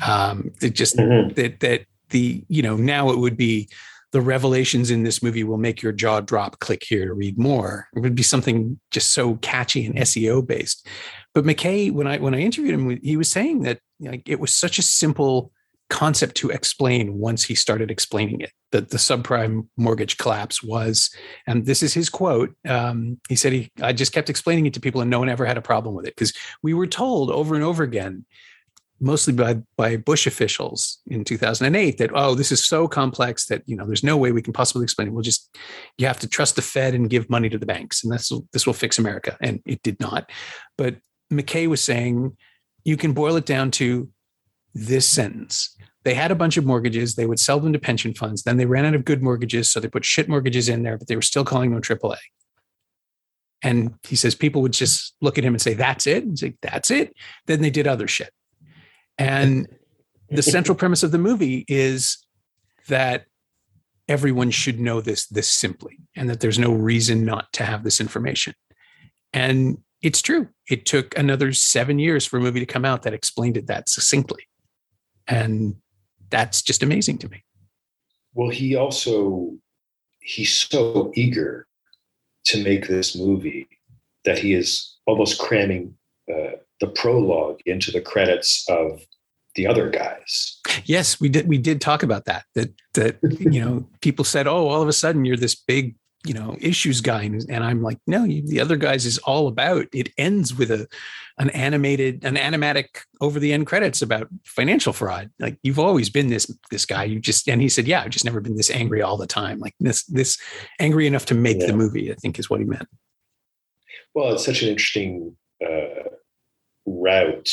Um, 0.05 0.51
that 0.59 0.72
just 0.72 0.97
mm-hmm. 0.97 1.34
that 1.34 1.59
that 1.61 1.86
the 2.09 2.43
you 2.47 2.61
know 2.61 2.76
now 2.76 3.09
it 3.09 3.17
would 3.17 3.38
be 3.38 3.70
the 4.12 4.22
revelations 4.22 4.89
in 4.89 5.03
this 5.03 5.22
movie 5.22 5.43
will 5.43 5.57
make 5.57 5.82
your 5.82 5.91
jaw 5.91 6.20
drop. 6.20 6.60
Click 6.60 6.84
here 6.88 7.05
to 7.05 7.14
read 7.14 7.38
more. 7.38 7.88
It 7.95 7.99
would 7.99 8.16
be 8.16 8.24
something 8.24 8.80
just 8.91 9.14
so 9.14 9.36
catchy 9.36 9.86
and 9.86 9.95
SEO 9.95 10.45
based. 10.45 10.88
But 11.34 11.45
McKay, 11.45 11.91
when 11.91 12.07
I 12.07 12.18
when 12.18 12.34
I 12.34 12.39
interviewed 12.39 12.74
him, 12.74 12.99
he 13.01 13.18
was 13.18 13.32
saying 13.32 13.64
that 13.64 13.80
like 13.99 14.28
it 14.28 14.39
was 14.39 14.53
such 14.53 14.80
a 14.80 14.84
simple 14.84 15.51
concept 15.89 16.36
to 16.36 16.49
explain 16.49 17.18
once 17.18 17.43
he 17.43 17.55
started 17.55 17.89
explaining 17.89 18.41
it 18.41 18.51
that 18.72 18.89
the 18.89 18.97
subprime 18.97 19.68
mortgage 19.76 20.18
collapse 20.18 20.62
was 20.64 21.10
and 21.47 21.66
this 21.66 21.82
is 21.82 21.95
his 21.95 22.10
quote 22.10 22.53
um, 22.68 23.20
he 23.28 23.36
said 23.36 23.51
he 23.51 23.72
i 23.82 23.91
just 23.91 24.14
kept 24.14 24.30
explaining 24.30 24.68
it 24.68 24.74
to 24.74 24.80
people 24.80 25.01
and 25.01 25.10
no 25.10 25.18
one 25.18 25.30
ever 25.30 25.45
had 25.45 25.57
a 25.57 25.64
problem 25.64 25.95
with 25.95 26.05
it 26.05 26.16
because 26.16 26.32
we 26.62 26.76
were 26.76 26.86
told 26.86 27.32
over 27.32 27.55
and 27.55 27.64
over 27.64 27.84
again 27.84 28.24
mostly 29.00 29.34
by 29.34 29.56
by 29.78 29.97
bush 29.97 30.28
officials 30.28 31.00
in 31.08 31.24
2008 31.24 31.97
that 31.97 32.12
oh 32.14 32.36
this 32.36 32.52
is 32.52 32.66
so 32.66 32.88
complex 32.88 33.45
that 33.45 33.62
you 33.66 33.76
know 33.76 33.86
there's 33.86 34.04
no 34.04 34.18
way 34.18 34.32
we 34.32 34.41
can 34.41 34.54
possibly 34.54 34.84
explain 34.84 35.08
it 35.08 35.12
we'll 35.12 35.22
just 35.22 35.56
you 35.97 36.06
have 36.06 36.20
to 36.20 36.28
trust 36.28 36.56
the 36.56 36.62
fed 36.62 36.93
and 36.93 37.10
give 37.10 37.30
money 37.30 37.50
to 37.50 37.58
the 37.58 37.66
banks 37.66 38.04
and 38.04 38.12
this 38.12 38.30
will 38.30 38.47
this 38.54 38.66
will 38.66 38.74
fix 38.74 39.00
america 39.00 39.38
and 39.41 39.62
it 39.66 39.82
did 39.84 40.00
not 40.00 40.30
but 40.78 40.97
mckay 41.32 41.68
was 41.68 41.82
saying 41.82 42.36
you 42.84 42.97
can 42.97 43.14
boil 43.14 43.36
it 43.36 43.45
down 43.45 43.72
to 43.72 44.10
this 44.74 45.08
sentence 45.08 45.76
they 46.06 46.14
had 46.14 46.32
a 46.32 46.36
bunch 46.36 46.58
of 46.58 46.66
mortgages. 46.66 47.16
They 47.16 47.26
would 47.26 47.39
sell 47.39 47.60
them 47.60 47.74
to 47.74 47.80
pension 47.80 48.14
funds. 48.14 48.43
Then 48.43 48.58
they 48.58 48.66
ran 48.66 48.86
out 48.86 48.95
of 48.95 49.06
good 49.06 49.22
mortgages. 49.22 49.72
So 49.72 49.80
they 49.80 49.89
put 49.89 50.06
shit 50.06 50.30
mortgages 50.30 50.70
in 50.70 50.84
there, 50.84 50.97
but 50.97 51.08
they 51.08 51.16
were 51.16 51.22
still 51.22 51.43
calling 51.43 51.72
them 51.72 51.82
AAA. 51.82 52.18
And 53.62 53.95
he 54.04 54.16
says 54.16 54.36
people 54.36 54.62
would 54.62 54.74
just 54.74 55.14
look 55.22 55.38
at 55.38 55.43
him 55.43 55.54
and 55.54 55.62
say, 55.62 55.74
That's 55.74 56.08
it. 56.08 56.24
And 56.24 56.39
say, 56.39 56.56
That's 56.62 56.89
it. 56.89 57.14
Then 57.45 57.62
they 57.62 57.70
did 57.70 57.88
other 57.88 58.08
shit. 58.08 58.32
And 59.20 59.67
the 60.30 60.41
central 60.41 60.76
premise 60.78 61.03
of 61.03 61.11
the 61.11 61.17
movie 61.20 61.65
is 61.67 62.26
that 62.88 63.26
everyone 64.07 64.49
should 64.49 64.80
know 64.80 65.01
this 65.01 65.28
this 65.28 65.49
simply 65.49 65.99
and 66.15 66.30
that 66.30 66.39
there's 66.39 66.57
no 66.57 66.74
reason 66.74 67.24
not 67.24 67.53
to 67.53 67.63
have 67.63 67.84
this 67.84 68.01
information. 68.01 68.55
And 69.32 69.78
it's 70.01 70.22
true. 70.22 70.49
It 70.67 70.86
took 70.86 71.15
another 71.17 71.53
seven 71.53 71.99
years 71.99 72.26
for 72.26 72.38
a 72.38 72.41
movie 72.41 72.61
to 72.61 72.65
come 72.65 72.86
out 72.86 73.03
that 73.03 73.13
explained 73.13 73.57
it 73.57 73.67
that 73.67 73.89
succinctly. 73.89 74.47
And 75.28 75.76
that's 76.30 76.61
just 76.61 76.82
amazing 76.82 77.20
to 77.20 77.30
me. 77.30 77.43
Well, 78.34 78.49
he 78.49 78.76
also 78.76 79.53
he's 80.22 80.53
so 80.55 81.11
eager 81.15 81.67
to 82.45 82.63
make 82.63 82.88
this 82.88 83.15
movie 83.15 83.67
that 84.26 84.39
he 84.39 84.53
is 84.53 84.97
almost 85.05 85.39
cramming 85.39 85.95
uh, 86.32 86.57
the 86.80 86.88
prologue 86.88 87.60
into 87.66 87.92
the 87.92 88.02
credits 88.02 88.66
of 88.70 89.02
the 89.56 89.68
other 89.68 89.90
guys. 89.90 90.60
Yes, 90.86 91.20
we 91.20 91.30
did. 91.30 91.48
We 91.48 91.58
did 91.58 91.82
talk 91.82 92.04
about 92.04 92.26
that. 92.26 92.46
That 92.56 92.74
that 92.94 93.20
you 93.40 93.64
know, 93.64 93.88
people 94.02 94.26
said, 94.26 94.48
"Oh, 94.48 94.68
all 94.68 94.82
of 94.82 94.88
a 94.88 94.94
sudden 94.94 95.26
you're 95.26 95.38
this 95.38 95.56
big 95.56 95.96
you 96.26 96.34
know 96.34 96.58
issues 96.60 97.00
guy 97.00 97.22
and 97.24 97.64
i'm 97.64 97.82
like 97.82 97.98
no 98.06 98.26
the 98.26 98.60
other 98.60 98.76
guys 98.76 99.06
is 99.06 99.18
all 99.20 99.48
about 99.48 99.86
it 99.94 100.10
ends 100.18 100.54
with 100.54 100.70
a 100.70 100.86
an 101.38 101.50
animated 101.52 102.26
an 102.26 102.36
animatic 102.36 103.04
over 103.22 103.40
the 103.40 103.54
end 103.54 103.66
credits 103.66 104.02
about 104.02 104.28
financial 104.44 104.92
fraud 104.92 105.30
like 105.40 105.58
you've 105.64 105.80
always 105.80 106.10
been 106.10 106.28
this 106.28 106.54
this 106.72 106.86
guy 106.86 107.06
you 107.06 107.20
just 107.20 107.48
and 107.48 107.62
he 107.62 107.70
said 107.70 107.88
yeah 107.88 108.02
i've 108.02 108.10
just 108.10 108.26
never 108.26 108.42
been 108.42 108.58
this 108.58 108.70
angry 108.70 109.02
all 109.02 109.16
the 109.16 109.26
time 109.26 109.60
like 109.60 109.74
this 109.80 110.04
this 110.06 110.38
angry 110.80 111.08
enough 111.08 111.26
to 111.26 111.34
make 111.34 111.62
yeah. 111.62 111.68
the 111.68 111.74
movie 111.74 112.12
i 112.12 112.16
think 112.16 112.38
is 112.38 112.50
what 112.50 112.60
he 112.60 112.66
meant 112.66 112.90
well 114.14 114.34
it's 114.34 114.46
such 114.46 114.62
an 114.62 114.68
interesting 114.68 115.38
uh, 115.66 116.10
route 116.86 117.46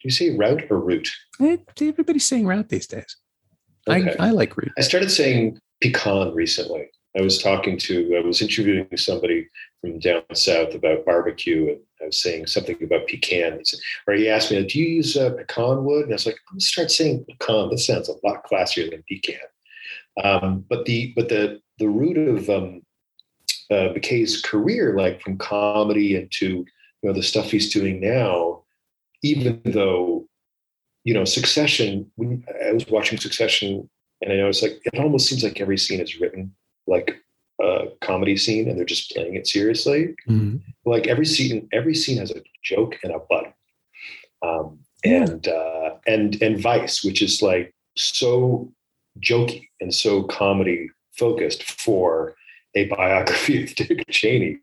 Do 0.00 0.04
you 0.04 0.10
say 0.10 0.36
route 0.36 0.64
or 0.70 0.80
root? 0.80 1.10
Everybody's 1.80 2.26
saying 2.26 2.46
route 2.46 2.68
these 2.68 2.86
days. 2.86 3.16
Okay. 3.88 4.16
I, 4.18 4.28
I 4.28 4.30
like 4.30 4.56
route. 4.56 4.72
I 4.78 4.82
started 4.82 5.10
saying 5.10 5.58
pecan 5.80 6.34
recently. 6.34 6.90
I 7.16 7.20
was 7.20 7.42
talking 7.42 7.76
to, 7.78 8.16
I 8.16 8.26
was 8.26 8.40
interviewing 8.40 8.88
somebody 8.96 9.48
from 9.80 9.98
down 9.98 10.22
south 10.32 10.74
about 10.74 11.04
barbecue, 11.04 11.68
and 11.68 11.80
I 12.00 12.06
was 12.06 12.22
saying 12.22 12.46
something 12.46 12.82
about 12.82 13.06
pecan. 13.06 13.58
He 13.58 13.64
said, 13.64 13.80
or 14.06 14.14
he 14.14 14.28
asked 14.30 14.50
me, 14.50 14.64
"Do 14.64 14.78
you 14.78 14.88
use 14.88 15.16
uh, 15.16 15.30
pecan 15.30 15.84
wood?" 15.84 16.04
And 16.04 16.12
I 16.12 16.14
was 16.14 16.24
like, 16.24 16.36
"I'm 16.48 16.54
gonna 16.54 16.60
start 16.60 16.90
saying 16.90 17.26
pecan. 17.28 17.68
This 17.70 17.86
sounds 17.86 18.08
a 18.08 18.14
lot 18.26 18.46
classier 18.46 18.90
than 18.90 19.04
pecan." 19.08 19.40
Um, 20.24 20.64
but 20.68 20.86
the 20.86 21.12
but 21.14 21.28
the 21.28 21.60
the 21.78 21.88
root 21.88 22.16
of 22.16 22.48
um, 22.48 22.82
uh, 23.70 23.92
McKay's 23.92 24.40
career, 24.40 24.96
like 24.96 25.20
from 25.20 25.36
comedy 25.36 26.16
into 26.16 26.64
you 27.02 27.08
know 27.08 27.12
the 27.12 27.22
stuff 27.22 27.50
he's 27.50 27.72
doing 27.72 28.00
now, 28.00 28.61
even 29.22 29.60
though 29.64 30.26
you 31.04 31.14
know 31.14 31.24
Succession. 31.24 32.10
When 32.16 32.44
I 32.66 32.72
was 32.72 32.86
watching 32.88 33.18
Succession, 33.18 33.88
and 34.20 34.32
I 34.32 34.36
noticed 34.36 34.62
like 34.62 34.80
it 34.84 34.98
almost 34.98 35.28
seems 35.28 35.42
like 35.42 35.60
every 35.60 35.78
scene 35.78 36.00
is 36.00 36.20
written 36.20 36.54
like 36.86 37.16
a 37.60 37.86
comedy 38.00 38.36
scene, 38.36 38.68
and 38.68 38.78
they're 38.78 38.84
just 38.84 39.10
playing 39.12 39.34
it 39.34 39.46
seriously. 39.46 40.14
Mm-hmm. 40.28 40.56
Like 40.84 41.06
every 41.06 41.26
scene, 41.26 41.68
every 41.72 41.94
scene 41.94 42.18
has 42.18 42.30
a 42.30 42.42
joke 42.62 42.98
and 43.02 43.12
a 43.12 43.18
butt. 43.18 43.52
Um, 44.42 44.78
and 45.04 45.46
uh, 45.48 45.94
and 46.06 46.40
and 46.42 46.60
Vice, 46.60 47.04
which 47.04 47.22
is 47.22 47.42
like 47.42 47.74
so 47.96 48.72
jokey 49.20 49.68
and 49.80 49.94
so 49.94 50.22
comedy 50.24 50.88
focused 51.12 51.62
for 51.64 52.34
a 52.74 52.86
biography 52.86 53.64
of 53.64 53.74
Dick 53.74 54.04
Cheney. 54.10 54.58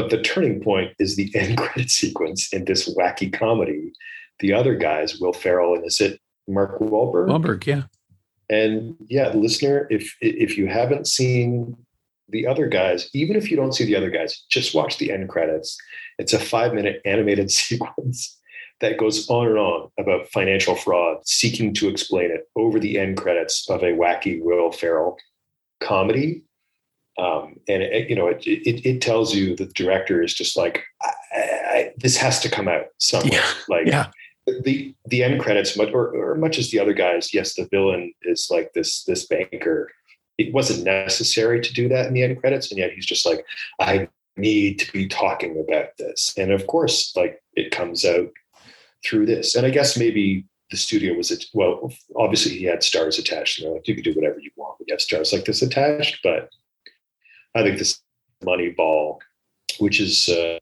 But 0.00 0.08
the 0.08 0.22
turning 0.22 0.62
point 0.62 0.94
is 0.98 1.16
the 1.16 1.30
end 1.34 1.58
credit 1.58 1.90
sequence 1.90 2.50
in 2.54 2.64
this 2.64 2.88
wacky 2.96 3.30
comedy. 3.30 3.92
The 4.38 4.54
other 4.54 4.74
guys, 4.74 5.18
Will 5.20 5.34
Ferrell, 5.34 5.74
and 5.74 5.84
is 5.84 6.00
it 6.00 6.18
Mark 6.48 6.78
Wahlberg? 6.78 7.28
Wahlberg, 7.28 7.66
yeah. 7.66 7.82
And 8.48 8.96
yeah, 9.08 9.28
listener, 9.34 9.86
if 9.90 10.16
if 10.22 10.56
you 10.56 10.68
haven't 10.68 11.06
seen 11.06 11.76
the 12.30 12.46
other 12.46 12.66
guys, 12.66 13.10
even 13.12 13.36
if 13.36 13.50
you 13.50 13.58
don't 13.58 13.74
see 13.74 13.84
the 13.84 13.94
other 13.94 14.08
guys, 14.08 14.42
just 14.50 14.74
watch 14.74 14.96
the 14.96 15.12
end 15.12 15.28
credits. 15.28 15.76
It's 16.18 16.32
a 16.32 16.38
five 16.38 16.72
minute 16.72 17.02
animated 17.04 17.50
sequence 17.60 18.38
that 18.80 18.96
goes 18.96 19.28
on 19.28 19.48
and 19.48 19.58
on 19.58 19.90
about 19.98 20.28
financial 20.28 20.76
fraud, 20.76 21.18
seeking 21.26 21.74
to 21.74 21.90
explain 21.90 22.30
it 22.30 22.48
over 22.56 22.80
the 22.80 22.98
end 22.98 23.18
credits 23.18 23.68
of 23.68 23.82
a 23.82 23.92
wacky 23.92 24.40
Will 24.40 24.72
Ferrell 24.72 25.18
comedy 25.80 26.42
um, 27.18 27.56
and 27.68 27.82
it, 27.82 28.08
you 28.08 28.16
know, 28.16 28.28
it, 28.28 28.46
it, 28.46 28.86
it 28.86 29.02
tells 29.02 29.34
you 29.34 29.56
that 29.56 29.68
the 29.68 29.74
director 29.74 30.22
is 30.22 30.32
just 30.34 30.56
like, 30.56 30.84
I, 31.02 31.10
I, 31.34 31.92
this 31.96 32.16
has 32.16 32.40
to 32.40 32.48
come 32.48 32.68
out 32.68 32.86
somewhere. 32.98 33.32
Yeah. 33.32 33.52
Like 33.68 33.86
yeah. 33.86 34.06
the 34.62 34.94
the 35.06 35.22
end 35.22 35.40
credits, 35.40 35.76
much 35.76 35.90
or, 35.92 36.14
or 36.14 36.34
much 36.36 36.58
as 36.58 36.70
the 36.70 36.78
other 36.78 36.94
guys, 36.94 37.34
yes, 37.34 37.54
the 37.54 37.68
villain 37.70 38.12
is 38.22 38.48
like 38.50 38.72
this 38.72 39.04
this 39.04 39.26
banker. 39.26 39.90
It 40.38 40.54
wasn't 40.54 40.84
necessary 40.84 41.60
to 41.60 41.72
do 41.74 41.88
that 41.88 42.06
in 42.06 42.14
the 42.14 42.22
end 42.22 42.40
credits, 42.40 42.70
and 42.70 42.78
yet 42.78 42.92
he's 42.92 43.06
just 43.06 43.26
like, 43.26 43.44
I 43.78 44.08
need 44.36 44.78
to 44.78 44.92
be 44.92 45.06
talking 45.06 45.62
about 45.68 45.96
this, 45.98 46.34
and 46.38 46.52
of 46.52 46.66
course, 46.66 47.14
like 47.16 47.42
it 47.54 47.70
comes 47.70 48.04
out 48.04 48.30
through 49.04 49.26
this. 49.26 49.54
And 49.54 49.66
I 49.66 49.70
guess 49.70 49.98
maybe 49.98 50.46
the 50.70 50.76
studio 50.76 51.14
was 51.14 51.30
it 51.30 51.44
well, 51.52 51.92
obviously 52.16 52.56
he 52.56 52.64
had 52.64 52.82
stars 52.82 53.18
attached, 53.18 53.58
and 53.58 53.66
they're 53.66 53.74
like, 53.74 53.88
you 53.88 53.94
can 53.94 54.04
do 54.04 54.14
whatever 54.14 54.38
you 54.38 54.50
want. 54.56 54.78
We 54.80 54.86
have 54.90 55.00
stars 55.00 55.32
like 55.32 55.44
this 55.44 55.62
attached, 55.62 56.20
but 56.22 56.48
I 57.54 57.62
think 57.62 57.78
this 57.78 58.00
Moneyball, 58.44 59.18
which 59.78 60.00
is 60.00 60.28
uh, 60.28 60.58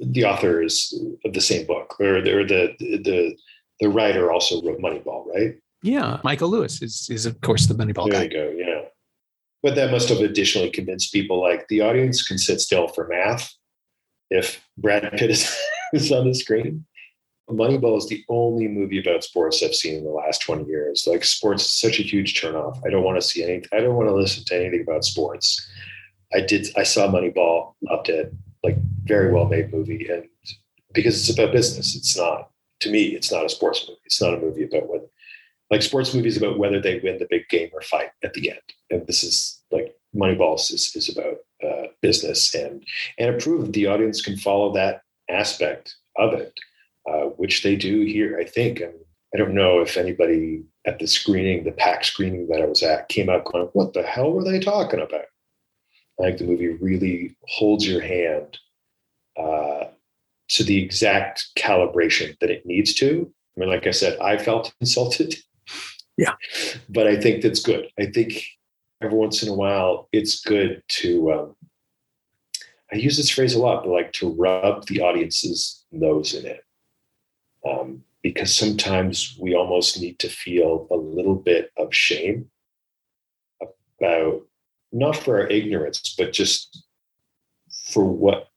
the 0.00 0.24
author 0.24 0.62
is 0.62 0.92
of 1.24 1.32
the 1.32 1.40
same 1.40 1.66
book, 1.66 1.96
or 2.00 2.20
the, 2.22 2.34
or 2.34 2.44
the 2.44 2.74
the 2.78 3.36
the 3.80 3.88
writer 3.88 4.32
also 4.32 4.62
wrote 4.62 4.80
Moneyball, 4.80 5.26
right? 5.34 5.56
Yeah, 5.82 6.18
Michael 6.24 6.48
Lewis 6.48 6.82
is 6.82 7.08
is 7.10 7.26
of 7.26 7.40
course 7.40 7.66
the 7.66 7.74
Moneyball 7.74 8.10
there 8.10 8.22
guy. 8.22 8.28
There 8.28 8.52
you 8.52 8.64
go. 8.64 8.70
Yeah, 8.70 8.80
but 9.62 9.74
that 9.74 9.90
must 9.90 10.08
have 10.08 10.20
additionally 10.20 10.70
convinced 10.70 11.12
people 11.12 11.40
like 11.40 11.66
the 11.68 11.80
audience 11.80 12.22
can 12.22 12.38
sit 12.38 12.60
still 12.60 12.88
for 12.88 13.08
math 13.08 13.52
if 14.30 14.62
Brad 14.76 15.10
Pitt 15.12 15.30
is, 15.30 15.56
is 15.92 16.12
on 16.12 16.28
the 16.28 16.34
screen. 16.34 16.84
Moneyball 17.50 17.96
is 17.96 18.06
the 18.06 18.22
only 18.28 18.68
movie 18.68 19.00
about 19.00 19.24
sports 19.24 19.62
I've 19.62 19.74
seen 19.74 19.96
in 19.96 20.04
the 20.04 20.10
last 20.10 20.42
20 20.42 20.66
years. 20.66 21.06
Like 21.06 21.24
sports 21.24 21.64
is 21.64 21.72
such 21.72 21.98
a 21.98 22.02
huge 22.02 22.38
turnoff. 22.38 22.78
I 22.86 22.90
don't 22.90 23.04
want 23.04 23.18
to 23.18 23.26
see 23.26 23.42
any 23.42 23.62
I 23.72 23.80
don't 23.80 23.94
want 23.94 24.08
to 24.08 24.14
listen 24.14 24.44
to 24.44 24.56
anything 24.56 24.82
about 24.82 25.04
sports. 25.04 25.66
I 26.32 26.40
did. 26.40 26.68
I 26.76 26.82
saw 26.82 27.08
Moneyball, 27.08 27.74
loved 27.82 28.08
it. 28.08 28.32
Like 28.62 28.76
very 29.04 29.32
well 29.32 29.46
made 29.46 29.72
movie, 29.72 30.08
and 30.10 30.26
because 30.92 31.18
it's 31.18 31.38
about 31.38 31.52
business, 31.52 31.94
it's 31.96 32.16
not 32.16 32.50
to 32.80 32.90
me. 32.90 33.06
It's 33.08 33.32
not 33.32 33.44
a 33.44 33.48
sports 33.48 33.84
movie. 33.88 34.00
It's 34.04 34.20
not 34.20 34.34
a 34.34 34.38
movie 34.38 34.64
about 34.64 34.88
what 34.88 35.08
like 35.70 35.82
sports 35.82 36.14
movies 36.14 36.36
about 36.36 36.58
whether 36.58 36.80
they 36.80 36.98
win 37.00 37.18
the 37.18 37.26
big 37.28 37.48
game 37.48 37.70
or 37.72 37.82
fight 37.82 38.10
at 38.24 38.32
the 38.34 38.50
end. 38.50 38.60
And 38.90 39.06
this 39.06 39.22
is 39.22 39.62
like 39.70 39.94
Moneyball 40.16 40.54
is, 40.54 40.92
is 40.94 41.08
about 41.08 41.36
uh, 41.62 41.88
business 42.00 42.54
and 42.54 42.84
and 43.18 43.34
it 43.34 43.42
proved 43.42 43.72
the 43.72 43.86
audience 43.86 44.22
can 44.22 44.36
follow 44.36 44.72
that 44.72 45.02
aspect 45.28 45.96
of 46.16 46.32
it, 46.34 46.58
uh, 47.08 47.24
which 47.36 47.62
they 47.62 47.76
do 47.76 48.00
here. 48.02 48.38
I 48.38 48.44
think. 48.44 48.80
And 48.80 48.94
I 49.34 49.38
don't 49.38 49.54
know 49.54 49.80
if 49.80 49.96
anybody 49.96 50.64
at 50.86 50.98
the 50.98 51.06
screening, 51.06 51.64
the 51.64 51.72
pack 51.72 52.02
screening 52.04 52.48
that 52.48 52.62
I 52.62 52.66
was 52.66 52.82
at, 52.82 53.08
came 53.08 53.28
out 53.28 53.44
going, 53.44 53.68
"What 53.72 53.92
the 53.92 54.02
hell 54.02 54.32
were 54.32 54.44
they 54.44 54.58
talking 54.58 55.00
about?" 55.00 55.26
I 56.20 56.24
think 56.24 56.38
the 56.38 56.46
movie 56.46 56.68
really 56.68 57.36
holds 57.46 57.86
your 57.86 58.00
hand 58.00 58.58
uh, 59.36 59.84
to 60.48 60.64
the 60.64 60.82
exact 60.82 61.48
calibration 61.56 62.38
that 62.40 62.50
it 62.50 62.66
needs 62.66 62.94
to. 62.94 63.32
I 63.56 63.60
mean, 63.60 63.68
like 63.68 63.86
I 63.86 63.92
said, 63.92 64.18
I 64.18 64.38
felt 64.38 64.72
insulted. 64.80 65.36
Yeah. 66.16 66.34
But 66.88 67.06
I 67.06 67.20
think 67.20 67.42
that's 67.42 67.60
good. 67.60 67.88
I 67.98 68.06
think 68.06 68.44
every 69.00 69.16
once 69.16 69.42
in 69.42 69.48
a 69.48 69.54
while, 69.54 70.08
it's 70.12 70.40
good 70.40 70.82
to, 70.88 71.32
um, 71.32 71.56
I 72.92 72.96
use 72.96 73.16
this 73.16 73.30
phrase 73.30 73.54
a 73.54 73.60
lot, 73.60 73.84
but 73.84 73.90
like 73.90 74.12
to 74.14 74.34
rub 74.34 74.86
the 74.86 75.00
audience's 75.02 75.84
nose 75.92 76.34
in 76.34 76.46
it. 76.46 76.64
Um, 77.68 78.02
because 78.22 78.54
sometimes 78.54 79.36
we 79.40 79.54
almost 79.54 80.00
need 80.00 80.18
to 80.18 80.28
feel 80.28 80.88
a 80.90 80.96
little 80.96 81.36
bit 81.36 81.70
of 81.76 81.94
shame 81.94 82.50
about 84.00 84.42
not 84.92 85.16
for 85.16 85.40
our 85.40 85.46
ignorance, 85.46 86.14
but 86.16 86.32
just 86.32 86.84
for 87.92 88.04
what 88.04 88.48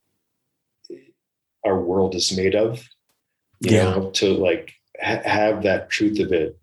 our 1.65 1.79
world 1.79 2.15
is 2.15 2.35
made 2.35 2.55
of. 2.55 2.87
You 3.59 3.75
yeah. 3.77 3.83
know, 3.83 4.11
to 4.11 4.33
like 4.33 4.73
ha- 5.01 5.21
have 5.23 5.63
that 5.63 5.89
truth 5.89 6.19
of 6.19 6.31
it 6.31 6.57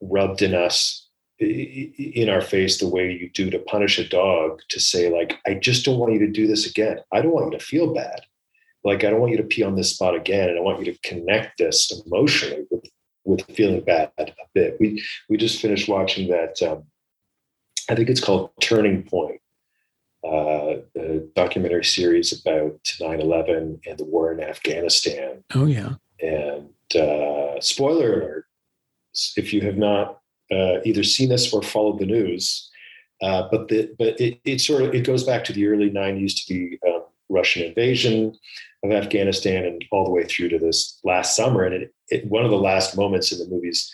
rubbed 0.00 0.42
in 0.42 0.54
us 0.54 1.08
in 1.38 2.28
our 2.28 2.40
face 2.40 2.78
the 2.78 2.88
way 2.88 3.10
you 3.10 3.28
do 3.30 3.50
to 3.50 3.58
punish 3.58 3.98
a 3.98 4.08
dog 4.08 4.60
to 4.68 4.78
say 4.78 5.10
like 5.10 5.38
i 5.46 5.54
just 5.54 5.84
don't 5.84 5.98
want 5.98 6.12
you 6.12 6.18
to 6.20 6.30
do 6.30 6.46
this 6.46 6.64
again 6.64 6.98
i 7.12 7.20
don't 7.20 7.32
want 7.32 7.52
you 7.52 7.58
to 7.58 7.64
feel 7.64 7.92
bad 7.92 8.20
like 8.84 9.02
i 9.02 9.10
don't 9.10 9.18
want 9.18 9.32
you 9.32 9.36
to 9.36 9.42
pee 9.42 9.64
on 9.64 9.74
this 9.74 9.90
spot 9.90 10.14
again 10.14 10.48
and 10.48 10.56
i 10.56 10.60
want 10.60 10.78
you 10.78 10.92
to 10.92 10.98
connect 11.00 11.58
this 11.58 11.90
emotionally 12.06 12.64
with 12.70 12.84
with 13.24 13.42
feeling 13.56 13.80
bad 13.80 14.12
a 14.18 14.26
bit 14.54 14.76
we 14.78 15.02
we 15.28 15.36
just 15.36 15.60
finished 15.60 15.88
watching 15.88 16.28
that 16.28 16.60
um, 16.62 16.84
I 17.88 17.94
think 17.94 18.08
it's 18.08 18.20
called 18.20 18.50
Turning 18.60 19.02
Point, 19.02 19.40
uh, 20.24 20.76
a 20.96 21.18
documentary 21.34 21.84
series 21.84 22.32
about 22.32 22.80
9 23.00 23.20
11 23.20 23.80
and 23.86 23.98
the 23.98 24.04
war 24.04 24.32
in 24.32 24.40
Afghanistan. 24.40 25.44
Oh, 25.54 25.66
yeah. 25.66 25.94
And 26.20 26.70
uh, 26.96 27.60
spoiler 27.60 28.20
alert 28.20 28.46
if 29.36 29.52
you 29.52 29.60
have 29.60 29.76
not 29.76 30.20
uh, 30.50 30.80
either 30.84 31.02
seen 31.02 31.28
this 31.28 31.52
or 31.52 31.62
followed 31.62 31.98
the 31.98 32.06
news, 32.06 32.70
uh, 33.22 33.48
but 33.50 33.68
the, 33.68 33.94
but 33.98 34.20
it, 34.20 34.40
it 34.44 34.60
sort 34.60 34.82
of 34.82 34.94
it 34.94 35.06
goes 35.06 35.24
back 35.24 35.44
to 35.44 35.52
the 35.52 35.66
early 35.66 35.90
90s 35.90 36.46
to 36.46 36.54
the 36.54 36.78
um, 36.88 37.04
Russian 37.28 37.62
invasion 37.62 38.36
of 38.82 38.92
Afghanistan 38.92 39.64
and 39.64 39.84
all 39.90 40.04
the 40.04 40.10
way 40.10 40.24
through 40.24 40.48
to 40.50 40.58
this 40.58 40.98
last 41.04 41.36
summer. 41.36 41.64
And 41.64 41.74
it, 41.74 41.94
it, 42.10 42.26
one 42.26 42.44
of 42.44 42.50
the 42.50 42.58
last 42.58 42.96
moments 42.96 43.32
in 43.32 43.38
the 43.38 43.46
movie's 43.46 43.92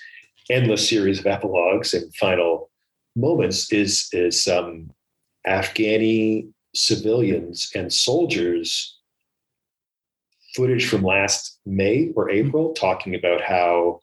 endless 0.50 0.88
series 0.88 1.20
of 1.20 1.26
epilogues 1.26 1.94
and 1.94 2.14
final 2.16 2.69
moments 3.16 3.72
is 3.72 4.08
is 4.12 4.46
um, 4.48 4.90
Afghani 5.46 6.48
civilians 6.74 7.70
and 7.74 7.92
soldiers 7.92 8.98
footage 10.54 10.88
from 10.88 11.02
last 11.02 11.58
May 11.66 12.12
or 12.14 12.30
April 12.30 12.72
talking 12.74 13.14
about 13.14 13.40
how 13.40 14.00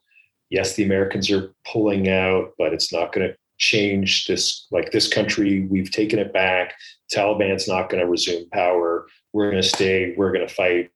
yes 0.50 0.74
the 0.74 0.84
Americans 0.84 1.30
are 1.30 1.54
pulling 1.66 2.08
out 2.08 2.52
but 2.58 2.72
it's 2.72 2.92
not 2.92 3.12
going 3.12 3.28
to 3.28 3.36
change 3.58 4.26
this 4.26 4.66
like 4.70 4.92
this 4.92 5.12
country 5.12 5.66
we've 5.70 5.90
taken 5.90 6.18
it 6.18 6.32
back 6.32 6.74
Taliban's 7.12 7.66
not 7.66 7.88
going 7.88 8.02
to 8.02 8.10
resume 8.10 8.48
power 8.50 9.06
we're 9.32 9.50
going 9.50 9.62
to 9.62 9.68
stay 9.68 10.14
we're 10.16 10.32
going 10.32 10.46
to 10.46 10.54
fight 10.54 10.90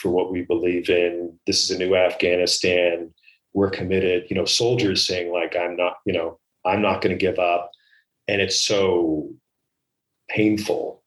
for 0.00 0.10
what 0.10 0.32
we 0.32 0.42
believe 0.42 0.88
in 0.88 1.36
this 1.46 1.64
is 1.64 1.70
a 1.70 1.78
new 1.78 1.94
Afghanistan 1.96 3.12
we're 3.52 3.70
committed 3.70 4.24
you 4.30 4.36
know 4.36 4.44
soldiers 4.44 5.06
saying 5.06 5.32
like 5.32 5.56
I'm 5.56 5.76
not 5.76 5.96
you 6.06 6.12
know 6.12 6.38
I'm 6.66 6.82
not 6.82 7.00
going 7.00 7.16
to 7.16 7.24
give 7.24 7.38
up. 7.38 7.70
And 8.28 8.40
it's 8.40 8.58
so 8.58 9.30
painful 10.28 11.02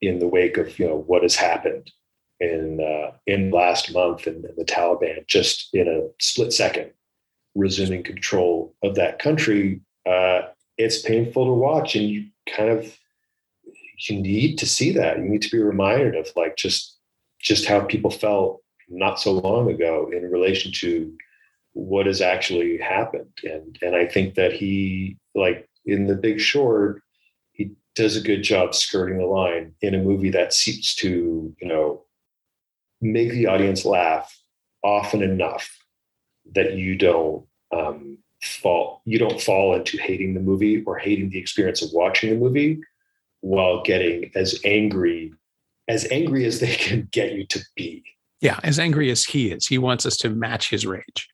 in 0.00 0.18
the 0.18 0.28
wake 0.28 0.56
of 0.56 0.78
you 0.78 0.86
know 0.86 0.96
what 1.06 1.22
has 1.22 1.34
happened 1.34 1.90
in 2.38 2.80
uh, 2.80 3.12
in 3.26 3.50
last 3.50 3.92
month 3.92 4.26
and, 4.26 4.44
and 4.44 4.56
the 4.56 4.64
Taliban 4.64 5.26
just 5.26 5.68
in 5.74 5.88
a 5.88 6.08
split 6.22 6.52
second 6.52 6.90
resuming 7.54 8.02
control 8.02 8.74
of 8.82 8.94
that 8.94 9.18
country, 9.18 9.80
uh, 10.06 10.42
it's 10.78 11.02
painful 11.02 11.46
to 11.46 11.52
watch, 11.52 11.94
and 11.96 12.08
you 12.08 12.26
kind 12.48 12.70
of 12.70 12.96
you 14.08 14.20
need 14.20 14.56
to 14.58 14.66
see 14.66 14.92
that. 14.92 15.18
You 15.18 15.24
need 15.24 15.42
to 15.42 15.50
be 15.50 15.58
reminded 15.58 16.16
of 16.16 16.28
like 16.36 16.56
just 16.56 16.96
just 17.40 17.66
how 17.66 17.80
people 17.80 18.10
felt 18.10 18.62
not 18.88 19.20
so 19.20 19.32
long 19.32 19.70
ago 19.70 20.10
in 20.12 20.22
relation 20.30 20.72
to 20.72 21.12
what 21.72 22.06
has 22.06 22.20
actually 22.20 22.78
happened. 22.78 23.32
And 23.44 23.78
and 23.82 23.94
I 23.94 24.06
think 24.06 24.34
that 24.34 24.52
he 24.52 25.16
like 25.34 25.68
in 25.86 26.06
the 26.06 26.16
Big 26.16 26.40
Short, 26.40 27.02
he 27.52 27.72
does 27.94 28.16
a 28.16 28.20
good 28.20 28.42
job 28.42 28.74
skirting 28.74 29.18
the 29.18 29.26
line 29.26 29.72
in 29.80 29.94
a 29.94 30.02
movie 30.02 30.30
that 30.30 30.52
seeks 30.52 30.94
to 30.96 31.54
you 31.60 31.68
know 31.68 32.04
make 33.00 33.30
the 33.30 33.46
audience 33.46 33.84
laugh 33.84 34.36
often 34.82 35.22
enough 35.22 35.70
that 36.52 36.74
you 36.74 36.96
don't 36.96 37.46
um, 37.72 38.18
fall 38.42 39.02
you 39.04 39.18
don't 39.18 39.40
fall 39.40 39.74
into 39.74 39.98
hating 39.98 40.34
the 40.34 40.40
movie 40.40 40.82
or 40.84 40.98
hating 40.98 41.30
the 41.30 41.38
experience 41.38 41.82
of 41.82 41.90
watching 41.92 42.30
the 42.30 42.36
movie 42.36 42.80
while 43.40 43.82
getting 43.82 44.30
as 44.34 44.58
angry 44.64 45.32
as 45.88 46.06
angry 46.10 46.44
as 46.44 46.60
they 46.60 46.74
can 46.74 47.08
get 47.10 47.32
you 47.32 47.46
to 47.46 47.60
be. 47.74 48.02
Yeah 48.40 48.58
as 48.62 48.78
angry 48.78 49.10
as 49.10 49.24
he 49.24 49.50
is. 49.50 49.66
He 49.66 49.78
wants 49.78 50.04
us 50.04 50.16
to 50.18 50.30
match 50.30 50.70
his 50.70 50.86
rage 50.86 51.29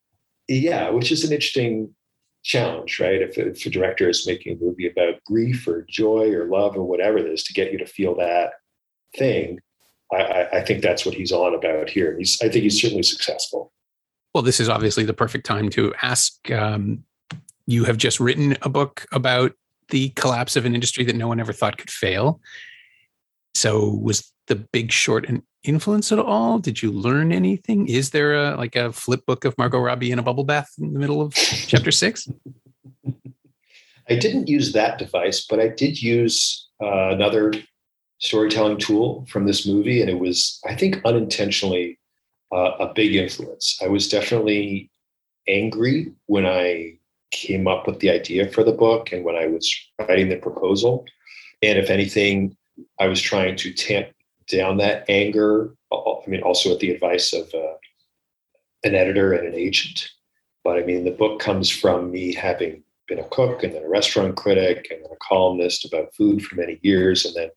yeah 0.49 0.91
which 0.91 1.13
is 1.13 1.25
an 1.25 1.33
interesting 1.33 1.95
challenge 2.43 3.01
right 3.01 3.23
if, 3.23 3.37
if 3.39 3.67
a 3.67 3.71
director 3.71 4.09
is 4.09 4.27
making 4.27 4.53
a 4.57 4.65
movie 4.65 4.89
about 4.89 5.23
grief 5.25 5.67
or 5.67 5.85
joy 5.89 6.31
or 6.31 6.47
love 6.47 6.77
or 6.77 6.83
whatever 6.85 7.19
it 7.19 7.27
is 7.27 7.43
to 7.43 7.53
get 7.53 7.73
you 7.73 7.79
to 7.79 7.87
feel 7.87 8.15
that 8.15 8.53
thing 9.17 9.59
I, 10.13 10.49
I 10.53 10.61
think 10.63 10.83
that's 10.83 11.05
what 11.05 11.15
he's 11.15 11.33
on 11.33 11.55
about 11.55 11.91
here. 11.91 12.17
He's, 12.19 12.39
I 12.41 12.49
think 12.49 12.63
he's 12.63 12.81
certainly 12.81 13.03
successful. 13.03 13.73
Well, 14.35 14.43
this 14.43 14.61
is 14.61 14.69
obviously 14.69 15.05
the 15.05 15.15
perfect 15.15 15.47
time 15.47 15.69
to 15.71 15.95
ask. 16.03 16.51
Um, 16.51 17.05
you 17.67 17.85
have 17.85 17.97
just 17.97 18.21
written 18.21 18.57
a 18.63 18.69
book 18.69 19.07
about 19.13 19.53
the 19.89 20.11
collapse 20.11 20.57
of 20.57 20.65
an 20.65 20.75
industry 20.75 21.05
that 21.05 21.17
no 21.17 21.27
one 21.27 21.41
ever 21.41 21.53
thought 21.53 21.79
could 21.79 21.91
fail. 21.91 22.41
So, 23.57 23.89
was 23.89 24.31
the 24.49 24.57
Big 24.57 24.93
Short 24.93 25.27
an 25.29 25.43
influence 25.65 26.13
at 26.13 26.19
all? 26.19 26.59
Did 26.59 26.83
you 26.83 26.93
learn 26.93 27.33
anything? 27.33 27.89
Is 27.89 28.11
there 28.11 28.35
a 28.35 28.57
like 28.57 28.77
a 28.77 28.93
flip 28.93 29.25
book 29.25 29.47
of 29.47 29.57
Margot 29.57 29.79
Robbie 29.79 30.11
in 30.11 30.19
a 30.19 30.23
bubble 30.23 30.45
bath 30.45 30.69
in 30.79 30.93
the 30.93 30.99
middle 30.99 31.23
of 31.23 31.33
chapter 31.35 31.91
six? 31.91 32.29
I 34.09 34.15
didn't 34.15 34.49
use 34.49 34.75
that 34.75 34.99
device, 34.99 35.47
but 35.49 35.59
I 35.59 35.69
did 35.69 36.01
use 36.01 36.69
uh, 36.83 37.09
another 37.09 37.55
storytelling 38.19 38.79
tool 38.79 39.27
from 39.31 39.47
this 39.47 39.67
movie, 39.67 40.03
and 40.03 40.11
it 40.11 40.19
was, 40.19 40.61
I 40.67 40.75
think, 40.75 41.01
unintentionally 41.05 41.99
uh, 42.53 42.73
a 42.79 42.93
big 42.95 43.15
influence. 43.15 43.79
I 43.83 43.89
was 43.89 44.09
definitely 44.09 44.91
angry 45.49 46.13
when 46.27 46.47
I 46.47 46.99
came 47.31 47.67
up 47.67 47.87
with 47.87 48.01
the 48.01 48.11
idea 48.11 48.51
for 48.51 48.63
the 48.63 48.73
book 48.73 49.13
and 49.13 49.25
when 49.25 49.35
I 49.35 49.47
was 49.47 49.75
writing 49.99 50.29
the 50.29 50.37
proposal. 50.37 51.07
And 51.63 51.79
if 51.79 51.91
anything, 51.91 52.56
I 53.01 53.07
was 53.07 53.21
trying 53.21 53.57
to 53.57 53.73
tamp 53.73 54.09
down 54.51 54.79
that 54.79 55.05
anger. 55.09 55.75
I 55.93 56.29
mean, 56.29 56.43
also 56.43 56.73
at 56.73 56.81
the 56.81 56.91
advice 56.91 57.33
of 57.33 57.53
uh, 57.55 57.75
an 58.85 58.95
editor 58.95 59.33
and 59.33 59.47
an 59.47 59.55
agent. 59.55 60.09
But 60.65 60.79
I 60.79 60.83
mean, 60.83 61.05
the 61.05 61.11
book 61.11 61.41
comes 61.41 61.71
from 61.71 62.11
me 62.11 62.35
having 62.35 62.83
been 63.09 63.19
a 63.19 63.29
cook 63.29 63.63
and 63.63 63.73
then 63.73 63.85
a 63.85 63.89
restaurant 63.89 64.37
critic 64.37 64.89
and 64.91 65.03
then 65.03 65.11
a 65.13 65.27
columnist 65.29 65.85
about 65.85 66.15
food 66.15 66.43
for 66.43 66.57
many 66.57 66.79
years, 66.83 67.25
and 67.25 67.35
then 67.35 67.51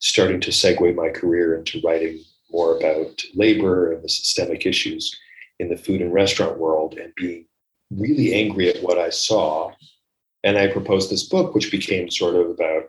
starting 0.00 0.40
to 0.40 0.50
segue 0.50 0.94
my 0.94 1.08
career 1.08 1.56
into 1.56 1.80
writing 1.84 2.22
more 2.50 2.76
about 2.76 3.22
labor 3.34 3.92
and 3.92 4.02
the 4.04 4.08
systemic 4.08 4.66
issues 4.66 5.18
in 5.58 5.68
the 5.68 5.76
food 5.76 6.00
and 6.00 6.12
restaurant 6.12 6.58
world 6.58 6.94
and 6.94 7.12
being 7.16 7.46
really 7.90 8.34
angry 8.34 8.68
at 8.68 8.82
what 8.82 8.98
I 8.98 9.10
saw. 9.10 9.72
And 10.42 10.58
I 10.58 10.68
proposed 10.68 11.10
this 11.10 11.24
book, 11.24 11.54
which 11.54 11.70
became 11.70 12.10
sort 12.10 12.34
of 12.34 12.50
about 12.50 12.84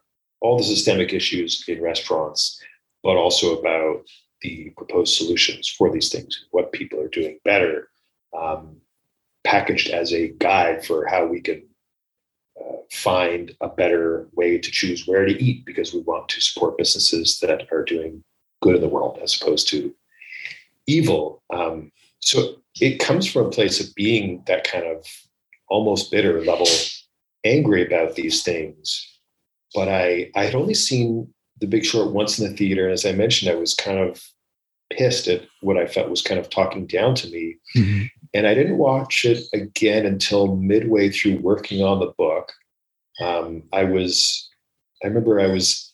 all 0.46 0.58
the 0.58 0.64
systemic 0.64 1.12
issues 1.12 1.64
in 1.68 1.82
restaurants, 1.82 2.62
but 3.04 3.18
also 3.18 3.58
about 3.58 4.06
the 4.42 4.72
proposed 4.78 5.16
solutions 5.16 5.68
for 5.68 5.92
these 5.92 6.10
things, 6.10 6.46
what 6.52 6.72
people 6.72 7.00
are 7.00 7.08
doing 7.08 7.40
better, 7.44 7.90
um, 8.40 8.78
packaged 9.44 9.90
as 9.90 10.14
a 10.14 10.30
guide 10.38 10.86
for 10.86 11.08
how 11.08 11.26
we 11.26 11.42
can 11.42 11.64
uh, 12.62 12.78
find 12.92 13.56
a 13.62 13.68
better 13.68 14.28
way 14.34 14.60
to 14.60 14.70
choose 14.70 15.08
where 15.08 15.26
to 15.26 15.44
eat 15.44 15.66
because 15.66 15.94
we 15.94 16.02
want 16.02 16.30
to 16.30 16.40
support 16.40 16.78
businesses 16.78 17.40
that 17.40 17.68
are 17.72 17.84
doing 17.84 18.24
good 18.62 18.76
in 18.76 18.82
the 18.82 18.88
world 18.88 19.18
as 19.24 19.42
opposed 19.42 19.68
to 19.68 19.96
evil. 20.86 21.42
Um, 21.52 21.92
so 22.20 22.58
it 22.80 23.00
comes 23.00 23.26
from 23.26 23.48
a 23.48 23.52
place 23.52 23.80
of 23.80 23.96
being 23.96 24.44
that 24.46 24.64
kind 24.64 24.86
of 24.86 25.08
almost 25.70 26.12
bitter 26.12 26.44
level 26.44 26.68
angry 27.44 27.84
about 27.84 28.14
these 28.14 28.44
things. 28.44 29.15
But 29.76 29.90
I, 29.90 30.32
I 30.36 30.46
had 30.46 30.56
only 30.56 30.74
seen 30.74 31.32
The 31.60 31.68
Big 31.68 31.86
Short 31.86 32.14
once 32.14 32.40
in 32.40 32.50
the 32.50 32.58
theater. 32.58 32.86
And 32.86 32.94
as 32.94 33.06
I 33.06 33.12
mentioned, 33.12 33.52
I 33.52 33.56
was 33.56 33.74
kind 33.74 34.00
of 34.00 34.24
pissed 34.92 35.28
at 35.28 35.42
what 35.62 35.78
I 35.78 35.86
felt 35.86 36.10
was 36.10 36.22
kind 36.22 36.40
of 36.40 36.50
talking 36.50 36.88
down 36.88 37.14
to 37.16 37.30
me. 37.30 37.58
Mm-hmm. 37.76 38.06
And 38.34 38.48
I 38.48 38.54
didn't 38.54 38.78
watch 38.78 39.26
it 39.26 39.44
again 39.54 40.06
until 40.06 40.56
midway 40.56 41.10
through 41.10 41.38
working 41.38 41.84
on 41.84 42.00
the 42.00 42.14
book. 42.18 42.52
Um, 43.22 43.64
I 43.74 43.84
was, 43.84 44.50
I 45.04 45.08
remember 45.08 45.40
I 45.40 45.48
was 45.48 45.92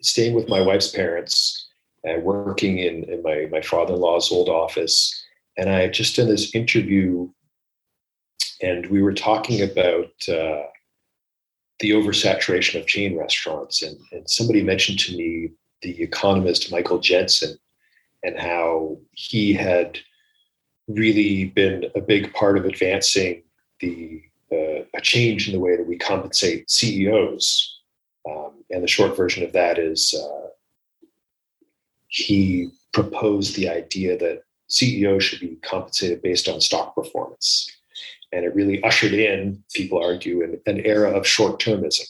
staying 0.00 0.34
with 0.34 0.48
my 0.48 0.60
wife's 0.60 0.90
parents 0.90 1.68
and 2.04 2.24
working 2.24 2.78
in, 2.78 3.04
in 3.04 3.22
my, 3.22 3.46
my 3.50 3.62
father-in-law's 3.62 4.32
old 4.32 4.48
office. 4.48 5.24
And 5.56 5.70
I 5.70 5.88
just 5.88 6.16
done 6.16 6.28
this 6.28 6.54
interview 6.54 7.28
and 8.62 8.86
we 8.86 9.02
were 9.02 9.12
talking 9.12 9.60
about 9.60 10.12
uh, 10.28 10.62
the 11.82 11.90
oversaturation 11.90 12.80
of 12.80 12.86
chain 12.86 13.18
restaurants. 13.18 13.82
And, 13.82 13.98
and 14.12 14.30
somebody 14.30 14.62
mentioned 14.62 15.00
to 15.00 15.16
me 15.16 15.50
the 15.82 16.00
economist 16.00 16.70
Michael 16.70 17.00
Jensen 17.00 17.58
and 18.22 18.38
how 18.38 18.98
he 19.10 19.52
had 19.52 19.98
really 20.86 21.46
been 21.46 21.86
a 21.96 22.00
big 22.00 22.32
part 22.34 22.56
of 22.56 22.64
advancing 22.64 23.42
the 23.80 24.22
uh, 24.52 24.84
a 24.94 25.00
change 25.00 25.48
in 25.48 25.54
the 25.54 25.60
way 25.60 25.76
that 25.76 25.86
we 25.86 25.96
compensate 25.96 26.70
CEOs. 26.70 27.80
Um, 28.30 28.62
and 28.70 28.84
the 28.84 28.88
short 28.88 29.16
version 29.16 29.42
of 29.42 29.52
that 29.54 29.78
is 29.78 30.14
uh, 30.14 30.48
he 32.08 32.68
proposed 32.92 33.56
the 33.56 33.68
idea 33.68 34.16
that 34.18 34.42
CEOs 34.68 35.24
should 35.24 35.40
be 35.40 35.56
compensated 35.62 36.22
based 36.22 36.48
on 36.48 36.60
stock 36.60 36.94
performance. 36.94 37.68
And 38.32 38.44
it 38.44 38.54
really 38.54 38.82
ushered 38.82 39.12
in, 39.12 39.62
people 39.74 40.02
argue, 40.02 40.42
an, 40.42 40.60
an 40.66 40.80
era 40.86 41.10
of 41.10 41.26
short 41.26 41.60
termism 41.60 42.06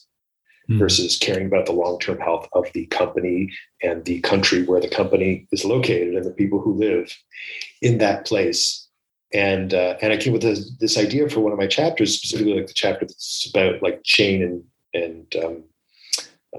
mm. 0.70 0.78
versus 0.78 1.18
caring 1.18 1.46
about 1.46 1.66
the 1.66 1.72
long 1.72 1.98
term 1.98 2.18
health 2.18 2.48
of 2.52 2.66
the 2.72 2.86
company 2.86 3.50
and 3.82 4.04
the 4.04 4.20
country 4.20 4.62
where 4.62 4.80
the 4.80 4.88
company 4.88 5.46
is 5.52 5.64
located 5.64 6.14
and 6.14 6.24
the 6.24 6.30
people 6.30 6.60
who 6.60 6.74
live 6.74 7.12
in 7.80 7.98
that 7.98 8.26
place. 8.26 8.88
And 9.34 9.72
uh, 9.72 9.96
and 10.02 10.12
I 10.12 10.18
came 10.18 10.32
with 10.32 10.42
this, 10.42 10.70
this 10.78 10.98
idea 10.98 11.28
for 11.28 11.40
one 11.40 11.52
of 11.52 11.58
my 11.58 11.66
chapters, 11.66 12.14
specifically 12.14 12.54
like 12.54 12.66
the 12.66 12.74
chapter 12.74 13.06
that's 13.06 13.50
about 13.52 13.82
like 13.82 14.02
chain 14.04 14.42
and 14.42 14.62
and 14.94 15.44
um, 15.44 15.64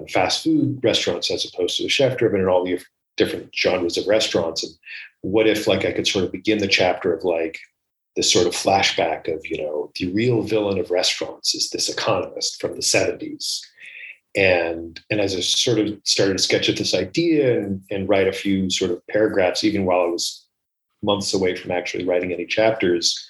fast 0.10 0.44
food 0.44 0.80
restaurants 0.84 1.30
as 1.30 1.46
opposed 1.46 1.78
to 1.78 1.84
the 1.84 1.90
chef 1.90 2.18
driven 2.18 2.40
and 2.40 2.50
all 2.50 2.66
the 2.66 2.80
different 3.16 3.54
genres 3.56 3.98
of 3.98 4.08
restaurants. 4.08 4.64
And 4.64 4.74
what 5.22 5.48
if 5.48 5.68
like 5.68 5.86
I 5.86 5.92
could 5.92 6.08
sort 6.08 6.26
of 6.26 6.32
begin 6.32 6.58
the 6.58 6.68
chapter 6.68 7.14
of 7.14 7.24
like 7.24 7.60
this 8.16 8.32
sort 8.32 8.48
of 8.48 8.54
flashback 8.54 9.34
of 9.34 9.42
you 9.46 9.62
know 9.64 9.92
the 9.96 10.12
real 10.14 10.42
villain 10.42 10.80
of 10.80 10.92
restaurants 10.92 11.56
is 11.56 11.70
this 11.70 11.90
economist 11.90 12.60
from 12.62 12.72
the 12.74 12.82
70s 12.82 13.62
and 14.36 15.00
and 15.10 15.22
as 15.22 15.36
I 15.36 15.42
sort 15.42 15.80
of 15.80 16.00
started 16.04 16.38
to 16.38 16.44
sketch 16.44 16.70
out 16.70 16.78
this 16.78 16.94
idea 16.94 17.60
and, 17.60 17.82
and 17.92 18.10
write 18.10 18.28
a 18.28 18.34
few 18.34 18.70
sort 18.70 18.92
of 18.92 19.06
paragraphs, 19.08 19.64
even 19.64 19.86
while 19.86 20.02
I 20.02 20.08
was 20.08 20.46
months 21.04 21.34
away 21.34 21.56
from 21.56 21.72
actually 21.72 22.06
writing 22.06 22.32
any 22.32 22.46
chapters, 22.46 23.30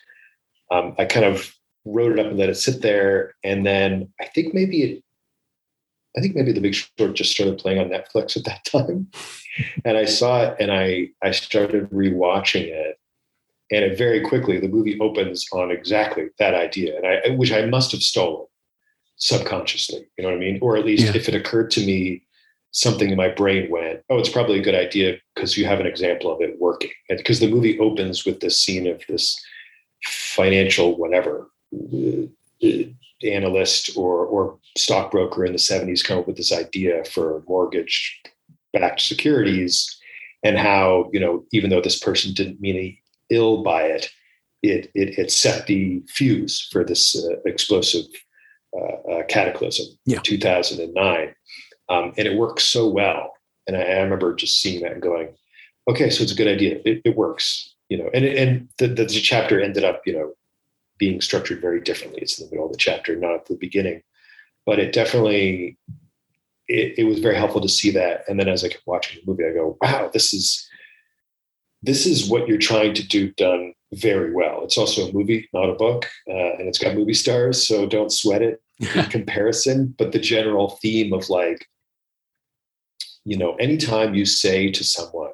um, 0.72 0.96
I 0.98 1.06
kind 1.06 1.26
of 1.26 1.54
wrote 1.86 2.14
it 2.14 2.20
up 2.20 2.28
and 2.28 2.38
let 2.38 2.50
it 2.50 2.56
sit 2.56 2.82
there. 2.82 3.36
And 3.44 3.66
then 3.66 4.14
I 4.22 4.26
think 4.26 4.54
maybe 4.54 4.84
it, 4.84 5.04
I 6.16 6.22
think 6.22 6.36
maybe 6.36 6.54
The 6.54 6.62
Big 6.62 6.76
Short 6.76 7.16
just 7.16 7.32
started 7.32 7.58
playing 7.58 7.80
on 7.80 7.90
Netflix 7.90 8.38
at 8.38 8.46
that 8.46 8.64
time, 8.66 9.08
and 9.84 9.98
I 9.98 10.06
saw 10.06 10.44
it 10.44 10.58
and 10.60 10.72
I 10.72 11.10
I 11.22 11.32
started 11.32 11.90
rewatching 11.90 12.68
it, 12.68 12.98
and 13.72 13.84
it 13.84 13.98
very 13.98 14.22
quickly 14.22 14.60
the 14.60 14.68
movie 14.68 15.00
opens 15.00 15.46
on 15.54 15.72
exactly 15.72 16.28
that 16.40 16.54
idea, 16.54 16.98
and 16.98 17.08
I 17.08 17.30
which 17.36 17.52
I 17.52 17.66
must 17.66 17.92
have 17.92 18.02
stolen 18.02 18.48
subconsciously. 19.18 20.06
You 20.18 20.24
know 20.24 20.30
what 20.30 20.38
I 20.38 20.40
mean? 20.40 20.60
Or 20.62 20.78
at 20.78 20.86
least 20.86 21.06
yeah. 21.06 21.16
if 21.16 21.30
it 21.30 21.36
occurred 21.36 21.72
to 21.72 21.86
me, 21.86 22.24
something 22.72 23.10
in 23.10 23.18
my 23.18 23.30
brain 23.30 23.70
went, 23.70 24.02
"Oh, 24.10 24.20
it's 24.20 24.30
probably 24.30 24.60
a 24.60 24.64
good 24.64 24.76
idea 24.76 25.18
because 25.34 25.58
you 25.58 25.66
have 25.66 25.80
an 25.80 25.88
example 25.88 26.32
of 26.32 26.42
it 26.42 26.60
working." 26.60 26.92
And 27.10 27.18
because 27.18 27.40
the 27.40 27.50
movie 27.50 27.80
opens 27.80 28.26
with 28.26 28.40
this 28.40 28.60
scene 28.60 28.88
of 28.88 29.02
this 29.08 29.42
financial 30.06 30.98
whatever 30.98 31.50
uh, 31.74 32.28
analyst 33.24 33.96
or 33.96 34.26
or 34.26 34.60
stockbroker 34.78 35.46
in 35.46 35.54
the 35.54 35.58
70s 35.58 36.04
come 36.04 36.20
up 36.20 36.28
with 36.28 36.36
this 36.36 36.52
idea 36.52 37.04
for 37.06 37.44
mortgage 37.48 38.20
backed 38.74 39.02
securities 39.02 39.98
and 40.44 40.58
how 40.58 41.10
you 41.14 41.20
know 41.20 41.46
even 41.52 41.70
though 41.70 41.82
this 41.82 42.00
person 42.00 42.34
didn't 42.34 42.60
mean 42.60 42.98
ill 43.30 43.64
by 43.64 43.84
it, 43.84 44.10
it 44.62 44.92
it, 44.94 45.18
it 45.18 45.32
set 45.32 45.68
the 45.68 46.02
fuse 46.08 46.68
for 46.72 46.84
this 46.84 47.16
uh, 47.16 47.40
explosive 47.46 48.06
uh, 48.78 49.12
uh, 49.12 49.24
cataclysm 49.28 49.88
yeah. 50.06 50.18
in 50.18 50.24
2009, 50.24 51.36
um, 51.90 52.14
and 52.18 52.28
it 52.28 52.38
works 52.38 52.64
so 52.64 52.88
well. 52.88 53.34
And 53.68 53.78
I, 53.78 53.82
I, 53.82 54.02
remember 54.02 54.34
just 54.36 54.60
seeing 54.60 54.82
that 54.82 54.92
and 54.92 55.02
going, 55.02 55.30
okay, 55.90 56.10
so 56.10 56.24
it's 56.24 56.34
a 56.34 56.36
good 56.36 56.48
idea. 56.48 56.82
It, 56.84 57.02
it 57.06 57.16
works, 57.16 57.76
you 57.90 57.98
know. 57.98 58.10
And 58.14 58.26
and 58.26 58.70
the, 58.78 58.88
the 58.88 59.06
chapter 59.08 59.62
ended 59.62 59.84
up, 59.84 60.02
you 60.06 60.14
know, 60.14 60.34
being 60.98 61.22
structured 61.22 61.62
very 61.62 61.82
differently. 61.82 62.22
It's 62.22 62.40
in 62.40 62.46
the 62.46 62.52
middle 62.52 62.66
of 62.66 62.72
the 62.72 62.78
chapter, 62.78 63.16
not 63.16 63.36
at 63.36 63.46
the 63.46 63.56
beginning. 63.56 64.02
But 64.66 64.80
it 64.80 64.94
definitely 64.94 65.78
it, 66.68 67.00
it 67.00 67.04
was 67.04 67.20
very 67.20 67.36
helpful 67.36 67.62
to 67.62 67.70
see 67.70 67.92
that. 67.92 68.24
And 68.28 68.40
then 68.40 68.48
as 68.48 68.64
I 68.64 68.70
kept 68.70 68.88
watching 68.88 69.20
the 69.20 69.32
movie, 69.32 69.46
I 69.46 69.54
go, 69.54 69.78
wow, 69.82 70.10
this 70.14 70.34
is 70.34 70.68
this 71.84 72.06
is 72.06 72.30
what 72.30 72.48
you're 72.48 72.58
trying 72.58 72.94
to 72.94 73.06
do 73.06 73.32
done 73.32 73.74
very 73.92 74.34
well. 74.34 74.64
It's 74.64 74.78
also 74.78 75.08
a 75.08 75.12
movie, 75.12 75.50
not 75.54 75.70
a 75.70 75.76
book, 75.76 76.10
uh, 76.28 76.54
and 76.58 76.68
it's 76.68 76.80
got 76.80 76.96
movie 76.96 77.14
stars, 77.14 77.68
so 77.68 77.86
don't 77.86 78.12
sweat 78.12 78.42
it 78.42 78.62
in 78.80 78.88
comparison. 79.10 79.94
But 79.98 80.14
the 80.14 80.20
general 80.20 80.80
theme 80.82 81.14
of 81.14 81.30
like, 81.30 81.68
you 83.26 83.38
know, 83.38 83.56
anytime 83.56 84.16
you 84.16 84.26
say 84.26 84.72
to 84.72 84.84
someone, 84.84 85.32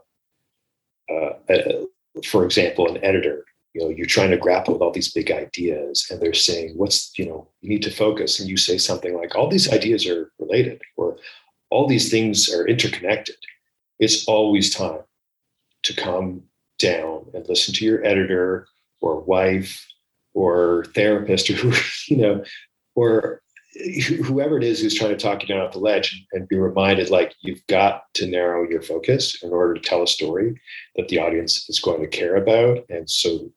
uh, 1.10 1.34
uh, 1.50 1.86
for 2.26 2.44
example, 2.44 2.90
an 2.90 3.04
editor, 3.04 3.46
you 3.74 3.82
know, 3.82 3.90
you're 3.90 4.08
trying 4.08 4.32
to 4.32 4.38
grapple 4.38 4.74
with 4.74 4.82
all 4.82 4.92
these 4.92 5.14
big 5.14 5.32
ideas, 5.32 6.08
and 6.10 6.20
they're 6.20 6.34
saying, 6.34 6.74
"What's 6.76 7.12
you 7.18 7.26
know, 7.28 7.48
you 7.62 7.70
need 7.70 7.84
to 7.84 7.92
focus," 7.92 8.40
and 8.40 8.50
you 8.50 8.58
say 8.58 8.80
something 8.80 9.16
like, 9.16 9.36
"All 9.36 9.48
these 9.48 9.72
ideas 9.72 10.08
are 10.08 10.32
related," 10.40 10.82
or 10.98 11.18
"All 11.70 11.88
these 11.88 12.10
things 12.10 12.52
are 12.52 12.68
interconnected." 12.68 13.38
It's 14.00 14.26
always 14.28 14.74
time 14.74 15.02
to 15.84 15.94
calm 15.94 16.44
down 16.78 17.26
and 17.34 17.48
listen 17.48 17.74
to 17.74 17.86
your 17.86 18.04
editor 18.06 18.68
or 19.02 19.22
wife 19.22 19.86
or 20.34 20.86
therapist 20.96 21.50
or 21.50 21.74
you 22.08 22.18
know 22.18 22.44
or 22.96 23.42
whoever 24.26 24.58
it 24.58 24.64
is 24.64 24.82
who's 24.82 24.96
trying 24.96 25.12
to 25.12 25.18
talk 25.18 25.42
you 25.42 25.48
down 25.48 25.62
off 25.62 25.74
the 25.74 25.80
ledge 25.80 26.26
and 26.34 26.48
be 26.48 26.58
reminded 26.58 27.10
like 27.10 27.36
you've 27.42 27.66
got 27.68 28.04
to 28.14 28.28
narrow 28.28 28.68
your 28.68 28.82
focus 28.82 29.42
in 29.44 29.52
order 29.52 29.76
to 29.76 29.80
tell 29.80 30.02
a 30.02 30.08
story 30.08 30.60
that 30.96 31.08
the 31.08 31.20
audience 31.20 31.70
is 31.70 31.80
going 31.80 32.02
to 32.02 32.08
care 32.08 32.36
about. 32.36 32.84
And 32.90 33.10
so 33.10 33.52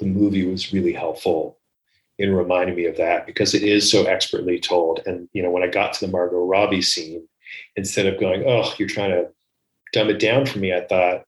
the 0.00 0.06
movie 0.06 0.46
was 0.46 0.72
really 0.72 0.92
helpful 0.92 1.58
in 2.18 2.34
reminding 2.34 2.76
me 2.76 2.86
of 2.86 2.96
that 2.96 3.26
because 3.26 3.54
it 3.54 3.62
is 3.62 3.90
so 3.90 4.04
expertly 4.06 4.58
told. 4.58 5.00
And 5.06 5.28
you 5.32 5.42
know 5.42 5.50
when 5.50 5.62
i 5.62 5.68
got 5.68 5.92
to 5.94 6.06
the 6.06 6.12
margot 6.12 6.44
robbie 6.44 6.82
scene 6.82 7.26
instead 7.76 8.06
of 8.06 8.18
going 8.18 8.44
oh 8.46 8.72
you're 8.78 8.88
trying 8.88 9.10
to 9.10 9.28
dumb 9.92 10.08
it 10.08 10.18
down 10.18 10.46
for 10.46 10.58
me 10.58 10.72
i 10.72 10.80
thought 10.80 11.24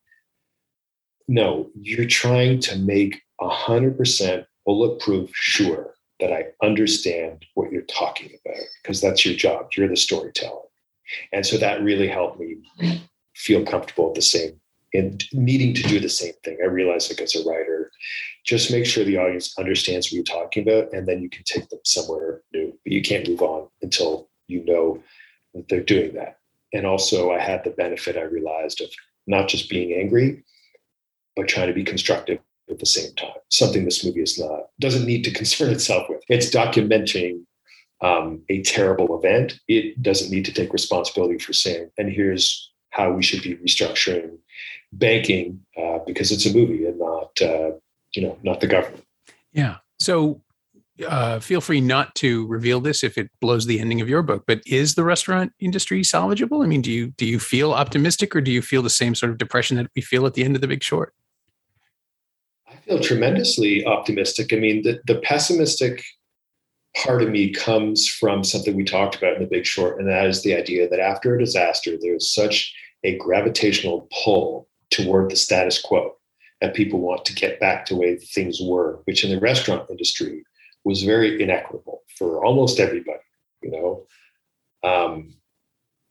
no 1.29 1.71
you're 1.81 2.07
trying 2.07 2.61
to 2.61 2.77
make 2.79 3.23
100% 3.41 4.47
bulletproof 4.65 5.31
sure 5.35 5.95
that 6.21 6.33
I 6.33 6.47
understand 6.65 7.45
what 7.55 7.73
you're 7.73 7.83
talking 7.83 8.31
about 8.45 8.63
because 8.83 9.01
that's 9.01 9.27
your 9.27 9.35
job. 9.35 9.71
You're 9.77 9.89
the 9.89 9.97
storyteller. 9.97 10.63
And 11.33 11.45
so 11.45 11.59
that 11.59 11.83
really 11.83 12.09
helped 12.09 12.41
me 12.41 12.57
feel 13.35 13.65
comfortable 13.65 14.09
at 14.09 14.15
the 14.15 14.23
same 14.23 14.61
and 14.95 15.25
needing 15.33 15.75
to 15.75 15.83
do 15.83 15.99
the 15.99 16.09
same 16.09 16.33
thing. 16.45 16.59
I 16.63 16.67
realized 16.67 17.11
like 17.11 17.21
as 17.21 17.35
a 17.35 17.45
writer, 17.45 17.91
just 18.45 18.71
make 18.71 18.87
sure 18.87 19.05
the 19.05 19.19
audience 19.19 19.59
understands 19.59 20.07
what 20.07 20.13
you're 20.13 20.25
talking 20.25 20.63
about 20.63 20.93
and 20.93 21.07
then 21.07 21.21
you 21.21 21.29
can 21.29 21.43
take 21.45 21.69
them 21.69 21.81
somewhere 21.85 22.43
new. 22.53 22.79
But 22.85 22.93
you 22.93 23.03
can't 23.03 23.29
move 23.29 23.43
on 23.43 23.69
until 23.83 24.29
you 24.47 24.65
know 24.65 25.03
that 25.53 25.69
they're 25.69 25.83
doing 25.83 26.15
that. 26.15 26.39
And 26.73 26.87
also 26.87 27.33
I 27.33 27.41
had 27.41 27.65
the 27.65 27.71
benefit 27.71 28.17
I 28.17 28.23
realized 28.23 28.81
of 28.81 28.89
not 29.27 29.49
just 29.49 29.69
being 29.69 29.93
angry, 29.93 30.45
but 31.37 31.49
trying 31.49 31.69
to 31.69 31.75
be 31.75 31.85
constructive 31.85 32.39
at 32.71 32.79
the 32.79 32.87
same 32.87 33.15
time. 33.15 33.37
Something 33.51 33.85
this 33.85 34.05
movie 34.05 34.23
is 34.23 34.39
not 34.39 34.67
doesn't 34.81 35.07
need 35.07 35.25
to 35.25 35.31
concern 35.41 35.73
itself 35.73 36.07
with. 36.09 36.23
It's 36.29 36.51
documenting 36.51 37.45
um, 38.01 38.43
a 38.49 38.63
terrible 38.63 39.19
event. 39.19 39.59
It 39.69 40.03
doesn't 40.03 40.31
need 40.31 40.45
to 40.47 40.53
take 40.53 40.73
responsibility 40.73 41.39
for 41.39 41.53
saying, 41.53 41.91
and 41.99 42.11
here's 42.11 42.71
how 42.91 43.13
we 43.13 43.23
should 43.23 43.43
be 43.43 43.57
restructuring 43.57 44.39
banking 44.93 45.61
uh, 45.77 45.99
because 46.07 46.31
it's 46.31 46.47
a 46.47 46.53
movie 46.53 46.87
and 46.87 46.99
not 46.99 47.43
uh, 47.43 47.73
you 48.15 48.23
know 48.23 48.39
not 48.43 48.61
the 48.61 48.67
government. 48.67 49.05
Yeah. 49.53 49.77
So 50.01 50.43
uh, 51.07 51.41
feel 51.41 51.61
free 51.61 51.81
not 51.81 52.15
to 52.17 52.47
reveal 52.47 52.81
this 52.81 53.03
if 53.03 53.19
it 53.19 53.31
blows 53.41 53.67
the 53.67 53.81
ending 53.81 54.01
of 54.01 54.09
your 54.09 54.23
book. 54.23 54.45
But 54.47 54.63
is 54.67 54.95
the 54.95 55.05
restaurant 55.05 55.53
industry 55.59 56.03
salvageable? 56.03 56.63
I 56.63 56.67
mean, 56.67 56.83
do 56.83 56.93
you 56.93 57.09
do 57.09 57.27
you 57.27 57.41
feel 57.41 57.73
optimistic, 57.73 58.35
or 58.37 58.41
do 58.41 58.53
you 58.53 58.63
feel 58.63 58.83
the 58.83 58.91
same 58.91 59.15
sort 59.15 59.33
of 59.33 59.39
depression 59.39 59.77
that 59.77 59.91
we 59.97 60.03
feel 60.03 60.27
at 60.27 60.35
the 60.35 60.45
end 60.45 60.55
of 60.55 60.61
The 60.61 60.69
Big 60.69 60.83
Short? 60.83 61.13
Feel 62.85 63.01
tremendously 63.01 63.85
optimistic. 63.87 64.53
I 64.53 64.57
mean, 64.57 64.83
the, 64.83 65.01
the 65.07 65.21
pessimistic 65.21 66.03
part 66.97 67.23
of 67.23 67.31
me 67.31 67.53
comes 67.53 68.09
from 68.09 68.45
something 68.45 68.77
we 68.77 68.85
talked 68.85 69.17
about 69.17 69.35
in 69.35 69.43
the 69.43 69.49
big 69.49 69.67
short, 69.67 69.99
and 69.99 70.09
that 70.09 70.27
is 70.27 70.43
the 70.43 70.55
idea 70.55 70.89
that 70.89 71.01
after 71.01 71.35
a 71.35 71.39
disaster, 71.39 71.97
there's 72.01 72.33
such 72.33 72.75
a 73.03 73.17
gravitational 73.19 74.09
pull 74.25 74.69
toward 74.91 75.31
the 75.31 75.37
status 75.37 75.81
quo 75.81 76.15
that 76.61 76.75
people 76.75 77.01
want 77.01 77.25
to 77.25 77.35
get 77.35 77.61
back 77.61 77.85
to 77.85 77.95
the 77.95 78.01
way 78.01 78.17
things 78.17 78.61
were, 78.63 79.01
which 79.05 79.25
in 79.25 79.31
the 79.31 79.41
restaurant 79.41 79.89
industry 79.91 80.45
was 80.85 81.03
very 81.03 81.43
inequitable 81.43 82.03
for 82.17 82.45
almost 82.45 82.79
everybody, 82.79 83.19
you 83.63 83.71
know. 83.71 84.07
Um, 84.89 85.35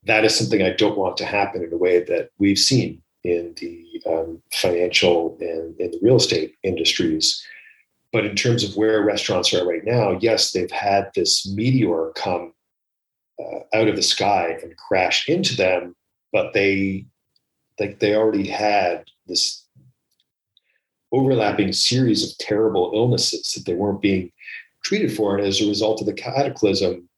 that 0.06 0.26
is 0.26 0.38
something 0.38 0.62
I 0.62 0.72
don't 0.72 0.98
want 0.98 1.16
to 1.18 1.26
happen 1.26 1.64
in 1.64 1.72
a 1.72 1.78
way 1.78 2.04
that 2.04 2.30
we've 2.40 2.58
seen 2.58 3.03
in 3.24 3.54
the 3.58 4.02
um, 4.06 4.42
financial 4.52 5.38
and 5.40 5.80
in 5.80 5.92
the 5.92 6.00
real 6.02 6.18
estate 6.18 6.56
industries. 6.64 7.46
But 8.12 8.26
in 8.26 8.36
terms 8.36 8.64
of 8.64 8.76
where 8.76 9.04
restaurants 9.04 9.54
are 9.54 9.68
right 9.68 9.84
now, 9.84 10.18
yes, 10.22 10.52
they've 10.52 10.70
had 10.72 11.10
this 11.16 11.48
meteor 11.48 12.12
come 12.16 12.54
uh, 13.40 13.60
out 13.74 13.88
of 13.88 13.96
the 13.96 14.04
sky 14.04 14.58
and 14.62 14.78
crash 14.78 15.28
into 15.28 15.56
them, 15.56 15.96
but 16.32 16.54
they 16.54 17.06
like 17.80 18.00
they 18.00 18.16
already 18.16 18.48
had 18.48 19.06
this 19.26 19.66
overlapping 21.12 21.74
series 21.74 22.24
of 22.24 22.38
terrible 22.38 22.92
illnesses 22.94 23.54
that 23.54 23.66
they 23.66 23.74
weren't 23.74 24.02
being 24.02 24.32
treated 24.84 25.16
for. 25.16 25.36
And 25.38 25.46
as 25.46 25.62
a 25.62 25.68
result 25.68 26.02
of 26.02 26.08
the 26.08 26.14
cataclysm, 26.14 27.10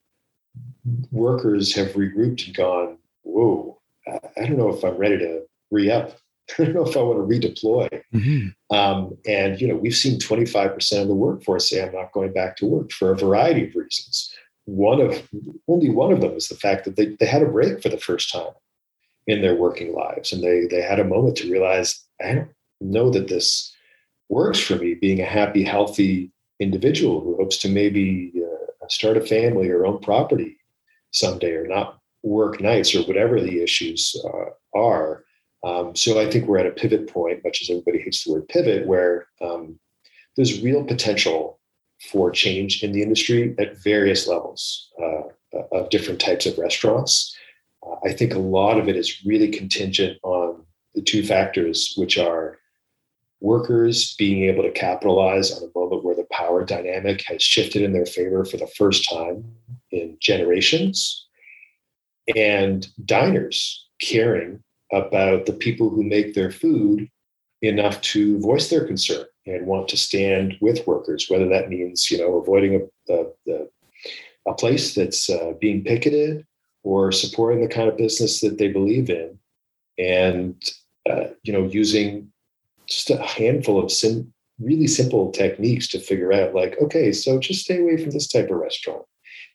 workers 1.12 1.74
have 1.76 1.90
regrouped 1.90 2.46
and 2.46 2.56
gone, 2.56 2.98
whoa, 3.24 3.82
I 4.08 4.46
don't 4.46 4.58
know 4.58 4.70
if 4.70 4.84
I'm 4.84 4.98
ready 4.98 5.18
to 5.18 5.45
re-up. 5.72 6.18
I 6.60 6.64
don't 6.64 6.76
know 6.76 6.86
if 6.86 6.96
I 6.96 7.02
want 7.02 7.28
to 7.28 7.40
redeploy. 7.40 7.90
Mm-hmm. 8.14 8.76
Um, 8.76 9.18
and 9.26 9.60
you 9.60 9.68
know, 9.68 9.76
we've 9.76 9.96
seen 9.96 10.20
25% 10.20 11.02
of 11.02 11.08
the 11.08 11.16
workforce 11.16 11.70
say 11.70 11.84
I'm 11.84 11.94
not 11.94 12.12
going 12.12 12.34
back 12.34 12.58
to 12.58 12.66
work 12.66 12.92
for 12.92 13.12
a 13.12 13.18
variety 13.18 13.68
of 13.68 13.76
reasons. 13.76 14.32
One 14.66 15.00
of 15.00 15.28
only 15.68 15.90
one 15.90 16.12
of 16.12 16.22
them 16.22 16.34
is 16.34 16.48
the 16.48 16.56
fact 16.56 16.86
that 16.86 16.96
they, 16.96 17.16
they 17.20 17.26
had 17.26 17.44
a 17.44 17.48
break 17.48 17.82
for 17.82 17.90
the 17.90 18.00
first 18.00 18.32
time 18.32 18.54
in 19.28 19.42
their 19.42 19.56
working 19.56 19.94
lives, 19.94 20.34
and 20.34 20.44
they 20.44 20.66
they 20.66 20.82
had 20.82 21.00
a 21.00 21.04
moment 21.04 21.38
to 21.38 21.52
realize 21.52 22.04
I 22.24 22.34
don't 22.34 22.50
know 22.82 23.12
that 23.12 23.28
this 23.28 23.72
works 24.30 24.60
for 24.60 24.76
me. 24.76 24.96
Being 24.96 25.22
a 25.22 25.26
happy, 25.26 25.64
healthy 25.64 26.32
individual 26.60 27.22
who 27.22 27.36
hopes 27.38 27.58
to 27.60 27.70
maybe 27.70 28.34
uh, 28.38 28.88
start 28.88 29.18
a 29.18 29.22
family 29.22 29.70
or 29.70 29.86
own 29.86 30.00
property 30.00 30.58
someday, 31.12 31.52
or 31.52 31.68
not 31.68 32.00
work 32.24 32.60
nights, 32.60 32.96
or 32.96 33.04
whatever 33.04 33.40
the 33.40 33.62
issues 33.62 34.16
uh, 34.26 34.80
are 34.80 35.25
um, 35.66 35.96
so 35.96 36.22
I 36.22 36.30
think 36.30 36.46
we're 36.46 36.60
at 36.60 36.68
a 36.68 36.72
pivot 36.72 37.12
point, 37.12 37.44
much 37.44 37.62
as 37.62 37.72
everybody 37.72 38.00
hates 38.00 38.24
the 38.24 38.34
word 38.34 38.48
pivot, 38.48 38.86
where 38.86 39.26
um, 39.42 39.80
there's 40.36 40.62
real 40.62 40.84
potential 40.84 41.60
for 42.12 42.30
change 42.30 42.84
in 42.84 42.92
the 42.92 43.02
industry 43.02 43.56
at 43.58 43.82
various 43.84 44.28
levels 44.28 44.92
uh, 45.02 45.22
of 45.72 45.90
different 45.90 46.22
types 46.22 46.46
of 46.46 46.58
restaurants. 46.60 47.36
Uh, 47.86 47.96
I 48.06 48.14
think 48.14 48.36
a 48.36 48.40
lot 48.40 48.78
of 48.78 48.88
it 48.88 48.96
is 48.96 49.26
really 49.26 49.50
contingent 49.50 50.20
on 50.22 50.64
the 50.94 51.02
two 51.02 51.24
factors, 51.24 51.96
which 51.98 52.20
are 52.20 52.60
workers 53.42 54.16
being 54.18 54.44
able 54.44 54.64
to 54.64 54.72
capitalize 54.72 55.52
on 55.52 55.64
a 55.64 55.80
moment 55.80 56.04
where 56.04 56.16
the 56.16 56.28
power 56.32 56.64
dynamic 56.64 57.24
has 57.26 57.42
shifted 57.42 57.82
in 57.82 57.92
their 57.92 58.06
favor 58.06 58.46
for 58.46 58.58
the 58.58 58.68
first 58.78 59.10
time 59.10 59.44
in 59.92 60.16
generations, 60.20 61.28
and 62.36 62.88
diners 63.04 63.88
caring 64.00 64.64
about 64.92 65.46
the 65.46 65.54
people 65.54 65.90
who 65.90 66.04
make 66.04 66.34
their 66.34 66.52
food 66.52 67.10
enough 67.62 68.00
to 68.02 68.40
voice 68.40 68.70
their 68.70 68.86
concern 68.86 69.26
and 69.46 69.68
want 69.68 69.88
to 69.90 69.98
stand 69.98 70.56
with 70.62 70.86
workers, 70.88 71.28
whether 71.30 71.48
that 71.48 71.70
means 71.70 72.10
you 72.10 72.18
know 72.18 72.38
avoiding 72.38 72.90
a, 73.10 73.14
a, 73.14 73.66
a 74.48 74.54
place 74.54 74.96
that's 74.96 75.30
uh, 75.30 75.54
being 75.60 75.84
picketed 75.84 76.46
or 76.84 77.12
supporting 77.12 77.62
the 77.62 77.74
kind 77.74 77.90
of 77.90 77.98
business 77.98 78.42
that 78.42 78.58
they 78.58 78.68
believe 78.68 79.10
in, 79.10 79.38
and 79.98 80.72
uh, 81.10 81.26
you 81.44 81.54
know 81.54 81.64
using 81.64 82.32
just 82.88 83.10
a 83.10 83.22
handful 83.22 83.84
of 83.84 83.92
sim- 83.92 84.32
really 84.60 84.88
simple 84.88 85.32
techniques 85.32 85.88
to 85.88 86.00
figure 86.00 86.32
out 86.32 86.54
like 86.54 86.78
okay 86.82 87.12
so 87.12 87.40
just 87.40 87.66
stay 87.66 87.82
away 87.82 87.98
from 87.98 88.12
this 88.12 88.28
type 88.28 88.50
of 88.50 88.58
restaurant. 88.58 89.04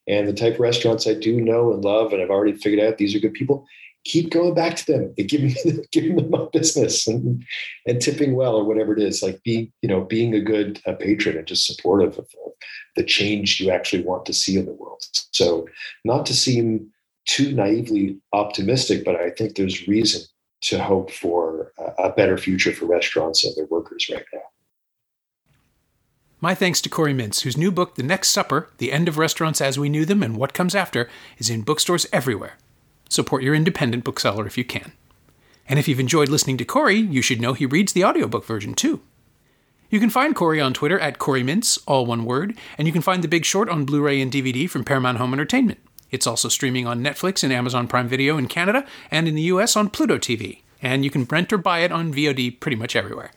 And 0.09 0.26
the 0.26 0.33
type 0.33 0.55
of 0.55 0.61
restaurants 0.61 1.07
i 1.07 1.14
do 1.14 1.41
know 1.41 1.72
and 1.72 1.85
love 1.85 2.12
and 2.12 2.20
i've 2.20 2.31
already 2.31 2.53
figured 2.53 2.85
out 2.85 2.99
these 2.99 3.14
are 3.14 3.20
good 3.20 3.35
people 3.35 3.66
keep 4.05 4.30
going 4.30 4.55
back 4.55 4.76
to 4.76 4.86
them 4.86 5.14
and 5.16 5.28
giving 5.28 5.55
giving 5.92 6.16
them 6.16 6.34
a 6.34 6.48
business 6.51 7.07
and 7.07 7.44
and 7.86 8.01
tipping 8.01 8.34
well 8.34 8.57
or 8.57 8.64
whatever 8.64 8.92
it 8.92 9.03
is. 9.03 9.22
Like 9.22 9.42
being 9.42 9.72
you 9.82 9.88
know 9.88 10.03
being 10.03 10.34
a 10.34 10.40
good 10.40 10.80
patron 10.98 11.36
and 11.36 11.46
just 11.46 11.66
supportive 11.66 12.18
of 12.18 12.26
the 12.96 13.05
change 13.05 13.61
you 13.61 13.70
actually 13.70 14.03
want 14.03 14.26
to 14.26 14.32
see 14.32 14.59
in 14.59 14.66
the 14.66 14.72
world. 14.72 15.03
So 15.32 15.68
not 16.05 16.26
to 16.26 16.34
seem 16.34 16.90
too 17.26 17.53
naively 17.53 18.18
optimistic, 18.32 19.05
but 19.05 19.16
I 19.16 19.30
think 19.30 19.55
there's 19.55 19.86
reason 19.86 20.22
to 20.62 20.82
hope 20.82 21.11
for 21.11 21.72
a 21.98 22.11
better 22.11 22.36
future 22.36 22.72
for 22.72 22.86
restaurants 22.86 23.44
and 23.44 23.55
their 23.57 23.66
workers 23.66 24.11
right 24.12 24.24
now. 24.32 24.40
My 26.42 26.55
thanks 26.55 26.80
to 26.82 26.88
Corey 26.88 27.12
Mintz, 27.12 27.42
whose 27.42 27.57
new 27.57 27.70
book, 27.70 27.94
The 27.96 28.03
Next 28.03 28.30
Supper 28.30 28.70
The 28.78 28.92
End 28.92 29.09
of 29.09 29.18
Restaurants 29.18 29.61
as 29.61 29.78
We 29.78 29.90
Knew 29.90 30.05
Them 30.05 30.22
and 30.22 30.36
What 30.36 30.55
Comes 30.55 30.74
After, 30.74 31.09
is 31.38 31.51
in 31.51 31.62
bookstores 31.62 32.07
everywhere. 32.12 32.57
Support 33.11 33.42
your 33.42 33.56
independent 33.56 34.04
bookseller 34.04 34.46
if 34.46 34.56
you 34.56 34.64
can. 34.64 34.92
And 35.68 35.78
if 35.80 35.88
you've 35.88 36.00
enjoyed 36.00 36.28
listening 36.28 36.56
to 36.58 36.64
Corey, 36.64 36.96
you 36.96 37.22
should 37.22 37.40
know 37.40 37.52
he 37.52 37.66
reads 37.66 37.92
the 37.92 38.04
audiobook 38.04 38.44
version 38.44 38.72
too. 38.72 39.02
You 39.90 39.98
can 39.98 40.11
find 40.11 40.36
Corey 40.36 40.61
on 40.61 40.72
Twitter 40.72 40.98
at 41.00 41.18
Corey 41.18 41.42
Mintz, 41.42 41.76
all 41.88 42.06
one 42.06 42.24
word, 42.24 42.56
and 42.78 42.86
you 42.86 42.92
can 42.92 43.02
find 43.02 43.24
The 43.24 43.28
Big 43.28 43.44
Short 43.44 43.68
on 43.68 43.84
Blu 43.84 44.00
ray 44.00 44.20
and 44.20 44.30
DVD 44.30 44.70
from 44.70 44.84
Paramount 44.84 45.18
Home 45.18 45.32
Entertainment. 45.32 45.80
It's 46.12 46.26
also 46.26 46.48
streaming 46.48 46.86
on 46.86 47.02
Netflix 47.02 47.42
and 47.42 47.52
Amazon 47.52 47.88
Prime 47.88 48.06
Video 48.06 48.38
in 48.38 48.46
Canada 48.46 48.86
and 49.11 49.26
in 49.26 49.34
the 49.34 49.42
US 49.42 49.76
on 49.76 49.90
Pluto 49.90 50.16
TV, 50.16 50.62
and 50.80 51.04
you 51.04 51.11
can 51.11 51.24
rent 51.24 51.52
or 51.52 51.58
buy 51.58 51.80
it 51.80 51.90
on 51.90 52.14
VOD 52.14 52.61
pretty 52.61 52.76
much 52.76 52.94
everywhere. 52.94 53.32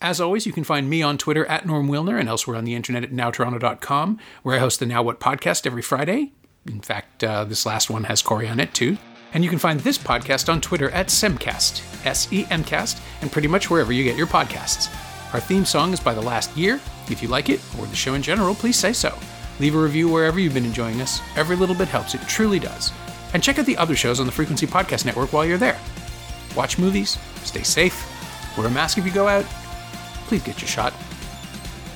As 0.00 0.18
always, 0.18 0.46
you 0.46 0.52
can 0.52 0.64
find 0.64 0.88
me 0.88 1.02
on 1.02 1.18
Twitter 1.18 1.44
at 1.46 1.66
Norm 1.66 1.88
Wilner 1.88 2.18
and 2.18 2.28
elsewhere 2.28 2.56
on 2.56 2.64
the 2.64 2.74
internet 2.74 3.04
at 3.04 3.12
nowtoronto.com, 3.12 4.18
where 4.42 4.56
I 4.56 4.60
host 4.60 4.80
the 4.80 4.86
Now 4.86 5.02
What 5.02 5.20
podcast 5.20 5.66
every 5.66 5.82
Friday. 5.82 6.32
In 6.66 6.80
fact, 6.80 7.22
uh, 7.24 7.44
this 7.44 7.66
last 7.66 7.90
one 7.90 8.04
has 8.04 8.22
Corey 8.22 8.48
on 8.48 8.60
it 8.60 8.72
too. 8.74 8.96
And 9.32 9.42
you 9.42 9.50
can 9.50 9.58
find 9.58 9.80
this 9.80 9.98
podcast 9.98 10.48
on 10.48 10.60
Twitter 10.60 10.90
at 10.90 11.08
Semcast, 11.08 11.82
S 12.06 12.32
E 12.32 12.46
M 12.50 12.62
Cast, 12.62 13.00
and 13.20 13.32
pretty 13.32 13.48
much 13.48 13.68
wherever 13.68 13.92
you 13.92 14.04
get 14.04 14.16
your 14.16 14.28
podcasts. 14.28 14.88
Our 15.34 15.40
theme 15.40 15.64
song 15.64 15.92
is 15.92 15.98
by 15.98 16.14
The 16.14 16.22
Last 16.22 16.56
Year. 16.56 16.80
If 17.10 17.20
you 17.20 17.28
like 17.28 17.48
it, 17.48 17.60
or 17.78 17.86
the 17.86 17.96
show 17.96 18.14
in 18.14 18.22
general, 18.22 18.54
please 18.54 18.78
say 18.78 18.92
so. 18.92 19.12
Leave 19.58 19.74
a 19.74 19.78
review 19.78 20.08
wherever 20.08 20.38
you've 20.38 20.54
been 20.54 20.64
enjoying 20.64 21.00
us. 21.00 21.20
Every 21.36 21.56
little 21.56 21.74
bit 21.74 21.88
helps, 21.88 22.14
it 22.14 22.20
truly 22.28 22.60
does. 22.60 22.92
And 23.32 23.42
check 23.42 23.58
out 23.58 23.66
the 23.66 23.76
other 23.76 23.96
shows 23.96 24.20
on 24.20 24.26
the 24.26 24.32
Frequency 24.32 24.66
Podcast 24.66 25.04
Network 25.04 25.32
while 25.32 25.44
you're 25.44 25.58
there. 25.58 25.80
Watch 26.56 26.78
movies, 26.78 27.18
stay 27.42 27.64
safe, 27.64 28.08
wear 28.56 28.68
a 28.68 28.70
mask 28.70 28.98
if 28.98 29.04
you 29.04 29.10
go 29.10 29.26
out, 29.26 29.44
please 30.28 30.42
get 30.44 30.60
your 30.60 30.68
shot. 30.68 30.94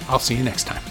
I'll 0.08 0.18
see 0.18 0.34
you 0.34 0.42
next 0.42 0.64
time. 0.64 0.82